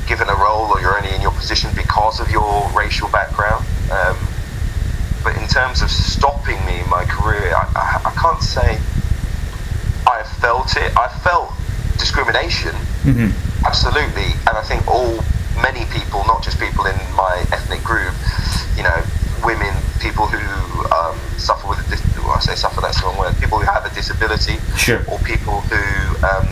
given 0.08 0.30
a 0.30 0.36
role 0.36 0.70
or 0.72 0.80
you're 0.82 0.96
only 0.98 1.14
in 1.14 1.22
your 1.22 1.32
position 1.34 1.70
because 1.76 2.20
of 2.20 2.30
your 2.32 2.70
racial 2.78 3.10
background. 3.10 3.66
Um, 3.92 4.18
but 5.24 5.36
in 5.38 5.48
terms 5.50 5.82
of 5.82 5.92
stopping 5.92 6.58
me 6.66 6.80
in 6.80 6.90
my 6.90 7.04
career, 7.06 7.54
I, 7.54 7.66
I, 7.76 8.10
I 8.10 8.12
can't 8.16 8.42
say 8.42 8.80
I 10.08 10.24
felt 10.40 10.76
it. 10.78 10.96
I 10.98 11.08
felt 11.24 11.52
discrimination, 11.98 12.74
Mm-hmm. 13.04 13.32
absolutely, 13.66 14.36
and 14.48 14.54
I 14.60 14.64
think 14.64 14.86
all 14.88 15.24
many 15.64 15.86
people, 15.92 16.24
not 16.28 16.44
just 16.44 16.60
people 16.60 16.86
in 16.86 16.96
my 17.16 17.44
ethnic 17.52 17.84
group, 17.84 18.12
you 18.76 18.84
know, 18.84 19.00
women, 19.44 19.72
people 20.04 20.28
who 20.28 20.40
um, 20.92 21.16
suffer 21.40 21.68
with 21.68 21.80
a 21.80 21.88
dis- 21.90 22.04
well, 22.20 22.36
I 22.36 22.40
say 22.40 22.56
suffer, 22.56 22.82
that's 22.82 23.00
the 23.00 23.08
wrong 23.08 23.18
word. 23.18 23.36
People 23.40 23.60
who 23.60 23.66
have 23.66 23.86
a 23.88 23.94
disability, 23.96 24.60
Sure. 24.76 25.00
or 25.08 25.18
people 25.20 25.62
who 25.72 25.80
um, 26.28 26.48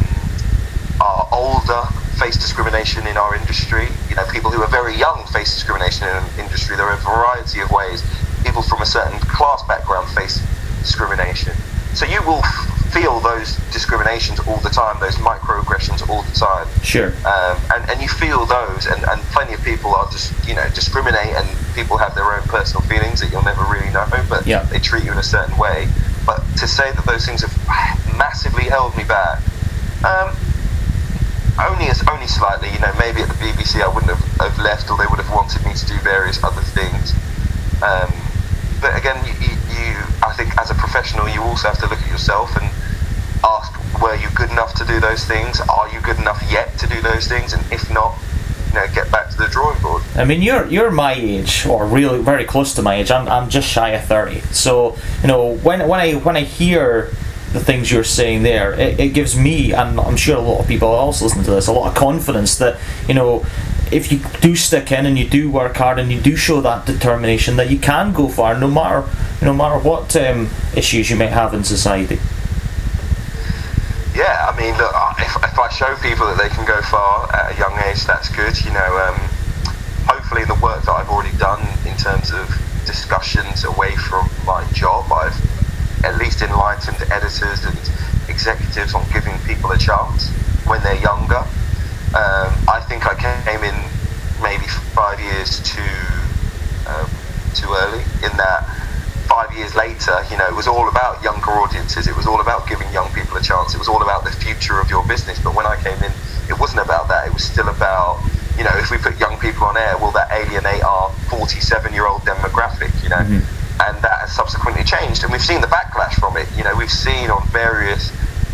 are 1.01 1.27
older 1.32 1.84
face 2.18 2.36
discrimination 2.38 3.06
in 3.08 3.18
our 3.18 3.36
industry. 3.36 3.88
You 4.10 4.16
know, 4.16 4.25
people 4.32 4.50
who 4.51 4.62
are 4.62 4.68
very 4.70 4.96
young 4.98 5.25
face 5.27 5.54
discrimination 5.54 6.08
in 6.08 6.16
an 6.16 6.25
industry. 6.39 6.75
There 6.75 6.86
are 6.86 6.94
a 6.98 7.04
variety 7.06 7.60
of 7.62 7.70
ways. 7.72 8.01
People 8.44 8.62
from 8.63 8.82
a 8.82 8.86
certain 8.86 9.20
class 9.20 9.62
background 9.68 10.08
face 10.10 10.42
discrimination. 10.80 11.54
So 11.94 12.06
you 12.06 12.22
will 12.25 12.39
f- 12.44 12.94
feel 12.94 13.20
those 13.20 13.58
discriminations 13.72 14.39
all 14.48 14.58
the 14.58 14.70
time, 14.70 15.00
those 15.00 15.16
microaggressions 15.18 16.08
all 16.10 16.22
the 16.24 16.32
time 16.34 16.68
Sure. 16.84 17.10
um, 17.25 17.58
and, 17.74 17.89
and 17.89 18.01
you 18.01 18.08
feel 18.08 18.46
those, 18.46 18.86
and, 18.88 19.04
and 19.04 19.22
plenty 19.34 19.54
of 19.54 19.63
people 19.63 19.94
are 19.94 20.10
just 20.12 20.32
you 20.48 20.56
know 20.56 20.66
discriminate, 20.74 21.34
and 21.36 21.48
people 21.75 21.98
have 21.98 22.16
their 22.16 22.32
own 22.34 22.42
personal 22.48 22.82
feelings 22.88 23.20
that 23.20 23.32
you'll 23.32 23.44
never 23.44 23.63
really 23.66 23.92
know, 23.92 24.06
but 24.30 24.46
Yeah. 24.48 24.63
they 24.63 24.80
treat 24.80 25.04
you 25.04 25.12
in 25.12 25.18
a 25.18 25.24
certain 25.24 25.58
way. 25.58 25.88
But 26.25 26.42
to 26.58 26.68
say 26.68 26.92
that 26.92 27.06
those 27.06 27.25
things 27.25 27.42
have 27.42 28.18
massively 28.18 28.63
held 28.66 28.96
me 28.96 29.04
back, 29.04 29.42
um, 30.06 30.36
only 31.60 31.90
as 31.90 32.04
only 32.08 32.28
slightly. 32.28 32.70
You 32.72 32.80
know, 32.80 32.94
maybe 33.00 33.22
at 33.22 33.30
the 33.30 33.40
BBC 33.40 33.82
I 33.82 33.88
wouldn't 33.88 34.12
have, 34.12 34.24
have 34.40 34.58
left, 34.60 34.90
or 34.90 34.98
they 34.98 35.08
would 35.10 35.20
have 35.20 35.32
wanted 35.34 35.66
me 35.66 35.74
to 35.74 35.86
do 35.86 35.98
various 36.00 36.44
other 36.44 36.62
things. 36.62 37.14
Um, 37.82 38.10
but 38.82 38.96
again, 38.98 39.18
you, 39.26 39.34
you, 39.74 39.94
I 40.22 40.34
think 40.38 40.58
as 40.58 40.70
a 40.72 40.76
professional, 40.76 41.28
you 41.30 41.42
also 41.42 41.68
have 41.70 41.80
to 41.80 41.88
look 41.88 42.02
at 42.02 42.10
yourself 42.10 42.56
and 42.58 42.70
ask, 43.44 43.74
were 44.02 44.16
you 44.16 44.30
good 44.36 44.52
enough 44.52 44.74
to 44.76 44.86
do 44.86 45.00
those 45.00 45.26
things? 45.26 45.60
Are 45.62 45.90
you 45.90 46.00
good 46.02 46.18
enough 46.20 46.42
yet 46.52 46.78
to 46.80 46.88
do 46.88 47.02
those 47.02 47.28
things? 47.28 47.54
And 47.54 47.64
if 47.72 47.90
not, 47.92 48.18
you 48.70 48.74
know, 48.76 48.86
get 48.94 49.12
back 49.12 49.30
to 49.32 49.38
the 49.38 49.48
drawing 49.48 49.82
board. 49.82 50.04
I 50.16 50.26
mean, 50.26 50.42
you're 50.42 50.68
you're 50.68 50.92
my 50.92 51.14
age, 51.14 51.66
or 51.66 51.86
really 51.88 52.22
very 52.22 52.46
close 52.46 52.74
to 52.76 52.82
my 52.82 52.96
age. 52.96 53.12
I'm, 53.12 53.28
I'm 53.28 53.50
just 53.50 53.68
shy 53.68 53.90
of 53.92 54.06
thirty. 54.06 54.42
So 54.52 54.98
you 55.22 55.28
know, 55.28 55.56
when 55.58 55.88
when 55.88 56.00
I 56.00 56.14
when 56.16 56.36
I 56.36 56.42
hear 56.42 57.12
the 57.54 57.60
things 57.60 57.92
you're 57.92 58.04
saying 58.04 58.44
there, 58.44 58.74
it, 58.74 59.00
it 59.00 59.13
gives 59.13 59.38
me, 59.38 59.74
and 59.74 60.00
I'm 60.00 60.18
sure 60.18 60.38
a 60.38 60.42
lot 60.42 60.60
of 60.62 60.68
people 60.68 60.89
also 60.89 61.25
listen 61.25 61.44
to 61.44 61.51
this, 61.51 61.68
a 61.68 61.72
lot 61.72 61.88
of 61.88 61.96
confidence 61.96 62.58
that 62.58 62.80
you 63.08 63.13
know, 63.13 63.46
if 63.92 64.12
you 64.12 64.20
do 64.42 64.56
stick 64.56 64.92
in 64.92 65.06
and 65.06 65.18
you 65.18 65.27
do 65.27 65.50
work 65.50 65.77
hard 65.77 65.98
and 65.98 66.12
you 66.12 66.20
do 66.20 66.36
show 66.36 66.60
that 66.62 66.86
determination, 66.86 67.56
that 67.56 67.70
you 67.70 67.80
can 67.80 68.13
go 68.13 68.27
far, 68.27 68.60
no 68.60 68.70
matter 68.70 69.08
no 69.42 69.54
matter 69.54 69.77
what 69.80 70.15
um, 70.15 70.50
issues 70.76 71.10
you 71.10 71.15
may 71.15 71.28
have 71.28 71.54
in 71.54 71.63
society. 71.63 72.19
Yeah, 74.17 74.50
I 74.50 74.58
mean, 74.58 74.76
look, 74.78 74.91
if, 75.19 75.30
if 75.43 75.60
I 75.60 75.69
show 75.69 75.95
people 76.02 76.26
that 76.26 76.41
they 76.41 76.50
can 76.50 76.65
go 76.65 76.82
far 76.82 77.30
at 77.36 77.54
a 77.54 77.60
young 77.60 77.78
age, 77.86 78.04
that's 78.04 78.30
good. 78.34 78.58
You 78.65 78.74
know, 78.74 78.98
um, 79.06 79.15
hopefully 80.10 80.43
the 80.43 80.56
work 80.56 80.82
that 80.84 80.91
I've 80.91 81.10
already 81.10 81.38
done 81.38 81.62
in 81.86 81.95
terms 81.98 82.32
of 82.32 82.50
discussions 82.86 83.63
away 83.63 83.95
from 83.95 84.28
my 84.45 84.65
job, 84.74 85.12
I've 85.12 85.38
at 86.08 86.17
least 86.17 86.41
enlightened 86.41 86.98
editors 87.12 87.67
and 87.67 87.78
executives 88.32 88.96
on 88.96 89.04
giving 89.12 89.36
people 89.43 89.72
a 89.72 89.78
chance 89.78 90.32
when 90.65 90.82
they're 90.84 91.02
younger. 91.04 91.43
Um, 92.15 92.50
I 92.72 92.80
think 92.88 93.04
I 93.06 93.15
came 93.20 93.63
in 93.67 93.76
maybe 94.41 94.65
five 94.96 95.20
years 95.20 95.60
too 95.67 95.84
um, 96.88 97.10
too 97.54 97.67
early 97.67 98.04
in 98.24 98.32
that 98.39 98.63
five 99.28 99.52
years 99.52 99.76
later, 99.76 100.24
you 100.32 100.38
know, 100.38 100.48
it 100.48 100.56
was 100.56 100.67
all 100.67 100.88
about 100.88 101.22
younger 101.22 101.52
audiences. 101.60 102.08
It 102.08 102.15
was 102.15 102.26
all 102.26 102.39
about 102.39 102.65
giving 102.67 102.88
young 102.93 103.12
people 103.12 103.36
a 103.36 103.41
chance. 103.41 103.76
It 103.76 103.78
was 103.78 103.89
all 103.89 104.02
about 104.02 104.24
the 104.24 104.32
future 104.32 104.80
of 104.80 104.89
your 104.89 105.06
business. 105.06 105.38
But 105.43 105.54
when 105.54 105.65
I 105.65 105.76
came 105.84 106.02
in, 106.02 106.12
it 106.48 106.58
wasn't 106.58 106.82
about 106.82 107.10
that. 107.10 107.28
It 107.28 107.34
was 107.34 107.43
still 107.43 107.67
about, 107.67 108.24
you 108.58 108.63
know, 108.63 108.72
if 108.80 108.89
we 108.89 108.98
put 108.98 109.20
young 109.20 109.38
people 109.38 109.67
on 109.67 109.76
air, 109.76 109.98
will 109.98 110.12
that 110.12 110.32
alienate 110.32 110.82
our 110.82 111.12
47 111.28 111.91
year 111.93 112.08
old 112.08 112.22
demographic, 112.22 112.96
you 113.04 113.10
know? 113.10 113.20
That 113.28 113.57
has 114.28 114.36
subsequently 114.36 114.84
changed. 114.84 115.24
And 115.24 115.32
we've 115.32 115.42
seen 115.42 115.62
the 115.62 115.68
backlash 115.68 116.13
from 116.20 116.36
it. 116.38 116.48
You 116.58 116.63
know, 116.63 116.76
we've 116.76 116.92
seen 116.92 117.30
on 117.32 117.48
various 117.48 118.12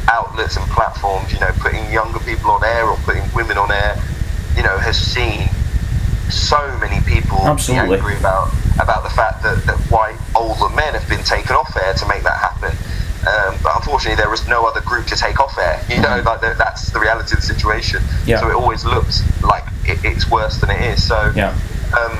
outlets 0.08 0.56
and 0.58 0.66
platforms, 0.70 1.34
you 1.34 1.40
know, 1.40 1.52
putting 1.60 1.82
younger 1.92 2.20
people 2.20 2.52
on 2.52 2.64
air 2.64 2.86
or 2.86 2.98
putting 2.98 3.24
women 3.34 3.58
on 3.58 3.72
air, 3.72 3.96
you 4.56 4.64
know, 4.64 4.78
has 4.78 4.98
seen 4.98 5.50
so 6.30 6.60
many 6.80 7.02
people 7.06 7.38
Absolutely. 7.46 7.98
be 7.98 8.02
angry 8.02 8.18
about 8.18 8.50
about 8.82 9.04
the 9.04 9.10
fact 9.10 9.44
that, 9.44 9.62
that 9.66 9.78
white 9.92 10.18
older 10.36 10.68
men 10.74 10.94
have 10.96 11.08
been 11.08 11.24
taken 11.24 11.56
off 11.56 11.76
air 11.78 11.94
to 11.94 12.08
make 12.08 12.24
that 12.24 12.38
happen. 12.38 12.74
Um, 13.24 13.56
but 13.62 13.76
unfortunately, 13.78 14.16
there 14.18 14.30
was 14.32 14.48
no 14.48 14.66
other 14.66 14.82
group 14.82 15.06
to 15.08 15.16
take 15.16 15.40
off 15.40 15.56
air. 15.60 15.80
You 15.90 16.02
know, 16.02 16.22
like 16.26 16.42
that- 16.42 16.58
that's 16.58 16.90
the 16.92 17.00
reality 17.00 17.36
of 17.36 17.42
the 17.42 17.46
situation. 17.46 18.02
Yeah. 18.26 18.40
So 18.40 18.50
it 18.50 18.56
always 18.56 18.84
looks 18.84 19.22
like 19.44 19.64
it, 19.86 20.00
it's 20.04 20.30
worse 20.30 20.58
than 20.60 20.72
it 20.72 20.82
is. 20.82 21.06
So 21.08 21.32
Yeah. 21.36 21.50
um, 21.96 22.18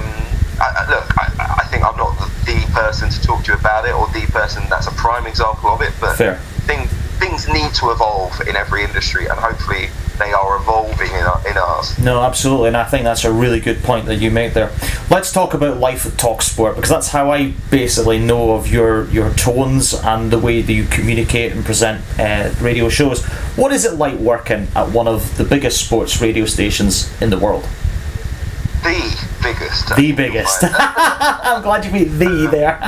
I, 0.62 0.70
I, 0.78 0.90
look, 0.90 1.18
I, 1.18 1.58
I 1.62 1.66
think 1.74 1.84
I'm 1.84 1.98
not 1.98 2.14
the, 2.20 2.54
the 2.54 2.63
person 2.74 3.10
to 3.10 3.22
talk 3.22 3.44
to 3.46 3.54
about 3.54 3.86
it, 3.86 3.94
or 3.94 4.08
the 4.08 4.26
person 4.32 4.64
that's 4.70 4.88
a 4.88 4.92
prime 4.92 5.26
example 5.28 5.70
of 5.70 5.82
it. 5.82 5.94
But 6.02 6.18
Fair. 6.18 6.36
things 6.68 6.90
things 7.20 7.48
need 7.48 7.74
to 7.76 7.92
evolve 7.92 8.42
in 8.48 8.56
every 8.56 8.84
industry, 8.84 9.28
and 9.28 9.40
hopefully 9.40 9.90
they 10.20 10.32
are 10.32 10.58
evolving 10.58 11.10
in, 11.10 11.24
our, 11.24 11.48
in 11.48 11.58
ours. 11.58 11.98
No, 11.98 12.22
absolutely, 12.22 12.68
and 12.68 12.78
I 12.78 12.84
think 12.84 13.04
that's 13.04 13.24
a 13.24 13.32
really 13.32 13.60
good 13.60 13.82
point 13.84 14.06
that 14.06 14.16
you 14.18 14.30
make 14.30 14.54
there. 14.54 14.72
Let's 15.10 15.32
talk 15.32 15.54
about 15.54 15.78
life 15.78 16.06
at 16.06 16.18
Talk 16.18 16.42
Sport 16.42 16.76
because 16.76 16.90
that's 16.90 17.10
how 17.10 17.32
I 17.32 17.54
basically 17.72 18.20
know 18.20 18.56
of 18.56 18.72
your 18.72 19.08
your 19.10 19.32
tones 19.34 19.94
and 19.94 20.32
the 20.32 20.40
way 20.40 20.62
that 20.62 20.74
you 20.74 20.86
communicate 20.86 21.52
and 21.52 21.64
present 21.66 22.04
uh, 22.20 22.54
radio 22.62 22.90
shows. 22.90 23.24
What 23.56 23.72
is 23.72 23.86
it 23.86 23.94
like 23.94 24.18
working 24.20 24.68
at 24.76 24.90
one 24.90 25.08
of 25.08 25.38
the 25.38 25.44
biggest 25.44 25.84
sports 25.84 26.22
radio 26.22 26.46
stations 26.46 27.10
in 27.22 27.30
the 27.30 27.40
world? 27.40 27.68
The 28.84 29.33
biggest. 29.44 29.96
The 29.96 30.12
biggest. 30.12 30.64
I'm 30.74 31.62
glad 31.62 31.86
you 31.86 31.92
made 31.92 32.12
the 32.12 32.48
there. 32.50 32.80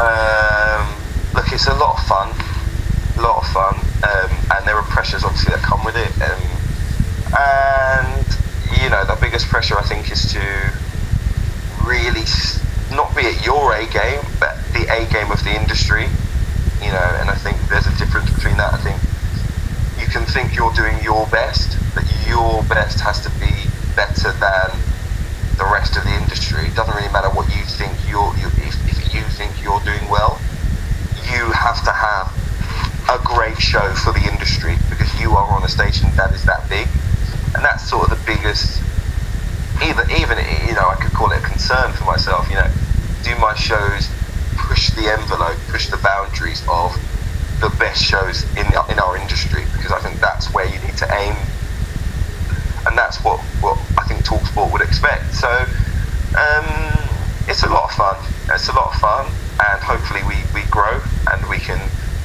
Um, 0.00 0.86
look, 1.34 1.52
it's 1.52 1.66
a 1.66 1.74
lot 1.74 1.98
of 1.98 2.06
fun, 2.06 2.30
a 3.18 3.22
lot 3.22 3.42
of 3.42 3.46
fun, 3.52 3.74
um, 4.02 4.30
and 4.56 4.66
there 4.66 4.76
are 4.76 4.82
pressures 4.84 5.24
obviously 5.24 5.50
that 5.54 5.62
come 5.62 5.84
with 5.84 5.96
it. 5.96 6.10
Um, 6.22 6.42
and 7.34 8.26
you 8.82 8.90
know, 8.90 9.04
the 9.04 9.18
biggest 9.20 9.46
pressure 9.48 9.76
I 9.78 9.82
think 9.82 10.10
is 10.10 10.32
to 10.32 10.42
really 11.84 12.22
s- 12.22 12.62
not 12.92 13.14
be 13.14 13.22
at 13.26 13.44
your 13.44 13.74
A 13.74 13.86
game, 13.86 14.22
but 14.40 14.56
the 14.72 14.86
A 14.90 15.06
game 15.12 15.30
of 15.30 15.42
the 15.44 15.54
industry. 15.54 16.06
You 16.82 16.90
know, 16.92 17.08
and 17.20 17.30
I 17.30 17.34
think 17.34 17.56
there's 17.68 17.86
a 17.86 17.96
difference 17.96 18.30
between 18.34 18.56
that. 18.58 18.74
I 18.74 18.78
think 18.78 18.98
you 20.00 20.06
can 20.06 20.24
think 20.26 20.54
you're 20.56 20.72
doing 20.74 20.98
your 21.02 21.26
best, 21.28 21.78
but 21.94 22.04
your 22.26 22.62
best 22.64 23.00
has 23.00 23.22
to 23.24 23.30
be 23.40 23.52
better 23.96 24.32
than 24.42 24.70
the 25.56 25.64
rest 25.64 25.96
of 25.96 26.04
the 26.04 26.14
industry. 26.14 26.66
It 26.66 26.74
doesn't 26.74 26.94
really 26.94 27.12
matter 27.12 27.30
what 27.30 27.46
you 27.54 27.62
think 27.64 27.92
you're, 28.08 28.34
you, 28.36 28.48
if, 28.62 28.74
if 28.90 29.14
you 29.14 29.22
think 29.38 29.52
you're 29.62 29.80
doing 29.86 30.02
well, 30.10 30.38
you 31.30 31.50
have 31.52 31.82
to 31.84 31.92
have 31.92 32.30
a 33.10 33.18
great 33.22 33.58
show 33.58 33.92
for 34.02 34.12
the 34.12 34.24
industry 34.30 34.76
because 34.90 35.08
you 35.20 35.32
are 35.32 35.48
on 35.52 35.62
a 35.64 35.68
station 35.68 36.08
that 36.16 36.32
is 36.32 36.44
that 36.44 36.68
big, 36.68 36.88
and 37.54 37.64
that's 37.64 37.88
sort 37.88 38.10
of 38.10 38.18
the 38.18 38.22
biggest. 38.26 38.82
Even 39.82 40.06
even 40.10 40.38
you 40.66 40.74
know 40.74 40.86
I 40.86 40.96
could 41.00 41.12
call 41.12 41.32
it 41.32 41.42
a 41.42 41.46
concern 41.46 41.92
for 41.92 42.04
myself. 42.04 42.48
You 42.48 42.56
know, 42.56 42.70
do 43.22 43.34
my 43.38 43.54
shows 43.54 44.08
push 44.56 44.90
the 44.90 45.10
envelope, 45.10 45.58
push 45.68 45.88
the 45.88 45.98
boundaries 45.98 46.62
of 46.70 46.94
the 47.60 47.68
best 47.78 48.02
shows 48.02 48.44
in 48.56 48.66
in 48.90 48.98
our 48.98 49.16
industry 49.16 49.64
because 49.74 49.92
I 49.92 50.00
think 50.00 50.20
that's 50.20 50.52
where 50.54 50.66
you 50.66 50.78
need 50.86 50.96
to 50.98 51.08
aim 51.12 51.34
and 52.86 52.96
that's 52.96 53.22
what, 53.24 53.40
what 53.60 53.78
I 54.04 54.06
think 54.06 54.20
Talksport 54.20 54.70
would 54.70 54.82
expect. 54.82 55.32
So 55.32 55.48
um, 56.36 56.68
it's 57.48 57.62
a 57.64 57.70
lot 57.72 57.88
of 57.88 57.92
fun. 57.96 58.20
It's 58.52 58.68
a 58.68 58.76
lot 58.76 58.92
of 58.92 59.00
fun, 59.00 59.24
and 59.64 59.80
hopefully 59.80 60.20
we, 60.28 60.36
we 60.52 60.60
grow 60.68 61.00
and 61.32 61.40
we 61.48 61.56
can 61.56 61.80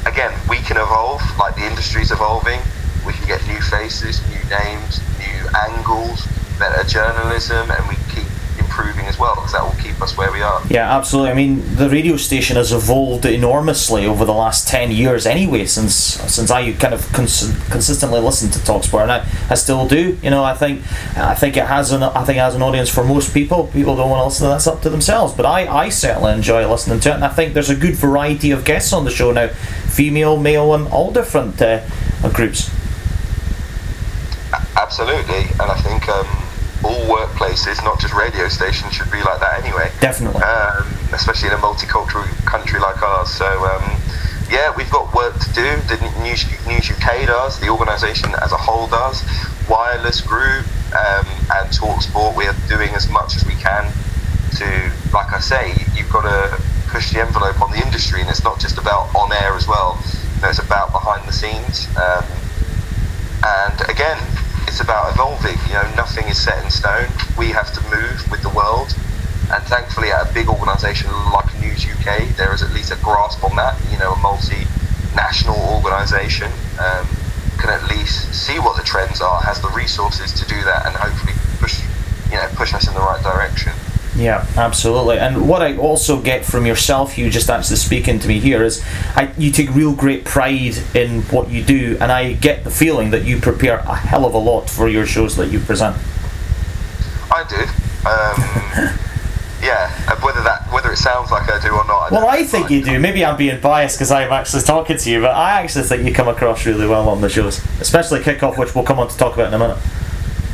again 0.06 0.36
we 0.50 0.58
can 0.58 0.76
evolve 0.76 1.24
like 1.40 1.56
the 1.56 1.64
industry's 1.64 2.12
evolving. 2.12 2.60
We 3.08 3.14
can 3.14 3.28
get 3.28 3.40
new 3.48 3.62
faces, 3.62 4.20
new 4.28 4.44
names, 4.52 5.00
new 5.24 5.40
angles, 5.72 6.28
better 6.60 6.84
journalism, 6.84 7.72
and 7.72 7.88
we 7.88 7.96
keep 8.12 8.28
improving 8.60 9.08
as 9.08 9.18
well 9.18 9.36
because 9.36 9.54
that 9.56 9.64
will 9.64 9.80
keep 9.80 9.89
keep 10.00 10.04
us 10.04 10.18
where 10.18 10.32
we 10.32 10.42
are. 10.42 10.62
Yeah, 10.70 10.96
absolutely. 10.96 11.32
I 11.32 11.34
mean, 11.34 11.76
the 11.76 11.90
radio 11.90 12.16
station 12.18 12.56
has 12.56 12.72
evolved 12.72 13.26
enormously 13.26 14.06
over 14.06 14.26
the 14.26 14.34
last 14.34 14.68
ten 14.68 14.92
years, 14.92 15.26
anyway. 15.26 15.66
Since 15.66 15.94
since 15.94 16.50
I 16.50 16.72
kind 16.74 16.94
of 16.94 17.12
cons- 17.12 17.54
consistently 17.70 18.20
listened 18.20 18.54
to 18.54 18.60
Talksport, 18.60 19.04
and 19.04 19.12
I, 19.12 19.28
I 19.50 19.56
still 19.56 19.88
do. 19.88 20.18
You 20.22 20.30
know, 20.30 20.44
I 20.44 20.54
think 20.54 20.80
I 21.18 21.36
think 21.36 21.58
it 21.58 21.66
has 21.66 21.92
an 21.92 22.04
I 22.04 22.24
think 22.24 22.38
it 22.38 22.42
has 22.42 22.56
an 22.56 22.62
audience 22.62 22.90
for 22.90 23.04
most 23.04 23.34
people. 23.34 23.68
People 23.68 23.96
don't 23.96 24.10
want 24.10 24.22
to 24.22 24.26
listen. 24.26 24.46
to 24.46 24.50
That's 24.50 24.68
up 24.68 24.82
to 24.84 24.90
themselves. 24.90 25.34
But 25.34 25.46
I 25.46 25.68
I 25.68 25.90
certainly 25.90 26.34
enjoy 26.34 26.68
listening 26.70 27.00
to 27.02 27.10
it, 27.12 27.16
and 27.16 27.26
I 27.26 27.30
think 27.30 27.54
there's 27.54 27.70
a 27.70 27.76
good 27.76 27.96
variety 27.96 28.52
of 28.52 28.64
guests 28.64 28.94
on 28.94 29.06
the 29.06 29.12
show 29.12 29.32
now, 29.32 29.48
female, 29.48 30.38
male, 30.38 30.74
and 30.74 30.88
all 30.88 31.12
different 31.12 31.62
uh, 31.62 31.82
groups. 32.34 32.72
Absolutely, 34.76 35.42
and 35.60 35.70
I 35.70 35.80
think 35.82 36.08
um, 36.10 36.26
all 36.84 37.06
workplaces, 37.08 37.84
not 37.84 38.00
just 38.00 38.14
radio 38.14 38.48
stations, 38.48 38.94
should 38.94 39.12
be 39.12 39.22
like 39.24 39.40
that 39.40 39.64
anyway. 39.64 39.92
Definitely. 40.00 40.42
Um, 40.42 40.88
especially 41.14 41.50
in 41.50 41.56
a 41.56 41.58
multicultural 41.58 42.28
country 42.46 42.80
like 42.80 43.02
ours. 43.02 43.30
So, 43.30 43.46
um, 43.46 44.00
yeah, 44.50 44.74
we've 44.76 44.90
got 44.90 45.14
work 45.14 45.38
to 45.40 45.54
do. 45.54 45.76
The 45.88 45.98
News, 46.24 46.46
News 46.66 46.90
UK 46.90 47.28
does, 47.28 47.60
the 47.60 47.70
organisation 47.70 48.32
as 48.42 48.52
a 48.52 48.58
whole 48.58 48.88
does, 48.88 49.24
Wireless 49.70 50.22
Group 50.22 50.66
um, 50.96 51.28
and 51.60 51.70
Talksport. 51.70 52.36
We 52.36 52.48
are 52.48 52.56
doing 52.68 52.90
as 52.96 53.10
much 53.10 53.36
as 53.36 53.46
we 53.46 53.54
can 53.56 53.92
to, 54.58 54.92
like 55.14 55.32
I 55.34 55.40
say, 55.40 55.74
you've 55.96 56.10
got 56.10 56.24
to 56.24 56.62
push 56.88 57.14
the 57.14 57.22
envelope 57.22 57.62
on 57.62 57.72
the 57.72 57.86
industry, 57.86 58.22
and 58.22 58.30
it's 58.30 58.44
not 58.44 58.60
just 58.60 58.78
about 58.78 59.14
on 59.16 59.32
air 59.32 59.54
as 59.54 59.68
well. 59.68 60.02
You 60.36 60.42
know, 60.42 60.50
it's 60.50 60.60
about 60.60 60.92
behind 60.92 61.28
the 61.28 61.34
scenes. 61.34 61.88
Um, 61.96 62.26
and 63.44 63.90
again, 63.90 64.18
it's 64.80 64.88
about 64.88 65.12
evolving. 65.12 65.60
You 65.68 65.74
know, 65.74 65.92
nothing 65.96 66.26
is 66.30 66.40
set 66.40 66.64
in 66.64 66.72
stone. 66.72 67.12
We 67.38 67.52
have 67.52 67.74
to 67.76 67.82
move 67.92 68.24
with 68.32 68.42
the 68.42 68.50
world. 68.56 68.96
And 69.52 69.62
thankfully, 69.68 70.08
at 70.08 70.32
a 70.32 70.34
big 70.34 70.48
organisation 70.48 71.12
like 71.36 71.52
News 71.60 71.84
UK, 71.84 72.32
there 72.38 72.54
is 72.54 72.64
at 72.64 72.72
least 72.72 72.94
a 72.94 73.00
grasp 73.04 73.44
on 73.44 73.58
that. 73.58 73.76
You 73.92 74.00
know, 74.00 74.14
a 74.14 74.20
multinational 74.24 75.60
organisation 75.76 76.48
um, 76.80 77.04
can 77.60 77.76
at 77.76 77.84
least 77.92 78.32
see 78.32 78.58
what 78.60 78.78
the 78.78 78.84
trends 78.84 79.20
are, 79.20 79.42
has 79.42 79.60
the 79.60 79.68
resources 79.76 80.32
to 80.40 80.48
do 80.48 80.64
that, 80.64 80.88
and 80.88 80.96
hopefully 80.96 81.34
push, 81.60 81.84
you 82.32 82.40
know, 82.40 82.48
push 82.56 82.74
us 82.74 82.88
in 82.88 82.94
the 82.94 83.04
right 83.04 83.22
direction. 83.22 83.74
Yeah, 84.16 84.46
absolutely. 84.58 85.20
And 85.20 85.48
what 85.48 85.62
I 85.62 85.78
also 85.78 86.22
get 86.22 86.44
from 86.44 86.66
yourself, 86.66 87.18
you 87.18 87.30
just 87.30 87.50
actually 87.50 87.78
speaking 87.78 88.20
to 88.20 88.28
me 88.28 88.40
here, 88.40 88.64
is 88.64 88.84
I, 89.16 89.32
you 89.38 89.52
take 89.52 89.74
real 89.74 89.94
great 89.94 90.26
pride 90.26 90.78
in 90.96 91.22
what 91.24 91.50
you 91.50 91.64
do, 91.64 91.98
and 92.02 92.12
I 92.12 92.34
get 92.34 92.64
the 92.64 92.72
feeling 92.72 93.12
that 93.12 93.26
you 93.26 93.40
prepare 93.40 93.78
a 93.80 93.96
hell 93.96 94.26
of 94.26 94.34
a 94.34 94.38
lot 94.38 94.70
for 94.70 94.88
your 94.88 95.06
shows 95.06 95.36
that 95.36 95.52
you 95.52 95.60
present. 95.60 95.96
I 97.32 97.46
do. 97.48 97.62
Um, 98.10 98.98
yeah, 99.62 100.16
whether 100.24 100.42
that 100.42 100.68
whether 100.74 100.92
it 100.92 100.98
sounds 100.98 101.30
like 101.32 101.50
I 101.50 101.60
do 101.62 101.70
or 101.70 101.86
not. 101.86 102.12
I 102.12 102.16
well, 102.16 102.28
I 102.28 102.44
think 102.44 102.72
you 102.72 102.84
do. 102.84 103.00
Maybe 103.00 103.24
I'm 103.24 103.38
being 103.38 103.62
biased 103.62 103.98
because 103.98 104.12
I'm 104.12 104.32
actually 104.32 104.64
talking 104.64 104.98
to 104.98 105.12
you, 105.12 105.22
but 105.22 105.36
I 105.36 105.62
actually 105.62 105.84
think 105.84 106.06
you 106.08 106.14
come 106.14 106.28
across 106.28 106.66
really 106.66 106.88
well 106.88 107.08
on 107.10 107.22
the 107.22 107.30
shows, 107.30 107.64
especially 107.80 108.22
kickoff, 108.22 108.58
which 108.58 108.74
we'll 108.74 108.86
come 108.86 109.00
on 109.00 109.08
to 109.08 109.18
talk 109.18 109.36
about 109.36 109.50
in 109.50 109.54
a 109.54 109.60
minute. 109.60 109.78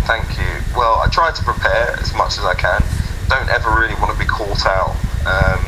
Thank 0.03 0.37
you. 0.37 0.77
Well, 0.77 0.99
I 0.99 1.07
try 1.09 1.31
to 1.31 1.43
prepare 1.43 1.97
as 2.01 2.13
much 2.13 2.37
as 2.37 2.43
I 2.43 2.53
can 2.53 2.83
don't 3.29 3.49
ever 3.49 3.69
really 3.69 3.95
want 3.95 4.13
to 4.13 4.19
be 4.19 4.25
caught 4.25 4.65
out 4.65 4.95
um, 5.25 5.61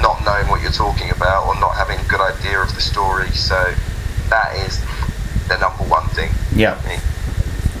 not 0.00 0.20
knowing 0.24 0.48
what 0.48 0.60
you're 0.60 0.74
talking 0.74 1.10
about 1.10 1.46
or 1.46 1.58
not 1.60 1.74
having 1.76 1.98
a 1.98 2.08
good 2.08 2.20
idea 2.20 2.60
of 2.60 2.74
the 2.74 2.80
story. 2.80 3.28
So 3.30 3.56
that 4.28 4.56
is 4.66 4.80
the 5.48 5.58
number 5.58 5.84
one 5.84 6.06
thing. 6.12 6.30
Yeah. 6.54 6.76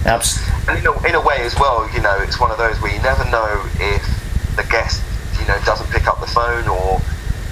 Absolutely. 0.04 0.54
And 0.68 0.78
in 0.78 0.86
a, 0.86 0.92
in 1.08 1.14
a 1.14 1.20
way 1.20 1.42
as 1.42 1.54
well, 1.58 1.90
you 1.92 2.00
know, 2.00 2.16
it's 2.22 2.40
one 2.40 2.50
of 2.50 2.58
those 2.58 2.80
where 2.80 2.94
you 2.94 3.02
never 3.02 3.24
know 3.30 3.66
if 3.80 4.02
the 4.56 4.64
guest, 4.70 5.02
you 5.40 5.46
know, 5.46 5.58
doesn't 5.64 5.90
pick 5.90 6.06
up 6.06 6.20
the 6.20 6.26
phone 6.26 6.68
or 6.68 7.00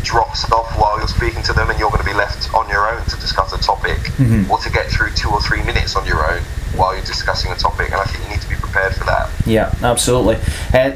drops 0.03 0.45
it 0.45 0.53
off 0.53 0.69
while 0.79 0.99
you're 0.99 1.09
speaking 1.09 1.43
to 1.43 1.53
them 1.53 1.69
and 1.71 1.79
you're 1.79 1.91
going 1.91 2.03
to 2.03 2.09
be 2.09 2.15
left 2.15 2.53
on 2.55 2.69
your 2.69 2.89
own 2.89 3.05
to 3.07 3.17
discuss 3.17 3.53
a 3.53 3.59
topic 3.59 3.99
mm-hmm. 4.21 4.51
or 4.51 4.59
to 4.59 4.71
get 4.71 4.87
through 4.87 5.11
two 5.13 5.31
or 5.31 5.41
three 5.41 5.63
minutes 5.65 5.97
on 5.97 6.07
your 6.07 6.31
own 6.31 6.43
while 6.77 6.95
you're 6.95 7.05
discussing 7.05 7.53
a 7.53 7.57
topic, 7.57 7.91
and 7.91 8.01
I 8.01 8.05
think 8.05 8.25
you 8.25 8.31
need 8.31 8.41
to 8.43 8.49
be 8.49 8.57
prepared 8.57 8.95
for 8.95 9.05
that. 9.05 9.31
Yeah, 9.47 9.75
absolutely. 9.83 10.37
Uh, 10.73 10.93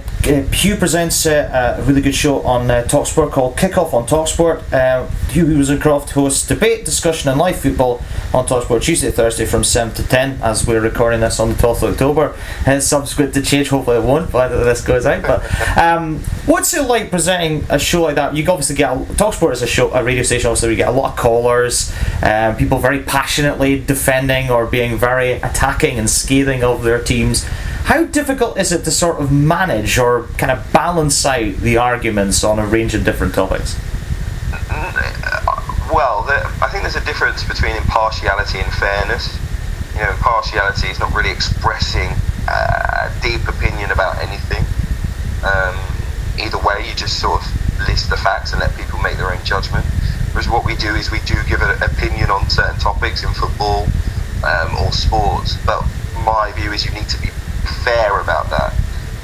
Hugh 0.52 0.76
presents 0.76 1.24
uh, 1.26 1.76
a 1.78 1.82
really 1.84 2.02
good 2.02 2.14
show 2.14 2.42
on 2.42 2.70
uh, 2.70 2.84
Talksport 2.84 3.30
called 3.30 3.56
Kickoff 3.56 3.94
on 3.94 4.06
Talksport. 4.06 4.72
Uh, 4.72 5.06
Hugh 5.30 5.46
Woozencroft 5.46 6.10
hosts 6.10 6.46
debate, 6.46 6.84
discussion, 6.84 7.30
and 7.30 7.38
live 7.38 7.56
football 7.56 8.02
on 8.34 8.46
Talksport 8.46 8.82
Tuesday, 8.82 9.10
Thursday 9.10 9.46
from 9.46 9.64
7 9.64 9.94
to 9.94 10.06
10 10.06 10.42
as 10.42 10.66
we're 10.66 10.80
recording 10.80 11.20
this 11.20 11.38
on 11.40 11.50
the 11.50 11.54
12th 11.54 11.82
of 11.82 11.92
October. 11.92 12.36
Uh, 12.66 12.80
subsequent 12.80 13.32
to 13.34 13.42
change, 13.42 13.68
hopefully 13.68 13.98
it 13.98 14.02
won't 14.02 14.30
by 14.30 14.48
this 14.48 14.82
goes 14.82 15.06
out. 15.06 15.22
But 15.22 15.78
um, 15.78 16.18
what's 16.46 16.74
it 16.74 16.82
like 16.82 17.10
presenting 17.10 17.64
a 17.70 17.78
show 17.78 18.02
like 18.02 18.16
that? 18.16 18.34
You 18.34 18.44
obviously 18.50 18.76
get 18.76 18.92
a, 18.92 18.96
Talksport 18.96 19.52
is 19.52 19.62
a 19.62 19.66
show, 19.66 19.90
a 19.92 20.02
radio 20.02 20.22
station, 20.22 20.48
obviously, 20.48 20.70
we 20.70 20.76
get 20.76 20.88
a 20.88 20.92
lot 20.92 21.12
of 21.12 21.16
callers, 21.18 21.94
um, 22.22 22.56
people 22.56 22.78
very 22.78 23.02
passionately 23.02 23.78
defending 23.80 24.50
or 24.50 24.66
being 24.66 24.98
very 24.98 25.40
attacking 25.68 25.98
and 25.98 26.08
scathing 26.08 26.64
of 26.64 26.82
their 26.82 27.02
teams. 27.02 27.44
How 27.84 28.04
difficult 28.04 28.58
is 28.58 28.72
it 28.72 28.84
to 28.84 28.90
sort 28.90 29.20
of 29.20 29.32
manage 29.32 29.98
or 29.98 30.24
kind 30.38 30.50
of 30.52 30.72
balance 30.72 31.24
out 31.24 31.56
the 31.56 31.76
arguments 31.76 32.44
on 32.44 32.58
a 32.58 32.66
range 32.66 32.94
of 32.94 33.04
different 33.04 33.34
topics? 33.34 33.78
Well, 35.92 36.24
I 36.60 36.68
think 36.70 36.84
there's 36.84 36.96
a 36.96 37.04
difference 37.04 37.44
between 37.44 37.74
impartiality 37.76 38.58
and 38.58 38.72
fairness. 38.74 39.38
You 39.94 40.00
know, 40.00 40.10
impartiality 40.10 40.88
is 40.88 40.98
not 40.98 41.14
really 41.14 41.30
expressing 41.30 42.10
a 42.48 43.10
deep 43.22 43.46
opinion 43.48 43.90
about 43.90 44.18
anything. 44.18 44.64
Um, 45.44 45.76
either 46.38 46.58
way, 46.58 46.86
you 46.88 46.94
just 46.94 47.20
sort 47.20 47.40
of 47.40 47.88
list 47.88 48.10
the 48.10 48.16
facts 48.16 48.52
and 48.52 48.60
let 48.60 48.76
people 48.76 49.00
make 49.00 49.16
their 49.16 49.32
own 49.32 49.42
judgment. 49.44 49.84
Whereas 50.32 50.48
what 50.48 50.66
we 50.66 50.76
do 50.76 50.94
is 50.94 51.10
we 51.10 51.20
do 51.20 51.36
give 51.48 51.62
an 51.62 51.82
opinion 51.82 52.30
on 52.30 52.48
certain 52.50 52.78
topics 52.78 53.24
in 53.24 53.32
football 53.32 53.88
um, 54.44 54.76
or 54.78 54.92
sports, 54.92 55.56
but 55.64 55.82
my 56.24 56.52
view 56.56 56.72
is 56.72 56.84
you 56.84 56.92
need 56.92 57.08
to 57.08 57.20
be 57.20 57.28
fair 57.84 58.20
about 58.20 58.50
that. 58.50 58.74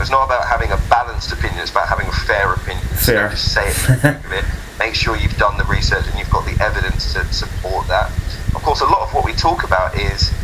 It's 0.01 0.11
not 0.11 0.25
about 0.25 0.47
having 0.47 0.73
a 0.73 0.79
balanced 0.91 1.33
opinion, 1.33 1.61
it's 1.61 1.71
about 1.71 1.89
having 1.89 2.07
a 2.07 2.13
fair 2.27 2.53
opinion. 2.53 2.85
Fair. 2.99 3.31
So 3.31 3.37
just 3.37 3.55
say 3.55 3.71
it, 3.71 4.45
Make 4.79 4.95
sure 4.95 5.17
you've 5.17 5.37
done 5.39 5.57
the 5.57 5.65
research 5.65 6.05
and 6.11 6.19
you've 6.19 6.31
got 6.31 6.45
the 6.45 6.59
evidence 6.63 7.15
to 7.15 7.25
support 7.33 7.87
that. 7.87 8.11
Of 8.55 8.63
course, 8.63 8.81
a 8.81 8.87
lot 8.87 9.07
of 9.07 9.15
what 9.15 9.25
we 9.25 9.33
talk 9.33 9.63
about 9.63 9.95
is 9.95 10.35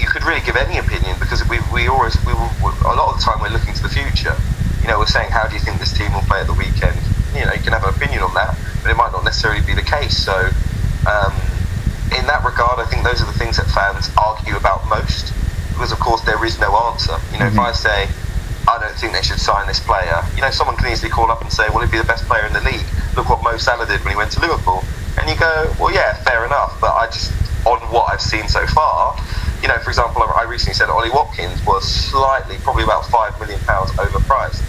you 0.00 0.08
could 0.08 0.24
really 0.24 0.40
give 0.40 0.56
any 0.56 0.78
opinion 0.78 1.16
because 1.20 1.46
we, 1.48 1.58
we 1.72 1.88
always, 1.88 2.16
we 2.24 2.32
will, 2.32 2.48
a 2.88 2.96
lot 2.96 3.12
of 3.12 3.20
the 3.20 3.22
time 3.22 3.40
we're 3.42 3.52
looking 3.52 3.74
to 3.74 3.82
the 3.82 3.92
future. 3.92 4.34
You 4.80 4.88
know, 4.88 4.98
we're 4.98 5.12
saying, 5.12 5.30
how 5.30 5.46
do 5.46 5.54
you 5.54 5.60
think 5.60 5.78
this 5.78 5.92
team 5.92 6.12
will 6.14 6.24
play 6.24 6.40
at 6.40 6.46
the 6.46 6.56
weekend? 6.56 6.96
You 7.36 7.44
know, 7.44 7.52
you 7.52 7.60
can 7.60 7.76
have 7.76 7.84
an 7.84 7.92
opinion 7.92 8.22
on 8.22 8.32
that, 8.32 8.56
but 8.82 8.90
it 8.90 8.96
might 8.96 9.12
not 9.12 9.24
necessarily 9.24 9.60
be 9.66 9.74
the 9.74 9.84
case. 9.84 10.16
So, 10.16 10.32
um, 11.04 11.34
in 12.16 12.24
that 12.26 12.44
regard, 12.44 12.80
I 12.80 12.86
think 12.86 13.04
those 13.04 13.20
are 13.20 13.26
the 13.26 13.38
things 13.38 13.56
that 13.56 13.66
fans 13.68 14.10
argue 14.16 14.56
about 14.56 14.86
most 14.88 15.32
because 15.78 15.92
of 15.92 16.00
course 16.00 16.20
there 16.22 16.42
is 16.44 16.58
no 16.58 16.74
answer. 16.90 17.14
You 17.30 17.38
know, 17.38 17.46
mm-hmm. 17.46 17.62
if 17.62 17.70
I 17.70 17.72
say 17.72 18.10
I 18.66 18.82
don't 18.82 18.92
think 18.98 19.14
they 19.14 19.22
should 19.22 19.38
sign 19.38 19.66
this 19.66 19.78
player, 19.78 20.20
you 20.34 20.42
know, 20.42 20.50
someone 20.50 20.76
can 20.76 20.90
easily 20.92 21.08
call 21.08 21.30
up 21.30 21.40
and 21.40 21.50
say, 21.50 21.70
well, 21.70 21.80
he'd 21.80 21.94
be 21.94 21.96
the 21.96 22.10
best 22.10 22.26
player 22.26 22.44
in 22.44 22.52
the 22.52 22.60
league. 22.60 22.84
Look 23.16 23.30
what 23.30 23.42
Mo 23.42 23.56
Salah 23.56 23.86
did 23.86 24.02
when 24.04 24.12
he 24.12 24.18
went 24.18 24.32
to 24.32 24.40
Liverpool, 24.40 24.84
and 25.16 25.30
you 25.30 25.38
go, 25.38 25.72
well, 25.78 25.94
yeah, 25.94 26.18
fair 26.26 26.44
enough. 26.44 26.76
But 26.80 26.92
I 26.92 27.06
just 27.06 27.32
on 27.64 27.78
what 27.94 28.12
I've 28.12 28.20
seen 28.20 28.46
so 28.48 28.66
far, 28.66 29.16
you 29.62 29.68
know, 29.68 29.78
for 29.78 29.90
example, 29.90 30.22
I 30.22 30.44
recently 30.44 30.74
said 30.74 30.90
Ollie 30.90 31.10
Watkins 31.10 31.64
was 31.64 31.86
slightly, 31.86 32.58
probably 32.58 32.84
about 32.84 33.06
five 33.06 33.38
million 33.40 33.60
pounds 33.60 33.90
overpriced. 33.92 34.62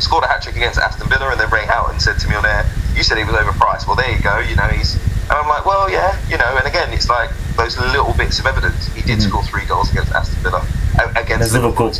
Scored 0.00 0.24
a 0.24 0.28
hat 0.28 0.42
trick 0.42 0.56
against 0.56 0.78
Aston 0.78 1.08
Villa, 1.08 1.30
and 1.30 1.40
then 1.40 1.50
Ray 1.50 1.66
Houghton 1.66 1.98
said 1.98 2.18
to 2.20 2.28
me 2.28 2.36
on 2.36 2.44
air, 2.44 2.68
"You 2.94 3.02
said 3.02 3.16
he 3.16 3.24
was 3.24 3.34
overpriced. 3.34 3.86
Well, 3.86 3.96
there 3.96 4.10
you 4.10 4.20
go. 4.22 4.38
You 4.38 4.56
know, 4.56 4.68
he's." 4.68 5.00
And 5.34 5.42
I'm 5.42 5.48
like, 5.48 5.66
"Well, 5.66 5.90
yeah, 5.90 6.14
you 6.30 6.38
know." 6.38 6.46
And 6.56 6.64
again, 6.64 6.92
it's 6.92 7.10
like 7.10 7.30
those 7.56 7.76
little 7.76 8.14
bits 8.14 8.38
of 8.38 8.46
evidence. 8.46 8.86
He 8.94 9.02
did 9.02 9.18
mm. 9.18 9.26
score 9.26 9.42
three 9.42 9.66
goals 9.66 9.90
against 9.90 10.12
Aston 10.12 10.38
Villa, 10.46 10.62
against 11.16 11.52
Liverpool. 11.52 11.90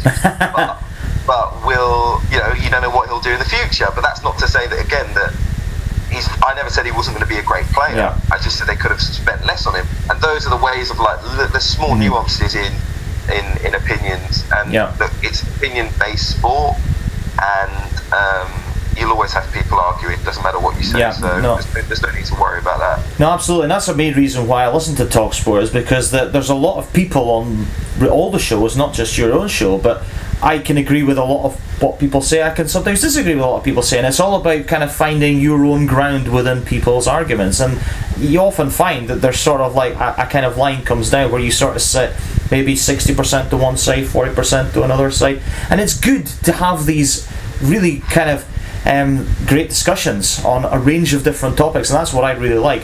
but, 0.55 0.79
but 1.27 1.67
will 1.67 2.23
you 2.31 2.39
know 2.39 2.55
you 2.63 2.71
don't 2.71 2.83
know 2.83 2.95
what 2.95 3.09
he'll 3.09 3.19
do 3.19 3.33
in 3.35 3.41
the 3.41 3.51
future. 3.51 3.91
But 3.91 4.03
that's 4.03 4.23
not 4.23 4.39
to 4.39 4.47
say 4.47 4.69
that 4.69 4.79
again 4.79 5.13
that 5.19 5.35
he's. 6.15 6.29
I 6.47 6.55
never 6.55 6.71
said 6.71 6.87
he 6.87 6.93
wasn't 6.93 7.19
going 7.19 7.27
to 7.27 7.35
be 7.35 7.41
a 7.41 7.43
great 7.43 7.67
player. 7.75 7.97
Yeah. 7.97 8.21
I 8.31 8.39
just 8.39 8.57
said 8.57 8.69
they 8.69 8.77
could 8.77 8.93
have 8.93 9.03
spent 9.03 9.45
less 9.45 9.67
on 9.67 9.75
him. 9.75 9.87
And 10.09 10.21
those 10.21 10.47
are 10.47 10.51
the 10.51 10.65
ways 10.65 10.93
of 10.93 11.01
like 11.01 11.21
the, 11.35 11.51
the 11.53 11.61
small 11.61 11.99
mm. 11.99 12.07
nuances 12.07 12.55
in 12.55 12.71
in 13.35 13.45
in 13.67 13.75
opinions. 13.75 14.47
And 14.55 14.73
yeah. 14.73 14.95
look, 15.01 15.11
it's 15.27 15.43
opinion 15.43 15.89
based 15.99 16.39
sport, 16.39 16.79
and. 17.43 17.91
Um, 18.15 18.64
you'll 18.97 19.11
always 19.11 19.33
have 19.33 19.51
people 19.53 19.79
arguing. 19.79 20.19
It 20.19 20.25
doesn't 20.25 20.43
matter 20.43 20.61
what 20.61 20.77
you 20.77 20.85
say. 20.85 20.99
Yeah, 20.99 21.13
so 21.13 21.41
no. 21.41 21.57
There's, 21.57 21.89
there's, 21.89 22.03
no 22.03 22.11
need 22.13 22.25
to 22.27 22.35
worry 22.35 22.61
about 22.61 22.79
that. 22.79 23.21
No, 23.21 23.31
absolutely. 23.31 23.65
And 23.65 23.71
that's 23.73 23.87
the 23.87 23.95
main 23.95 24.15
reason 24.15 24.47
why 24.47 24.65
I 24.65 24.73
listen 24.73 24.95
to 24.97 25.05
Talksport 25.05 25.63
is 25.63 25.71
because 25.71 26.11
the, 26.11 26.27
there's 26.27 26.51
a 26.51 26.55
lot 26.55 26.79
of 26.79 26.93
people 26.93 27.31
on 27.31 27.67
all 28.11 28.31
the 28.31 28.39
shows, 28.39 28.77
not 28.77 28.95
just 28.95 29.17
your 29.19 29.33
own 29.33 29.49
show, 29.49 29.79
but 29.79 30.05
I 30.43 30.59
can 30.59 30.77
agree 30.77 31.03
with 31.03 31.19
a 31.19 31.25
lot 31.25 31.45
of 31.45 31.83
what 31.83 31.99
people 31.99 32.21
say. 32.21 32.43
I 32.43 32.51
can 32.51 32.69
sometimes 32.69 33.01
disagree 33.01 33.35
with 33.35 33.45
a 33.45 33.47
lot 33.47 33.59
of 33.59 33.65
people 33.65 33.83
saying. 33.83 34.05
it's 34.05 34.21
all 34.21 34.41
about 34.41 34.67
kind 34.67 34.83
of 34.83 34.95
finding 34.95 35.41
your 35.41 35.65
own 35.65 35.87
ground 35.87 36.33
within 36.33 36.63
people's 36.63 37.07
arguments. 37.07 37.61
And 37.61 37.81
you 38.19 38.41
often 38.41 38.71
find 38.71 39.09
that 39.09 39.17
there's 39.17 39.39
sort 39.39 39.61
of 39.61 39.75
like 39.75 39.95
a, 39.95 40.15
a 40.19 40.27
kind 40.27 40.45
of 40.45 40.57
line 40.57 40.85
comes 40.85 41.11
down 41.11 41.31
where 41.31 41.41
you 41.41 41.51
sort 41.51 41.77
of 41.77 41.83
sit 41.83 42.15
maybe 42.51 42.75
60% 42.75 43.51
to 43.51 43.57
one 43.57 43.77
side, 43.77 44.05
40% 44.05 44.73
to 44.75 44.83
another 44.83 45.11
side. 45.11 45.41
And 45.71 45.81
it's 45.81 45.99
good 45.99 46.27
to 46.45 46.53
have 46.53 46.87
these 46.87 47.29
really 47.63 48.01
kind 48.01 48.31
of 48.31 48.45
um, 48.85 49.27
great 49.47 49.69
discussions 49.69 50.45
on 50.45 50.65
a 50.65 50.79
range 50.79 51.15
of 51.15 51.25
different 51.25 51.57
topics, 51.57 51.91
and 51.91 51.99
that's 51.99 52.13
what 52.13 52.25
I 52.25 52.33
really 52.33 52.59
like. 52.59 52.83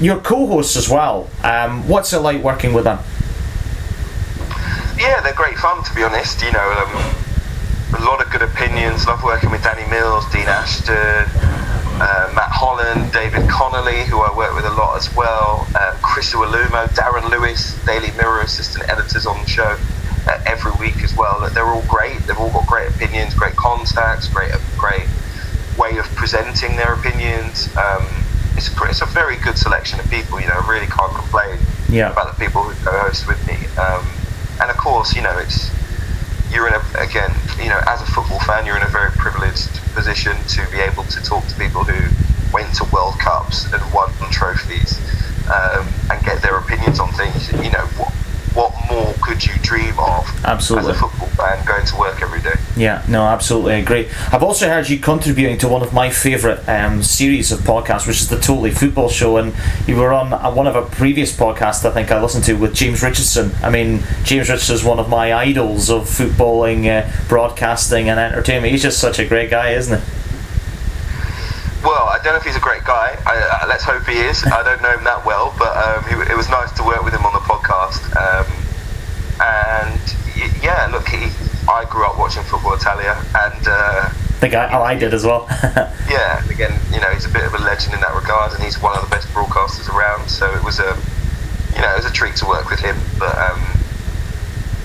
Your 0.00 0.18
co-hosts 0.20 0.76
as 0.76 0.88
well. 0.88 1.28
Um, 1.44 1.86
what's 1.88 2.12
it 2.12 2.20
like 2.20 2.42
working 2.42 2.72
with 2.72 2.84
them? 2.84 2.98
Yeah, 4.98 5.20
they're 5.20 5.34
great 5.34 5.56
fun 5.58 5.82
to 5.84 5.94
be 5.94 6.02
honest. 6.02 6.42
You 6.42 6.52
know, 6.52 6.68
um, 6.78 7.14
a 8.00 8.04
lot 8.04 8.24
of 8.24 8.30
good 8.30 8.42
opinions. 8.42 9.06
Love 9.06 9.22
working 9.22 9.50
with 9.50 9.62
Danny 9.62 9.88
Mills, 9.90 10.24
Dean 10.32 10.46
Ashton, 10.46 11.28
uh, 12.00 12.32
Matt 12.34 12.50
Holland, 12.50 13.12
David 13.12 13.48
Connolly, 13.48 14.04
who 14.04 14.20
I 14.20 14.34
work 14.36 14.54
with 14.54 14.64
a 14.64 14.72
lot 14.74 14.96
as 14.96 15.14
well. 15.14 15.66
Uh, 15.74 15.96
Chris 16.02 16.32
Iwelumo, 16.32 16.88
Darren 16.94 17.28
Lewis, 17.30 17.76
Daily 17.84 18.10
Mirror 18.16 18.40
assistant 18.40 18.88
editors 18.88 19.26
on 19.26 19.38
the 19.42 19.48
show 19.48 19.76
uh, 20.26 20.42
every 20.46 20.72
week 20.80 21.02
as 21.02 21.14
well. 21.16 21.48
They're 21.50 21.66
all 21.66 21.84
great. 21.88 22.18
They've 22.20 22.38
all 22.38 22.50
got 22.50 22.66
great 22.66 22.88
opinions, 22.88 23.34
great 23.34 23.56
contacts, 23.56 24.28
great 24.28 24.52
great 24.78 25.06
way 25.82 25.98
of 25.98 26.06
presenting 26.14 26.76
their 26.76 26.94
opinions. 26.94 27.66
Um, 27.76 28.06
it's, 28.54 28.70
a, 28.70 28.84
it's 28.86 29.02
a 29.02 29.10
very 29.10 29.36
good 29.42 29.58
selection 29.58 29.98
of 29.98 30.08
people. 30.08 30.40
You 30.40 30.46
know, 30.46 30.62
I 30.62 30.70
really 30.70 30.86
can't 30.86 31.12
complain 31.12 31.58
yeah. 31.90 32.12
about 32.12 32.30
the 32.30 32.38
people 32.38 32.62
who 32.62 32.72
co-host 32.84 33.26
with 33.26 33.42
me. 33.50 33.58
Um, 33.74 34.06
and 34.62 34.70
of 34.70 34.76
course, 34.76 35.16
you 35.16 35.22
know, 35.22 35.36
it's 35.38 35.74
you're 36.54 36.68
in 36.68 36.74
a 36.74 36.82
again, 37.02 37.32
you 37.58 37.68
know, 37.68 37.80
as 37.88 38.00
a 38.00 38.06
football 38.06 38.38
fan, 38.46 38.64
you're 38.66 38.76
in 38.76 38.86
a 38.86 38.94
very 38.94 39.10
privileged 39.18 39.72
position 39.96 40.36
to 40.54 40.62
be 40.70 40.78
able 40.78 41.02
to 41.10 41.18
talk 41.24 41.42
to 41.48 41.54
people 41.58 41.82
who 41.82 41.98
went 42.52 42.70
to 42.76 42.84
World 42.92 43.18
Cups 43.18 43.66
and 43.72 43.82
won 43.92 44.12
trophies 44.30 45.00
um, 45.50 45.88
and 46.12 46.22
get 46.22 46.40
their 46.42 46.58
opinions 46.58 47.00
on 47.00 47.10
things. 47.12 47.50
You 47.58 47.72
know, 47.72 47.86
what, 47.98 48.12
what 48.54 48.72
more 48.90 49.14
could 49.22 49.44
you 49.44 49.54
dream 49.62 49.98
of 49.98 50.26
absolutely. 50.44 50.90
as 50.90 50.96
a 50.96 51.00
football 51.00 51.28
fan 51.28 51.64
going 51.64 51.86
to 51.86 51.96
work 51.96 52.20
every 52.22 52.40
day? 52.40 52.54
Yeah, 52.76 53.04
no, 53.08 53.22
absolutely 53.24 53.80
agree. 53.80 54.08
I've 54.30 54.42
also 54.42 54.68
heard 54.68 54.88
you 54.88 54.98
contributing 54.98 55.58
to 55.58 55.68
one 55.68 55.82
of 55.82 55.92
my 55.92 56.10
favourite 56.10 56.66
um, 56.68 57.02
series 57.02 57.52
of 57.52 57.60
podcasts, 57.60 58.06
which 58.06 58.20
is 58.20 58.28
the 58.28 58.38
Totally 58.38 58.70
Football 58.70 59.08
Show, 59.08 59.36
and 59.36 59.54
you 59.86 59.96
were 59.96 60.12
on 60.12 60.30
one 60.54 60.66
of 60.66 60.76
our 60.76 60.82
previous 60.82 61.36
podcasts 61.36 61.84
I 61.84 61.90
think 61.90 62.10
I 62.10 62.20
listened 62.20 62.44
to 62.44 62.54
with 62.54 62.74
James 62.74 63.02
Richardson. 63.02 63.52
I 63.62 63.70
mean, 63.70 64.02
James 64.24 64.48
Richardson 64.48 64.74
is 64.74 64.84
one 64.84 64.98
of 64.98 65.08
my 65.08 65.32
idols 65.32 65.90
of 65.90 66.02
footballing, 66.02 66.86
uh, 66.86 67.10
broadcasting, 67.28 68.08
and 68.08 68.18
entertainment. 68.18 68.72
He's 68.72 68.82
just 68.82 69.00
such 69.00 69.18
a 69.18 69.26
great 69.26 69.50
guy, 69.50 69.72
isn't 69.72 70.00
he? 70.00 70.21
Don't 72.22 72.34
know 72.34 72.38
if 72.38 72.46
he's 72.46 72.56
a 72.56 72.62
great 72.62 72.84
guy. 72.84 73.18
I, 73.26 73.34
uh, 73.34 73.66
let's 73.66 73.82
hope 73.82 74.06
he 74.06 74.14
is. 74.14 74.46
I 74.46 74.62
don't 74.62 74.80
know 74.80 74.94
him 74.94 75.02
that 75.02 75.26
well, 75.26 75.52
but 75.58 75.74
um, 75.74 76.06
he, 76.06 76.14
it 76.30 76.36
was 76.36 76.48
nice 76.50 76.70
to 76.78 76.84
work 76.86 77.02
with 77.02 77.12
him 77.12 77.26
on 77.26 77.34
the 77.34 77.42
podcast. 77.42 77.98
Um, 78.14 78.46
and 79.42 79.98
yeah, 80.62 80.86
look, 80.86 81.08
he, 81.10 81.34
I 81.66 81.82
grew 81.90 82.06
up 82.06 82.18
watching 82.18 82.46
Football 82.46 82.78
Italia, 82.78 83.18
and 83.18 83.66
uh, 83.66 84.06
I 84.06 84.38
think 84.38 84.54
I, 84.54 84.70
oh, 84.70 84.82
I 84.82 84.94
did 84.94 85.14
as 85.14 85.26
well. 85.26 85.46
yeah, 86.06 86.38
again, 86.46 86.78
you 86.94 87.00
know, 87.02 87.10
he's 87.10 87.26
a 87.26 87.32
bit 87.34 87.42
of 87.42 87.54
a 87.54 87.62
legend 87.62 87.94
in 87.94 88.00
that 88.06 88.14
regard, 88.14 88.54
and 88.54 88.62
he's 88.62 88.80
one 88.80 88.94
of 88.94 89.02
the 89.02 89.10
best 89.10 89.26
broadcasters 89.34 89.90
around. 89.90 90.30
So 90.30 90.46
it 90.54 90.62
was 90.62 90.78
a, 90.78 90.94
you 91.74 91.82
know, 91.82 91.90
it 91.90 92.06
was 92.06 92.06
a 92.06 92.14
treat 92.14 92.36
to 92.38 92.46
work 92.46 92.70
with 92.70 92.78
him. 92.78 92.94
But 93.18 93.34
um, 93.34 93.58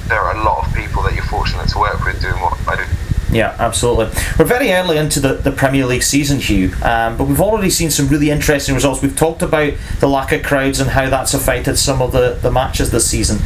there 0.10 0.22
are 0.26 0.34
a 0.34 0.44
lot 0.44 0.66
of 0.66 0.74
people 0.74 1.04
that 1.04 1.14
you're 1.14 1.30
fortunate 1.30 1.70
to 1.70 1.78
work 1.78 2.04
with 2.04 2.18
doing 2.20 2.42
what 2.42 2.58
I 2.66 2.82
do. 2.82 2.97
Yeah, 3.32 3.56
absolutely. 3.60 4.06
We're 4.40 4.46
very 4.46 4.72
early 4.72 4.98
into 4.98 5.20
the, 5.20 5.34
the 5.34 5.52
Premier 5.52 5.86
League 5.86 6.04
season, 6.04 6.40
Hugh, 6.40 6.72
um, 6.82 7.18
but 7.18 7.26
we've 7.26 7.42
already 7.42 7.70
seen 7.70 7.92
some 7.92 8.08
really 8.08 8.30
interesting 8.30 8.74
results. 8.74 9.02
We've 9.02 9.16
talked 9.16 9.42
about 9.42 9.74
the 10.00 10.08
lack 10.08 10.32
of 10.32 10.44
crowds 10.44 10.80
and 10.80 10.92
how 10.92 11.10
that's 11.10 11.34
affected 11.34 11.78
some 11.78 12.02
of 12.02 12.14
the, 12.14 12.40
the 12.42 12.52
matches 12.52 12.92
this 12.92 13.10
season. 13.10 13.40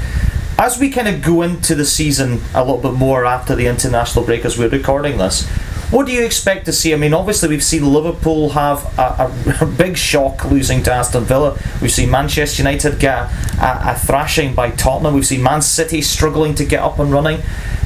As 0.59 0.77
we 0.77 0.91
kind 0.91 1.07
of 1.07 1.23
go 1.23 1.41
into 1.41 1.73
the 1.73 1.85
season 1.85 2.39
a 2.53 2.63
little 2.63 2.77
bit 2.77 2.93
more 2.93 3.25
after 3.25 3.55
the 3.55 3.65
international 3.65 4.23
break 4.23 4.45
as 4.45 4.59
we're 4.59 4.69
recording 4.69 5.17
this, 5.17 5.49
what 5.91 6.07
do 6.07 6.13
you 6.13 6.25
expect 6.25 6.65
to 6.65 6.73
see? 6.73 6.93
I 6.93 6.97
mean, 6.97 7.13
obviously, 7.13 7.49
we've 7.49 7.63
seen 7.63 7.85
Liverpool 7.85 8.49
have 8.51 8.97
a, 8.97 9.01
a, 9.01 9.57
a 9.65 9.65
big 9.65 9.97
shock 9.97 10.45
losing 10.45 10.81
to 10.83 10.93
Aston 10.93 11.25
Villa. 11.25 11.59
We've 11.81 11.91
seen 11.91 12.09
Manchester 12.09 12.63
United 12.63 12.97
get 12.99 13.29
a, 13.59 13.91
a, 13.91 13.99
thrashing 13.99 14.55
by 14.55 14.71
Tottenham. 14.71 15.13
We've 15.13 15.25
seen 15.25 15.43
Man 15.43 15.61
City 15.61 16.01
struggling 16.01 16.55
to 16.55 16.65
get 16.65 16.81
up 16.81 16.97
and 16.99 17.11
running. 17.11 17.41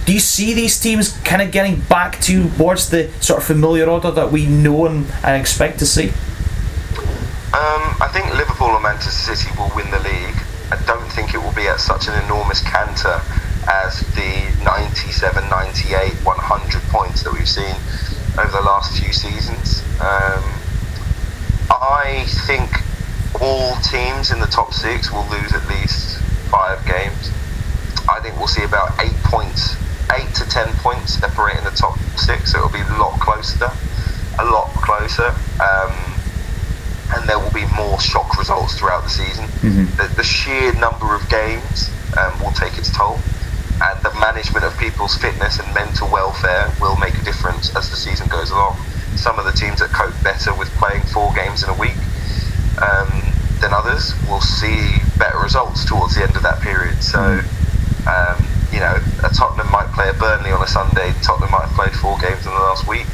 Do 0.06 0.14
you 0.14 0.20
see 0.20 0.54
these 0.54 0.80
teams 0.80 1.18
kind 1.24 1.42
of 1.42 1.52
getting 1.52 1.80
back 1.80 2.22
towards 2.22 2.92
the 2.92 3.12
sort 3.22 3.40
of 3.40 3.48
familiar 3.48 3.90
order 3.90 4.12
that 4.12 4.32
we 4.32 4.46
know 4.46 4.86
and, 4.86 5.08
and 5.24 5.42
expect 5.42 5.80
to 5.80 5.86
see? 5.88 6.10
Um, 7.56 7.98
I 7.98 8.10
think 8.14 8.32
Liverpool 8.36 8.68
or 8.68 8.82
Manchester 8.82 9.34
City 9.34 9.50
will 9.58 9.72
win 9.76 9.90
the 9.90 10.00
league. 10.00 10.38
I 10.70 10.78
don't 10.86 11.10
think 11.14 11.34
it 11.34 11.42
will 11.42 11.54
be 11.54 11.68
at 11.68 11.80
such 11.80 12.08
an 12.08 12.24
enormous 12.26 12.62
canter 12.62 13.20
as 13.68 14.02
the 14.14 14.55
97, 14.66 15.48
98, 15.48 16.12
100 16.26 16.82
points 16.90 17.24
that 17.24 17.32
we've 17.32 17.48
seen 17.48 17.76
over 18.36 18.52
the 18.52 18.66
last 18.66 19.00
few 19.00 19.14
seasons. 19.14 19.86
Um, 20.02 20.44
I 21.70 22.26
think 22.50 22.70
all 23.40 23.76
teams 23.86 24.32
in 24.32 24.40
the 24.40 24.50
top 24.50 24.74
six 24.74 25.12
will 25.12 25.28
lose 25.30 25.54
at 25.54 25.66
least 25.70 26.20
five 26.50 26.84
games. 26.86 27.32
I 28.10 28.20
think 28.20 28.38
we'll 28.38 28.52
see 28.52 28.64
about 28.64 28.92
eight 29.00 29.16
points 29.24 29.76
eight 30.14 30.34
to 30.36 30.46
ten 30.50 30.68
points 30.78 31.14
separating 31.14 31.64
the 31.64 31.72
top 31.72 31.98
six, 32.18 32.52
so 32.52 32.60
it'll 32.60 32.72
be 32.72 32.82
a 32.82 32.98
lot 32.98 33.20
closer, 33.20 33.72
a 34.40 34.46
lot 34.46 34.68
closer. 34.82 35.34
Um, 35.62 35.94
and 37.16 37.30
there 37.30 37.38
will 37.38 37.54
be 37.54 37.66
more 37.76 38.00
shock 38.00 38.38
results 38.38 38.78
throughout 38.78 39.04
the 39.04 39.10
season. 39.10 39.46
Mm-hmm. 39.62 39.86
The, 39.98 40.16
the, 40.16 40.24
sheer 40.24 40.74
number 40.74 41.14
of 41.14 41.22
games 41.30 41.92
um, 42.18 42.34
will 42.42 42.52
take 42.52 42.78
its 42.78 42.90
toll, 42.96 43.20
management 44.20 44.66
of 44.66 44.78
people's 44.78 45.16
fitness 45.18 45.60
and 45.60 45.68
mental 45.74 46.10
welfare 46.12 46.72
will 46.80 46.96
make 46.98 47.16
a 47.16 47.24
difference 47.24 47.76
as 47.76 47.90
the 47.90 47.96
season 47.96 48.28
goes 48.28 48.52
along. 48.52 48.78
Some 49.16 49.40
of 49.40 49.46
the 49.46 49.52
teams 49.52 49.80
that 49.80 49.90
cope 49.90 50.16
better 50.24 50.54
with 50.54 50.70
playing 50.76 51.04
four 51.04 51.34
games 51.34 51.64
in 51.64 51.70
a 51.70 51.78
week 51.80 51.98
um, 52.82 53.10
than 53.62 53.74
others 53.74 54.14
will 54.28 54.42
see 54.42 55.00
better 55.18 55.40
results 55.40 55.86
towards 55.86 56.16
the 56.16 56.24
end 56.24 56.36
of 56.36 56.44
that 56.44 56.62
period. 56.62 57.02
So. 57.02 57.20
Mm-hmm. 57.20 57.52
Um, 58.06 58.38
you 58.72 58.82
know, 58.82 59.00
a 59.24 59.30
Tottenham 59.34 59.72
might 59.72 59.88
play 59.96 60.10
a 60.10 60.14
Burnley 60.14 60.52
on 60.52 60.62
a 60.62 60.68
Sunday. 60.68 61.14
Tottenham 61.24 61.50
might 61.50 61.66
have 61.66 61.76
played 61.80 61.96
four 61.96 62.20
games 62.20 62.46
in 62.46 62.52
the 62.52 62.60
last 62.60 62.86
week, 62.86 63.08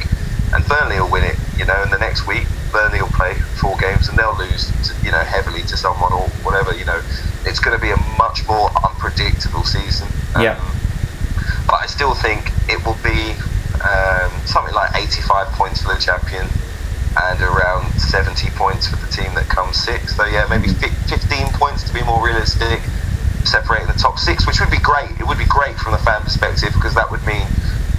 and 0.52 0.66
Burnley 0.66 0.98
will 0.98 1.08
win 1.08 1.22
it. 1.22 1.38
You 1.56 1.64
know, 1.64 1.80
and 1.80 1.92
the 1.92 1.98
next 2.02 2.26
week 2.26 2.44
Burnley 2.72 3.00
will 3.00 3.14
play 3.14 3.34
four 3.60 3.76
games 3.76 4.08
and 4.08 4.18
they'll 4.18 4.36
lose, 4.36 4.72
to, 4.88 5.04
you 5.04 5.12
know, 5.12 5.20
heavily 5.20 5.62
to 5.68 5.76
someone 5.76 6.12
or 6.12 6.26
whatever. 6.42 6.74
You 6.74 6.84
know, 6.86 7.00
it's 7.44 7.60
going 7.60 7.76
to 7.76 7.80
be 7.80 7.92
a 7.92 8.00
much 8.18 8.46
more 8.48 8.70
unpredictable 8.82 9.62
season. 9.62 10.08
Um, 10.34 10.42
yeah. 10.42 10.56
But 11.72 11.80
I 11.80 11.86
still 11.86 12.12
think 12.12 12.52
it 12.68 12.84
will 12.84 13.00
be 13.00 13.32
um, 13.80 14.28
something 14.44 14.74
like 14.76 14.92
85 14.92 15.48
points 15.56 15.80
for 15.80 15.96
the 15.96 16.00
champion 16.00 16.44
and 17.16 17.40
around 17.40 17.88
70 17.96 18.50
points 18.60 18.88
for 18.88 18.96
the 18.96 19.08
team 19.08 19.32
that 19.32 19.48
comes 19.48 19.80
sixth. 19.80 20.16
So 20.16 20.26
yeah, 20.26 20.44
maybe 20.52 20.68
15 20.68 21.48
points 21.56 21.88
to 21.88 21.94
be 21.94 22.04
more 22.04 22.22
realistic 22.22 22.84
separating 23.48 23.88
the 23.88 23.96
top 23.96 24.18
six, 24.18 24.46
which 24.46 24.60
would 24.60 24.70
be 24.70 24.84
great. 24.84 25.10
It 25.18 25.26
would 25.26 25.38
be 25.38 25.48
great 25.48 25.74
from 25.76 25.92
the 25.92 25.98
fan 26.04 26.20
perspective 26.20 26.74
because 26.74 26.94
that 26.94 27.10
would 27.10 27.24
mean 27.24 27.48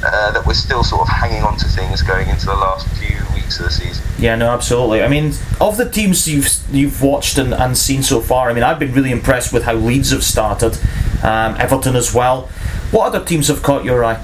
uh, 0.06 0.32
that 0.32 0.46
we're 0.46 0.54
still 0.54 0.84
sort 0.84 1.02
of 1.02 1.08
hanging 1.10 1.42
on 1.42 1.58
to 1.58 1.66
things 1.66 2.04
going 2.04 2.30
into 2.30 2.46
the 2.46 2.56
last 2.56 2.88
few 3.02 3.18
weeks 3.34 3.58
of 3.58 3.66
the 3.66 3.72
season. 3.72 4.06
Yeah, 4.20 4.36
no, 4.36 4.52
absolutely. 4.52 5.02
I 5.02 5.08
mean, 5.08 5.34
of 5.60 5.78
the 5.78 5.90
teams 5.90 6.28
you've 6.28 6.48
you've 6.72 7.02
watched 7.02 7.40
and, 7.40 7.56
and 7.56 7.76
seen 7.76 8.04
so 8.04 8.22
far, 8.22 8.52
I 8.52 8.54
mean, 8.54 8.64
I've 8.64 8.78
been 8.78 8.94
really 8.94 9.12
impressed 9.12 9.52
with 9.52 9.64
how 9.64 9.74
Leeds 9.74 10.12
have 10.12 10.24
started, 10.24 10.78
um, 11.24 11.56
Everton 11.58 11.96
as 11.96 12.14
well. 12.14 12.50
What 12.94 13.08
other 13.08 13.26
teams 13.26 13.48
have 13.48 13.64
caught 13.64 13.84
your 13.84 14.06
eye? 14.06 14.24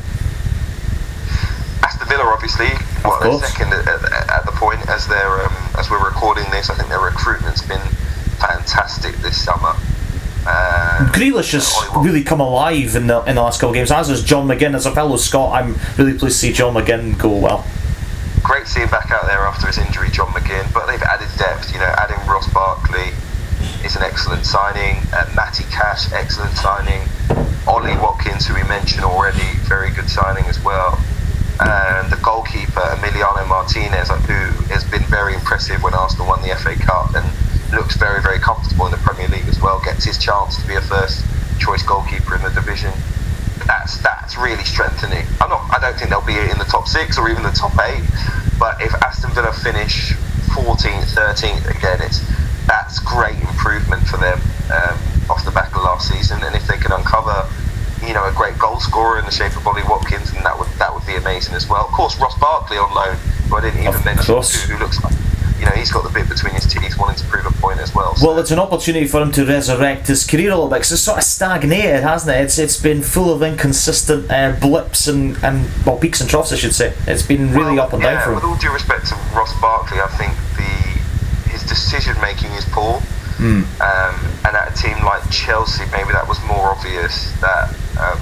Aston 1.81 2.07
Villa, 2.07 2.23
obviously, 2.25 2.67
of 2.67 3.03
well, 3.03 3.39
second 3.39 3.73
at, 3.73 3.87
at, 3.87 4.29
at, 4.29 4.45
the 4.45 4.51
point 4.51 4.87
as 4.87 5.07
they're 5.07 5.41
um, 5.41 5.53
as 5.75 5.89
we're 5.89 6.05
recording 6.05 6.45
this. 6.51 6.69
I 6.69 6.75
think 6.75 6.87
their 6.87 6.99
recruitment's 6.99 7.63
been 7.63 7.81
fantastic 8.37 9.15
this 9.17 9.43
summer. 9.43 9.73
Uh, 10.45 11.11
Grealish 11.13 11.53
has 11.53 11.73
really 11.97 12.23
come 12.23 12.39
alive 12.39 12.95
in 12.95 13.07
the 13.07 13.23
in 13.23 13.35
the 13.37 13.41
last 13.41 13.59
couple 13.59 13.69
of 13.69 13.75
games, 13.75 13.91
as 13.91 14.07
has 14.09 14.23
John 14.23 14.47
McGinn. 14.47 14.75
As 14.75 14.85
a 14.85 14.91
fellow 14.91 15.17
Scot, 15.17 15.51
I'm 15.51 15.73
really 15.97 16.15
pleased 16.15 16.39
to 16.39 16.47
see 16.47 16.53
John 16.53 16.75
McGinn 16.75 17.17
go 17.17 17.35
well. 17.37 17.65
Great 18.43 18.67
seeing 18.67 18.87
back 18.89 19.09
out 19.09 19.25
there 19.25 19.39
after 19.47 19.65
his 19.65 19.79
injury, 19.79 20.11
John 20.11 20.27
McGinn. 20.27 20.71
But 20.71 20.85
they've 20.85 21.01
added 21.01 21.29
depth. 21.39 21.73
You 21.73 21.79
know, 21.79 21.91
adding 21.97 22.23
Ross 22.27 22.47
Barkley 22.53 23.13
is 23.83 23.95
an 23.95 24.03
excellent 24.03 24.45
signing. 24.45 24.97
Uh, 25.11 25.27
Matty 25.35 25.63
Cash, 25.71 26.13
excellent 26.13 26.55
signing. 26.55 27.01
Ollie 27.69 27.95
Watkins, 27.97 28.47
who 28.47 28.55
we 28.55 28.63
mentioned 28.63 29.05
already, 29.05 29.45
very 29.69 29.91
good 29.91 30.09
signing 30.09 30.45
as 30.45 30.57
well. 30.65 30.97
And 31.61 32.09
the 32.11 32.17
goalkeeper 32.23 32.81
Emiliano 32.97 33.47
Martinez, 33.47 34.09
who 34.09 34.41
has 34.73 34.83
been 34.89 35.03
very 35.05 35.35
impressive 35.35 35.83
when 35.83 35.93
Arsenal 35.93 36.27
won 36.27 36.41
the 36.41 36.55
FA 36.55 36.75
Cup 36.75 37.13
and 37.13 37.23
looks 37.71 37.95
very, 37.95 38.21
very 38.21 38.39
comfortable 38.39 38.85
in 38.85 38.91
the 38.91 38.97
Premier 39.05 39.27
League 39.27 39.47
as 39.47 39.61
well. 39.61 39.79
Gets 39.79 40.03
his 40.03 40.17
chance 40.17 40.59
to 40.59 40.67
be 40.67 40.75
a 40.75 40.81
first 40.81 41.23
choice 41.59 41.83
goalkeeper 41.83 42.35
in 42.35 42.41
the 42.41 42.49
division. 42.49 42.91
That's 43.67 44.01
that's 44.01 44.37
really 44.37 44.63
strengthening. 44.65 45.25
I'm 45.39 45.49
not. 45.49 45.69
I 45.69 45.79
don't 45.79 45.95
think 45.95 46.09
they'll 46.09 46.25
be 46.25 46.39
in 46.39 46.57
the 46.57 46.67
top 46.67 46.87
six 46.87 47.17
or 47.19 47.29
even 47.29 47.43
the 47.43 47.55
top 47.55 47.77
eight. 47.85 48.03
But 48.57 48.81
if 48.81 48.93
Aston 49.03 49.31
Villa 49.31 49.53
finish 49.53 50.13
14th, 50.57 51.13
13th 51.13 51.69
again, 51.69 52.01
it's 52.01 52.25
that's 52.65 52.99
great 52.99 53.37
improvement 53.39 54.03
for 54.07 54.17
them 54.17 54.39
um, 54.73 54.97
off 55.29 55.45
the 55.45 55.51
back 55.51 55.75
of 55.75 55.83
last 55.83 56.09
season. 56.09 56.41
And 56.43 56.55
if 56.55 56.65
they 56.67 56.77
can 56.77 56.91
uncover, 56.91 57.47
you 58.01 58.09
you 58.09 58.15
know, 58.15 58.25
a 58.25 58.33
great 58.33 58.57
goal 58.79 58.91
scorer 58.91 59.19
in 59.19 59.25
the 59.25 59.31
shape 59.31 59.55
of 59.55 59.67
Ollie 59.67 59.83
Watkins, 59.89 60.31
and 60.33 60.45
that 60.45 60.57
would 60.57 60.67
that 60.79 60.93
would 60.93 61.05
be 61.05 61.15
amazing 61.15 61.55
as 61.55 61.67
well. 61.67 61.85
Of 61.85 61.91
course, 61.91 62.19
Ross 62.19 62.37
Barkley 62.39 62.77
on 62.77 62.93
loan, 62.93 63.15
who 63.49 63.55
I 63.57 63.61
didn't 63.61 63.79
even 63.81 63.93
Of 63.95 64.05
mention, 64.05 64.35
who, 64.35 64.73
who 64.73 64.79
looks 64.83 65.03
like 65.03 65.13
you 65.59 65.65
know 65.65 65.71
he's 65.71 65.91
got 65.91 66.03
the 66.03 66.09
bit 66.09 66.29
between 66.29 66.53
his 66.53 66.65
teeth, 66.65 66.97
wanting 66.97 67.17
to 67.17 67.25
prove 67.25 67.45
a 67.45 67.51
point 67.59 67.79
as 67.79 67.93
well. 67.93 68.15
So, 68.15 68.27
Well, 68.27 68.39
it's 68.39 68.51
an 68.51 68.59
opportunity 68.59 69.07
for 69.07 69.21
him 69.21 69.31
to 69.33 69.45
resurrect 69.45 70.07
his 70.07 70.25
career 70.25 70.51
a 70.51 70.55
little 70.55 70.69
bit 70.69 70.75
because 70.75 70.93
it's 70.93 71.01
sort 71.01 71.17
of 71.17 71.23
stagnated, 71.25 72.03
hasn't 72.03 72.35
it? 72.35 72.41
It's 72.43 72.57
it's 72.57 72.81
been 72.81 73.01
full 73.01 73.33
of 73.33 73.43
inconsistent 73.43 74.31
uh, 74.31 74.55
blips 74.61 75.07
and, 75.07 75.35
and 75.43 75.67
well 75.85 75.97
peaks 75.97 76.21
and 76.21 76.29
troughs, 76.29 76.53
I 76.53 76.55
should 76.55 76.73
say. 76.75 76.93
It's 77.07 77.23
been 77.23 77.51
really 77.53 77.75
Well, 77.75 77.87
up 77.87 77.93
and 77.93 78.01
yeah, 78.01 78.13
down 78.13 78.23
for 78.23 78.35
With 78.35 78.43
him. 78.43 78.49
all 78.51 78.55
due 78.57 78.71
respect 78.71 79.07
to 79.07 79.15
Ross 79.35 79.53
Barkley, 79.59 79.99
I 79.99 80.07
think 80.15 80.33
the 80.55 81.49
his 81.51 81.63
decision 81.63 82.15
making 82.21 82.51
is 82.53 82.65
poor. 82.71 83.01
Hmm. 83.39 83.63
Um, 83.79 84.15
and 84.43 84.55
at 84.55 84.67
a 84.71 84.75
team 84.81 85.01
like 85.05 85.23
Chelsea, 85.31 85.83
maybe 85.91 86.11
that 86.11 86.27
was 86.27 86.41
more 86.43 86.71
obvious 86.75 87.31
that 87.39 87.69
um, 87.99 88.19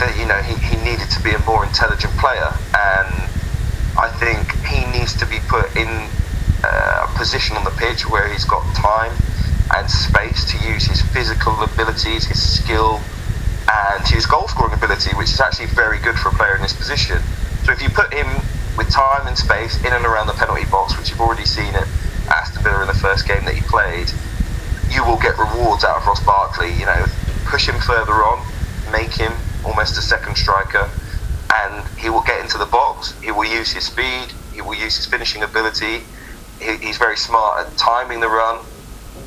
that 0.00 0.16
you 0.16 0.24
know 0.24 0.40
he, 0.40 0.56
he 0.64 0.76
needed 0.82 1.12
to 1.12 1.20
be 1.22 1.30
a 1.30 1.38
more 1.44 1.64
intelligent 1.64 2.12
player, 2.16 2.48
and 2.72 3.12
I 4.00 4.08
think 4.16 4.48
he 4.64 4.80
needs 4.96 5.12
to 5.20 5.26
be 5.28 5.38
put 5.46 5.76
in 5.76 5.88
uh, 6.64 7.06
a 7.06 7.10
position 7.16 7.56
on 7.56 7.64
the 7.64 7.76
pitch 7.76 8.08
where 8.08 8.26
he's 8.32 8.44
got 8.44 8.64
time 8.74 9.12
and 9.76 9.88
space 9.88 10.48
to 10.50 10.56
use 10.66 10.88
his 10.88 11.00
physical 11.12 11.52
abilities, 11.62 12.24
his 12.24 12.40
skill, 12.40 12.98
and 13.68 14.02
his 14.08 14.26
goal 14.26 14.48
scoring 14.48 14.72
ability, 14.72 15.14
which 15.14 15.30
is 15.30 15.38
actually 15.38 15.68
very 15.68 16.00
good 16.00 16.16
for 16.18 16.30
a 16.30 16.34
player 16.34 16.56
in 16.56 16.62
this 16.62 16.72
position. 16.72 17.20
So 17.62 17.72
if 17.72 17.82
you 17.82 17.88
put 17.90 18.12
him 18.12 18.26
with 18.76 18.90
time 18.90 19.28
and 19.28 19.36
space 19.36 19.78
in 19.84 19.92
and 19.92 20.04
around 20.04 20.26
the 20.26 20.34
penalty 20.34 20.64
box, 20.72 20.96
which 20.98 21.10
you've 21.10 21.20
already 21.20 21.44
seen 21.44 21.76
at 21.76 21.86
Aston 22.32 22.64
Villa 22.64 22.80
in 22.82 22.88
the 22.88 22.98
first 22.98 23.28
game 23.28 23.44
that 23.44 23.54
he 23.54 23.60
played, 23.68 24.10
you 24.90 25.04
will 25.04 25.20
get 25.20 25.36
rewards 25.38 25.84
out 25.84 26.00
of 26.00 26.06
Ross 26.06 26.24
Barkley. 26.24 26.72
You 26.72 26.86
know, 26.86 27.04
push 27.44 27.68
him 27.68 27.78
further 27.78 28.24
on, 28.24 28.42
make 28.90 29.12
him 29.12 29.32
almost 29.64 29.98
a 29.98 30.02
second 30.02 30.36
striker, 30.36 30.88
and 31.52 31.86
he 31.98 32.10
will 32.10 32.22
get 32.22 32.40
into 32.40 32.58
the 32.58 32.66
box. 32.66 33.18
He 33.20 33.30
will 33.30 33.44
use 33.44 33.72
his 33.72 33.84
speed. 33.84 34.32
He 34.52 34.60
will 34.60 34.74
use 34.74 34.96
his 34.96 35.06
finishing 35.06 35.42
ability. 35.42 36.02
He, 36.60 36.76
he's 36.76 36.98
very 36.98 37.16
smart 37.16 37.66
at 37.66 37.76
timing 37.76 38.20
the 38.20 38.28
run, 38.28 38.58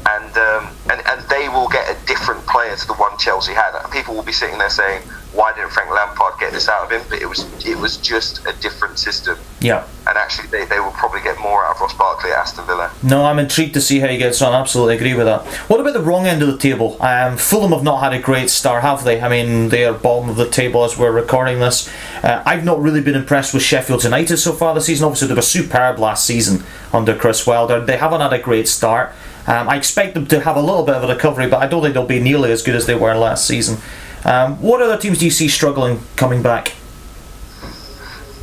and, 0.06 0.38
um, 0.38 0.70
and 0.92 1.02
and 1.08 1.22
they 1.30 1.50
will 1.50 1.68
get 1.70 1.90
a 1.90 2.06
different 2.06 2.46
player 2.46 2.76
to 2.76 2.88
the 2.88 2.94
one 2.94 3.18
Chelsea 3.18 3.54
had. 3.54 3.74
And 3.82 3.92
people 3.92 4.14
will 4.16 4.24
be 4.24 4.34
sitting 4.34 4.58
there 4.58 4.70
saying, 4.70 5.02
"Why 5.34 5.54
didn't 5.54 5.72
Frank 5.72 5.90
Lampard 5.92 6.40
get 6.40 6.52
this 6.52 6.70
out 6.70 6.84
of 6.86 6.92
him?" 6.92 7.02
But 7.10 7.22
it 7.22 7.28
was 7.28 7.46
it 7.66 7.78
was 7.78 7.98
just 7.98 8.46
a 8.46 8.54
different 8.62 9.00
system, 9.00 9.38
Yeah. 9.62 9.86
And 10.14 10.20
actually 10.20 10.48
they, 10.50 10.64
they 10.66 10.80
will 10.80 10.92
probably 10.92 11.22
get 11.22 11.40
more 11.40 11.66
out 11.66 11.76
of 11.76 11.82
Ross 11.82 11.94
Barkley 11.96 12.30
at 12.30 12.38
Aston 12.38 12.68
Villa. 12.68 12.94
No, 13.02 13.26
I'm 13.26 13.40
intrigued 13.40 13.74
to 13.74 13.82
see 13.82 14.00
how 14.00 14.08
he 14.08 14.18
gets 14.18 14.44
on. 14.44 14.54
Absolutely 14.54 14.96
agree 14.96 15.16
with 15.16 15.26
that. 15.26 15.44
What 15.68 15.80
about 15.80 15.94
the 15.94 16.04
wrong 16.04 16.28
end 16.28 16.44
of 16.44 16.50
the 16.50 16.58
table? 16.58 17.02
Um, 17.02 17.36
Fulham 17.36 17.72
have 17.72 17.82
not 17.82 18.00
had 18.00 18.14
a 18.14 18.20
great 18.20 18.52
start, 18.52 18.84
have 18.84 19.04
they? 19.04 19.20
I 19.20 19.28
mean, 19.28 19.70
they 19.70 19.86
are 19.86 19.94
bottom 19.94 20.30
of 20.30 20.36
the 20.36 20.48
table 20.48 20.84
as 20.84 21.00
we're 21.00 21.12
recording 21.12 21.60
this. 21.60 21.90
Uh, 22.24 22.44
I've 22.46 22.64
not 22.64 22.80
really 22.80 23.02
been 23.02 23.16
impressed 23.16 23.56
with 23.56 23.64
Sheffield 23.64 24.04
United 24.04 24.38
so 24.38 24.54
far 24.54 24.76
this 24.76 24.86
season. 24.86 25.06
Obviously, 25.06 25.30
they 25.30 25.34
were 25.34 25.42
superb 25.42 25.98
last 25.98 26.28
season 26.28 26.64
under 26.94 27.16
Chris 27.16 27.48
Wilder. 27.48 27.84
They 27.84 27.98
haven't 27.98 28.22
had 28.22 28.34
a 28.34 28.40
great 28.40 28.68
start. 28.68 29.14
Um, 29.48 29.68
I 29.68 29.78
expect 29.78 30.14
them 30.14 30.28
to 30.28 30.42
have 30.42 30.56
a 30.56 30.62
little 30.62 30.84
bit 30.84 30.96
of 30.96 31.04
a 31.04 31.08
recovery, 31.08 31.48
but 31.48 31.60
I 31.60 31.66
don't 31.66 31.82
think 31.82 31.96
they'll 31.96 32.06
be 32.06 32.20
nearly 32.20 32.52
as 32.52 32.62
good 32.62 32.76
as 32.76 32.86
they 32.86 32.96
were 32.96 33.16
last 33.16 33.48
season. 33.48 33.80
Um, 34.26 34.62
what 34.62 34.80
other 34.80 34.98
teams 34.98 35.18
do 35.18 35.26
you 35.26 35.32
see 35.32 35.48
struggling 35.48 36.02
coming 36.16 36.44
back? 36.44 36.74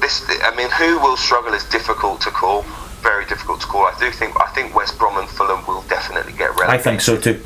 This 0.01 0.25
I 0.43 0.55
mean 0.57 0.71
who 0.71 0.99
will 0.99 1.17
struggle 1.17 1.53
is 1.55 1.65
difficult 1.65 2.21
to 2.23 2.31
call 2.31 2.65
very 3.03 3.25
difficult 3.25 3.61
to 3.63 3.67
call. 3.67 3.85
I 3.87 3.97
do 3.99 4.11
think 4.11 4.35
I 4.41 4.49
think 4.51 4.75
West 4.75 4.99
Brom 4.99 5.17
and 5.19 5.29
Fulham 5.29 5.65
will 5.67 5.83
definitely 5.89 6.33
get 6.33 6.51
relegated. 6.51 6.69
I 6.69 6.79
think 6.79 7.01
so 7.01 7.17
too. 7.19 7.41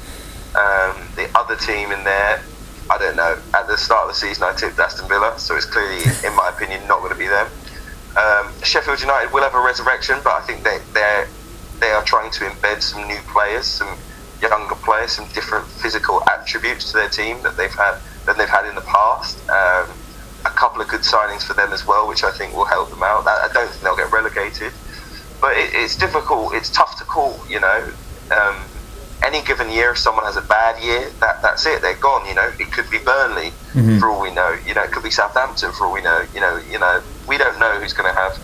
um, 0.55 0.95
the 1.15 1.31
other 1.35 1.57
team 1.57 1.93
in 1.93 2.03
there 2.05 2.43
I 2.91 2.99
don't 2.99 3.17
know. 3.17 3.39
At 3.55 3.67
the 3.67 3.77
start 3.79 4.03
of 4.03 4.09
the 4.09 4.15
season 4.15 4.45
I 4.45 4.53
tipped 4.55 4.79
Aston 4.79 5.09
Villa 5.09 5.39
so 5.39 5.57
it's 5.57 5.67
clearly 5.67 6.03
in 6.27 6.35
my 6.35 6.49
opinion 6.49 6.87
not 6.89 7.01
going 7.01 7.13
to 7.13 7.19
be 7.19 7.29
them. 7.29 7.47
Um, 8.17 8.53
Sheffield 8.63 9.01
United 9.01 9.33
will 9.33 9.43
have 9.43 9.55
a 9.55 9.61
resurrection 9.61 10.17
but 10.23 10.33
I 10.35 10.41
think 10.41 10.63
they 10.65 10.79
they're 10.93 11.27
they 11.81 11.91
are 11.91 12.05
trying 12.05 12.31
to 12.33 12.45
embed 12.45 12.83
some 12.83 13.07
new 13.09 13.19
players 13.33 13.67
some 13.67 13.97
younger 14.41 14.75
players 14.77 15.13
some 15.13 15.27
different 15.35 15.67
physical 15.67 16.23
attributes 16.31 16.91
to 16.91 16.99
their 16.99 17.09
team 17.09 17.43
that 17.43 17.57
they've 17.57 17.75
had 17.75 17.99
than 18.27 18.37
they've 18.39 18.49
had 18.49 18.67
in 18.67 18.75
the 18.75 18.83
past. 18.83 19.39
Um, 19.49 19.89
couple 20.75 20.83
of 20.83 20.89
good 20.91 21.03
signings 21.07 21.45
for 21.47 21.55
them 21.55 21.73
as 21.73 21.87
well, 21.87 22.09
which 22.09 22.25
I 22.25 22.33
think 22.33 22.53
will 22.55 22.65
help 22.65 22.91
them 22.91 23.03
out. 23.03 23.27
I 23.29 23.49
don't 23.53 23.69
think 23.71 23.83
they'll 23.83 23.97
get 23.97 24.11
relegated, 24.11 24.73
but 25.41 25.57
it, 25.57 25.71
it's 25.73 25.95
difficult. 25.97 26.53
It's 26.55 26.69
tough 26.69 26.99
to 26.99 27.05
call. 27.05 27.39
You 27.49 27.61
know, 27.61 27.93
um, 28.33 28.57
any 29.23 29.41
given 29.43 29.71
year, 29.71 29.93
if 29.93 29.99
someone 29.99 30.25
has 30.25 30.37
a 30.37 30.43
bad 30.43 30.83
year, 30.83 31.11
that 31.21 31.41
that's 31.43 31.65
it. 31.67 31.81
They're 31.81 31.95
gone. 31.97 32.27
You 32.27 32.35
know, 32.35 32.51
it 32.59 32.73
could 32.73 32.91
be 32.91 32.99
Burnley 32.99 33.51
for 34.01 34.09
all 34.09 34.21
we 34.21 34.33
know. 34.35 34.57
You 34.67 34.75
know, 34.75 34.83
it 34.83 34.91
could 34.91 35.05
be 35.05 35.11
Southampton 35.11 35.71
for 35.71 35.87
all 35.87 35.93
we 35.93 36.03
know. 36.03 36.27
You 36.35 36.41
know, 36.41 36.61
you 36.69 36.81
know, 36.81 37.01
we 37.29 37.39
don't 37.39 37.59
know 37.61 37.79
who's 37.79 37.93
going 37.93 38.13
to 38.13 38.19
have 38.19 38.37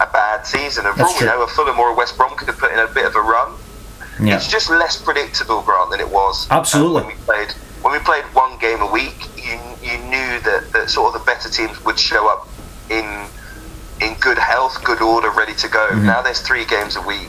a 0.00 0.10
bad 0.12 0.46
season, 0.46 0.84
and 0.84 0.96
for 0.96 1.04
all 1.04 1.14
we 1.20 1.26
know, 1.26 1.42
a 1.42 1.46
Fulham 1.46 1.78
or 1.78 1.90
a 1.90 1.94
West 1.94 2.16
Brom 2.16 2.36
could 2.36 2.48
have 2.48 2.58
put 2.58 2.72
in 2.72 2.80
a 2.80 2.88
bit 2.88 3.06
of 3.06 3.14
a 3.14 3.20
run. 3.20 3.54
Yeah. 4.20 4.34
It's 4.34 4.48
just 4.50 4.68
less 4.68 5.00
predictable, 5.00 5.62
Grant, 5.62 5.92
than 5.92 6.00
it 6.00 6.10
was. 6.10 6.50
um, 6.50 6.58
Absolutely. 6.58 7.02
when 7.04 7.06
we 7.06 7.22
played 7.22 7.52
when 7.82 7.92
we 7.92 8.00
played 8.00 8.24
one 8.34 8.58
game 8.58 8.80
a 8.80 8.90
week, 8.90 9.27
you 9.90 9.98
knew 9.98 10.40
that, 10.48 10.64
that 10.72 10.90
sort 10.90 11.14
of 11.14 11.20
the 11.20 11.24
better 11.26 11.48
teams 11.48 11.82
would 11.84 11.98
show 11.98 12.28
up 12.28 12.48
in 12.90 13.06
in 14.00 14.14
good 14.20 14.38
health, 14.38 14.82
good 14.84 15.02
order, 15.02 15.30
ready 15.30 15.54
to 15.54 15.68
go. 15.68 15.88
Now 16.04 16.22
there's 16.22 16.40
three 16.40 16.64
games 16.64 16.94
a 16.96 17.02
week. 17.02 17.28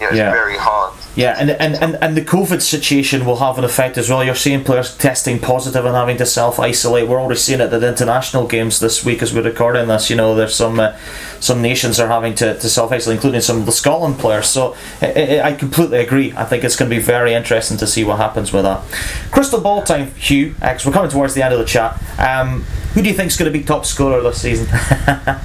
You 0.00 0.06
know, 0.06 0.08
it's 0.08 0.12
Mm-hmm. 0.12 0.16
Yeah. 0.16 0.30
very 0.32 0.56
hard. 0.58 0.92
Yeah, 1.14 1.36
and, 1.38 1.50
and, 1.50 1.74
and, 1.74 1.96
and 1.96 2.16
the 2.16 2.22
COVID 2.22 2.62
situation 2.62 3.26
will 3.26 3.36
have 3.36 3.58
an 3.58 3.64
effect 3.64 3.98
as 3.98 4.08
well. 4.08 4.24
You're 4.24 4.34
seeing 4.34 4.64
players 4.64 4.96
testing 4.96 5.38
positive 5.38 5.84
and 5.84 5.94
having 5.94 6.16
to 6.16 6.24
self 6.24 6.58
isolate. 6.58 7.06
We're 7.06 7.20
already 7.20 7.38
seeing 7.38 7.60
it 7.60 7.72
at 7.72 7.80
the 7.80 7.88
international 7.88 8.46
games 8.46 8.80
this 8.80 9.04
week 9.04 9.20
as 9.20 9.34
we're 9.34 9.42
recording 9.42 9.88
this. 9.88 10.08
You 10.08 10.16
know, 10.16 10.34
there's 10.34 10.54
some 10.54 10.80
uh, 10.80 10.96
some 11.38 11.60
nations 11.60 12.00
are 12.00 12.08
having 12.08 12.34
to, 12.36 12.54
to 12.54 12.68
self 12.68 12.92
isolate, 12.92 13.16
including 13.16 13.42
some 13.42 13.58
of 13.60 13.66
the 13.66 13.72
Scotland 13.72 14.18
players. 14.18 14.46
So 14.46 14.74
I, 15.02 15.12
I 15.12 15.48
I 15.48 15.52
completely 15.52 15.98
agree. 15.98 16.32
I 16.32 16.44
think 16.44 16.64
it's 16.64 16.76
going 16.76 16.90
to 16.90 16.96
be 16.96 17.02
very 17.02 17.34
interesting 17.34 17.76
to 17.78 17.86
see 17.86 18.04
what 18.04 18.16
happens 18.16 18.52
with 18.52 18.64
that. 18.64 18.82
Crystal 19.30 19.60
ball 19.60 19.82
time, 19.82 20.12
Hugh, 20.14 20.54
because 20.54 20.86
we're 20.86 20.92
coming 20.92 21.10
towards 21.10 21.34
the 21.34 21.42
end 21.42 21.52
of 21.52 21.60
the 21.60 21.66
chat. 21.66 22.00
Um, 22.18 22.62
who 22.94 23.02
do 23.02 23.08
you 23.08 23.14
think 23.14 23.30
is 23.30 23.36
going 23.36 23.52
to 23.52 23.58
be 23.58 23.64
top 23.64 23.84
scorer 23.84 24.22
this 24.22 24.40
season? 24.40 24.66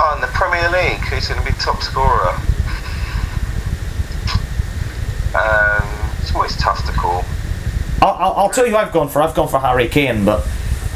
Oh, 0.00 0.14
in 0.14 0.20
the 0.20 0.28
Premier 0.28 0.70
League, 0.70 1.00
who's 1.10 1.26
going 1.26 1.40
to 1.40 1.44
be 1.44 1.58
top 1.58 1.82
scorer? 1.82 2.30
Um, 5.34 5.82
it's 6.20 6.27
always 6.38 6.56
tough 6.56 6.86
to 6.86 6.92
call. 6.92 7.24
I'll, 8.00 8.14
I'll, 8.14 8.32
I'll 8.44 8.50
tell 8.50 8.64
you 8.64 8.70
who 8.70 8.76
I've 8.76 8.92
gone 8.92 9.08
for. 9.08 9.20
I've 9.20 9.34
gone 9.34 9.48
for 9.48 9.58
Harry 9.58 9.88
Kane, 9.88 10.24
but 10.24 10.46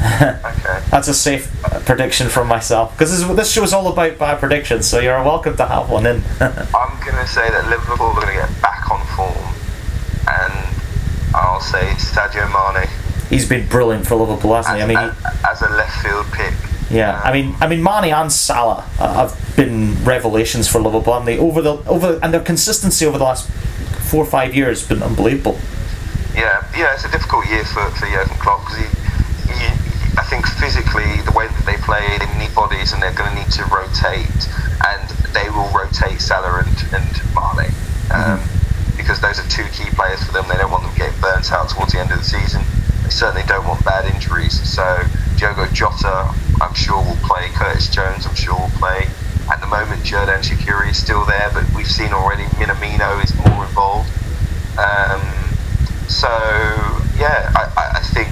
Okay. 0.03 0.81
That's 0.91 1.07
a 1.07 1.13
safe 1.13 1.49
prediction 1.85 2.27
from 2.27 2.47
myself 2.47 2.91
because 2.93 3.17
this, 3.17 3.35
this 3.37 3.51
show 3.51 3.63
is 3.63 3.73
all 3.73 3.91
about 3.91 4.17
bad 4.17 4.39
predictions, 4.39 4.87
so 4.87 4.99
you're 4.99 5.21
welcome 5.23 5.55
to 5.57 5.65
have 5.65 5.89
one 5.89 6.05
in. 6.05 6.21
I'm 6.41 6.99
going 7.05 7.15
to 7.15 7.27
say 7.27 7.49
that 7.49 7.69
Liverpool 7.69 8.07
are 8.07 8.15
going 8.15 8.27
to 8.27 8.33
get 8.33 8.61
back 8.61 8.89
on 8.91 9.05
form, 9.15 9.55
and 10.27 10.53
I'll 11.35 11.61
say 11.61 11.93
Sadio 11.97 12.47
Mane 12.51 12.89
He's 13.29 13.47
been 13.47 13.67
brilliant 13.67 14.05
for 14.05 14.15
Liverpool, 14.15 14.55
hasn't 14.55 14.77
he? 14.77 14.83
I 14.83 14.87
mean, 14.87 14.97
as, 14.97 15.15
as 15.47 15.61
a 15.61 15.69
left 15.69 16.03
field 16.03 16.25
pick. 16.33 16.53
yeah. 16.91 17.21
I 17.23 17.31
mean, 17.31 17.55
I 17.61 17.67
mean, 17.67 17.81
Mane 17.81 18.13
and 18.13 18.31
Salah 18.31 18.85
uh, 18.99 19.27
have 19.27 19.55
been 19.55 20.03
revelations 20.03 20.67
for 20.67 20.81
Liverpool, 20.81 21.15
and 21.15 21.27
they 21.27 21.37
over 21.37 21.61
the 21.61 21.75
over 21.87 22.19
and 22.21 22.33
their 22.33 22.41
consistency 22.41 23.05
over 23.05 23.17
the 23.17 23.23
last 23.23 23.49
four 24.13 24.21
or 24.21 24.29
five 24.29 24.53
years 24.53 24.85
has 24.85 24.87
been 24.87 25.01
unbelievable. 25.01 25.57
Yeah, 26.37 26.61
yeah, 26.77 26.93
it's 26.93 27.01
a 27.01 27.09
difficult 27.09 27.49
year 27.49 27.65
for, 27.65 27.81
for 27.97 28.05
Jurgen 28.05 28.37
Klopp 28.37 28.61
because 28.61 28.77
he, 28.77 28.85
he, 29.49 29.65
I 30.21 30.23
think 30.29 30.45
physically 30.45 31.17
the 31.25 31.33
way 31.33 31.49
that 31.49 31.65
they 31.65 31.81
play, 31.81 32.05
they 32.21 32.29
need 32.37 32.53
bodies 32.53 32.93
and 32.93 33.01
they're 33.01 33.17
going 33.17 33.33
to 33.33 33.41
need 33.41 33.49
to 33.57 33.65
rotate, 33.73 34.29
and 34.85 35.01
they 35.33 35.49
will 35.49 35.65
rotate 35.73 36.21
Salah 36.21 36.61
and, 36.61 36.77
and 36.93 37.09
Mane 37.33 37.73
um, 38.13 38.37
because 38.93 39.17
those 39.17 39.41
are 39.41 39.49
two 39.49 39.65
key 39.73 39.89
players 39.97 40.21
for 40.21 40.29
them. 40.29 40.45
They 40.45 40.61
don't 40.61 40.69
want 40.69 40.85
them 40.85 40.93
getting 40.93 41.17
burnt 41.17 41.49
out 41.49 41.73
towards 41.73 41.97
the 41.97 41.99
end 42.05 42.13
of 42.13 42.21
the 42.21 42.29
season. 42.29 42.61
They 43.01 43.09
certainly 43.09 43.49
don't 43.49 43.65
want 43.65 43.81
bad 43.81 44.05
injuries. 44.13 44.61
So 44.61 44.85
Diogo 45.41 45.65
Jota, 45.73 46.29
I'm 46.61 46.77
sure 46.77 47.01
will 47.01 47.17
play. 47.25 47.49
Curtis 47.57 47.89
Jones, 47.89 48.29
I'm 48.29 48.37
sure 48.37 48.61
will 48.61 48.77
play. 48.77 49.09
At 49.51 49.59
the 49.59 49.67
moment, 49.67 50.01
Xherdan 50.03 50.39
Shaqiri 50.39 50.91
is 50.91 50.97
still 50.97 51.25
there, 51.25 51.49
but 51.53 51.63
we've 51.75 51.89
seen 51.89 52.13
already 52.13 52.43
Minamino 52.55 53.23
is 53.23 53.35
more 53.35 53.65
involved. 53.65 54.09
Um, 54.79 55.21
so 56.07 56.29
yeah, 57.17 57.51
I, 57.55 57.71
I, 57.77 57.85
I 57.97 58.01
think 58.13 58.29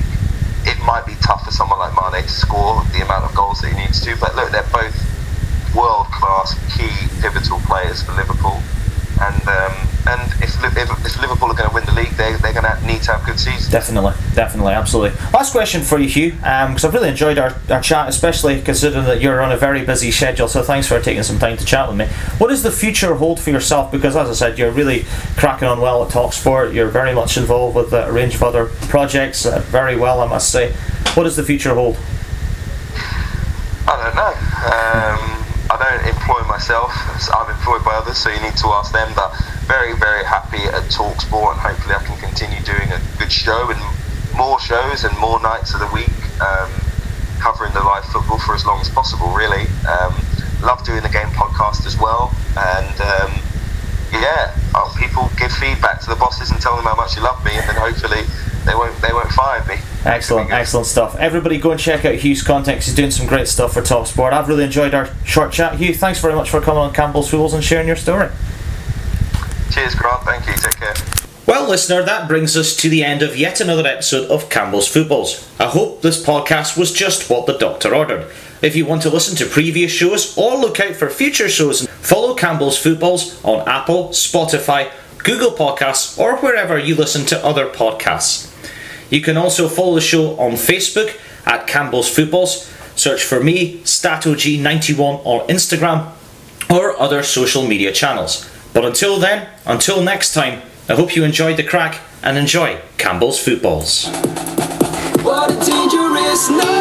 it 0.65 0.77
might 0.85 1.05
be 1.05 1.15
tough 1.21 1.43
for 1.45 1.51
someone 1.51 1.79
like 1.79 1.93
Mane 1.93 2.23
to 2.23 2.29
score 2.29 2.83
the 2.93 3.03
amount 3.03 3.25
of 3.25 3.35
goals 3.35 3.61
that 3.61 3.73
he 3.73 3.77
needs 3.77 4.01
to. 4.01 4.15
But 4.19 4.35
look, 4.35 4.51
they're 4.51 4.67
both 4.71 4.95
world 5.75 6.07
class, 6.07 6.55
key, 6.75 6.91
pivotal 7.21 7.59
players 7.67 8.01
for 8.01 8.13
Liverpool. 8.13 8.61
And 9.21 9.41
um, 9.47 9.73
and 10.07 10.21
if 10.41 10.50
if, 10.63 11.05
if 11.05 11.21
Liverpool 11.21 11.49
are 11.49 11.55
going 11.55 11.69
to 11.69 11.73
win 11.73 11.85
the 11.85 11.93
league, 11.93 12.11
they, 12.11 12.33
they're 12.41 12.53
going 12.53 12.65
to 12.65 12.85
need 12.85 13.01
to 13.03 13.13
have 13.13 13.25
good 13.25 13.39
seasons. 13.39 13.69
Definitely, 13.69 14.13
definitely, 14.35 14.73
absolutely. 14.73 15.17
Last 15.31 15.51
question 15.51 15.81
for 15.81 15.99
you, 15.99 16.07
Hugh, 16.07 16.31
because 16.33 16.83
um, 16.83 16.87
I've 16.87 16.93
really 16.93 17.09
enjoyed 17.09 17.37
our, 17.37 17.55
our 17.69 17.81
chat, 17.81 18.09
especially 18.09 18.61
considering 18.61 19.05
that 19.05 19.21
you're 19.21 19.41
on 19.41 19.51
a 19.51 19.57
very 19.57 19.85
busy 19.85 20.11
schedule. 20.11 20.47
So 20.47 20.63
thanks 20.63 20.87
for 20.87 20.99
taking 20.99 21.23
some 21.23 21.39
time 21.39 21.57
to 21.57 21.65
chat 21.65 21.87
with 21.87 21.97
me. 21.97 22.05
What 22.37 22.49
does 22.49 22.63
the 22.63 22.71
future 22.71 23.15
hold 23.15 23.39
for 23.39 23.49
yourself? 23.49 23.91
Because 23.91 24.15
as 24.15 24.29
I 24.29 24.33
said, 24.33 24.59
you're 24.59 24.71
really 24.71 25.05
cracking 25.37 25.67
on 25.67 25.81
well 25.81 26.03
at 26.03 26.11
Talksport. 26.11 26.73
You're 26.73 26.89
very 26.89 27.13
much 27.13 27.37
involved 27.37 27.75
with 27.75 27.93
a 27.93 28.11
range 28.11 28.35
of 28.35 28.43
other 28.43 28.65
projects, 28.89 29.45
uh, 29.45 29.59
very 29.67 29.95
well, 29.95 30.21
I 30.21 30.27
must 30.27 30.51
say. 30.51 30.73
What 31.13 31.23
does 31.23 31.35
the 31.35 31.43
future 31.43 31.73
hold? 31.73 31.97
I 33.87 33.97
don't 33.97 34.15
know. 34.15 34.33
Um, 34.61 35.41
I 35.71 35.77
don't 35.77 36.07
myself. 36.61 36.93
I'm 37.33 37.49
employed 37.49 37.83
by 37.83 37.97
others, 37.97 38.21
so 38.21 38.29
you 38.29 38.39
need 38.39 38.55
to 38.61 38.67
ask 38.77 38.93
them. 38.93 39.09
But 39.15 39.33
very, 39.65 39.97
very 39.97 40.23
happy 40.23 40.61
at 40.69 40.85
Talksport, 40.93 41.57
and 41.57 41.59
hopefully 41.59 41.97
I 41.97 42.03
can 42.05 42.13
continue 42.21 42.61
doing 42.61 42.85
a 42.93 43.01
good 43.17 43.31
show 43.31 43.73
and 43.73 43.81
more 44.37 44.61
shows 44.61 45.03
and 45.03 45.09
more 45.17 45.41
nights 45.41 45.73
of 45.73 45.81
the 45.81 45.89
week, 45.89 46.13
um, 46.37 46.69
covering 47.41 47.73
the 47.73 47.81
live 47.81 48.05
football 48.05 48.37
for 48.37 48.53
as 48.53 48.63
long 48.63 48.79
as 48.79 48.89
possible. 48.93 49.33
Really, 49.33 49.65
um, 49.89 50.13
love 50.61 50.85
doing 50.85 51.01
the 51.01 51.09
game 51.09 51.33
podcast 51.33 51.89
as 51.89 51.97
well, 51.97 52.29
and 52.53 52.93
um, 53.01 53.33
yeah, 54.13 54.53
uh, 54.77 54.85
people 55.01 55.33
give 55.41 55.49
feedback 55.49 55.97
to 56.05 56.13
the 56.13 56.19
bosses 56.21 56.53
and 56.53 56.61
tell 56.61 56.77
them 56.77 56.85
how 56.85 56.93
much 56.93 57.17
you 57.17 57.25
love 57.25 57.41
me, 57.41 57.57
and 57.57 57.65
then 57.65 57.81
hopefully 57.81 58.21
they 58.69 58.77
won't 58.77 58.93
they 59.01 59.09
won't 59.09 59.33
fire 59.33 59.65
me. 59.65 59.81
Excellent, 60.03 60.51
excellent 60.51 60.87
stuff. 60.87 61.15
Everybody 61.17 61.59
go 61.59 61.71
and 61.71 61.79
check 61.79 62.05
out 62.05 62.15
Hugh's 62.15 62.41
content. 62.41 62.83
He's 62.83 62.95
doing 62.95 63.11
some 63.11 63.27
great 63.27 63.47
stuff 63.47 63.73
for 63.73 63.81
Talksport. 63.81 64.33
I've 64.33 64.47
really 64.47 64.63
enjoyed 64.63 64.95
our 64.95 65.09
short 65.25 65.51
chat. 65.51 65.75
Hugh, 65.75 65.93
thanks 65.93 66.19
very 66.19 66.33
much 66.33 66.49
for 66.49 66.59
coming 66.59 66.81
on 66.81 66.93
Campbell's 66.93 67.29
Fools 67.29 67.53
and 67.53 67.63
sharing 67.63 67.87
your 67.87 67.95
story. 67.95 68.29
Cheers, 69.71 69.95
Grant. 69.95 70.23
Thank 70.23 70.47
you. 70.47 70.53
Take 70.53 70.77
care. 70.77 70.93
Well, 71.45 71.69
listener, 71.69 72.03
that 72.03 72.27
brings 72.27 72.57
us 72.57 72.75
to 72.77 72.89
the 72.89 73.03
end 73.03 73.21
of 73.21 73.37
yet 73.37 73.61
another 73.61 73.87
episode 73.87 74.29
of 74.29 74.49
Campbell's 74.49 74.87
Footballs. 74.87 75.47
I 75.59 75.65
hope 75.65 76.01
this 76.01 76.23
podcast 76.23 76.77
was 76.77 76.91
just 76.91 77.29
what 77.29 77.45
the 77.45 77.57
doctor 77.57 77.93
ordered. 77.93 78.31
If 78.61 78.75
you 78.75 78.85
want 78.85 79.01
to 79.03 79.09
listen 79.09 79.35
to 79.37 79.45
previous 79.45 79.91
shows 79.91 80.37
or 80.37 80.57
look 80.57 80.79
out 80.79 80.95
for 80.95 81.09
future 81.09 81.49
shows, 81.49 81.87
follow 81.87 82.35
Campbell's 82.35 82.77
Footballs 82.77 83.43
on 83.43 83.67
Apple, 83.67 84.09
Spotify, 84.09 84.91
Google 85.19 85.51
Podcasts, 85.51 86.17
or 86.19 86.37
wherever 86.37 86.77
you 86.77 86.95
listen 86.95 87.25
to 87.27 87.45
other 87.45 87.67
podcasts. 87.67 88.50
You 89.11 89.21
can 89.21 89.37
also 89.37 89.67
follow 89.67 89.93
the 89.95 90.01
show 90.01 90.39
on 90.39 90.53
Facebook 90.53 91.19
at 91.45 91.67
Campbell's 91.67 92.09
Footballs. 92.09 92.65
Search 92.95 93.23
for 93.23 93.43
me, 93.43 93.81
StatoG91 93.81 95.21
on 95.25 95.47
Instagram 95.47 96.11
or 96.69 96.99
other 96.99 97.21
social 97.21 97.67
media 97.67 97.91
channels. 97.91 98.49
But 98.73 98.85
until 98.85 99.19
then, 99.19 99.49
until 99.65 100.01
next 100.01 100.33
time, 100.33 100.61
I 100.87 100.95
hope 100.95 101.15
you 101.15 101.23
enjoyed 101.23 101.57
the 101.57 101.63
crack 101.63 101.99
and 102.23 102.37
enjoy 102.37 102.79
Campbell's 102.97 103.37
Footballs. 103.37 104.07
What 105.23 105.51
a 105.51 105.65
dangerous 105.65 106.49
night! 106.49 106.80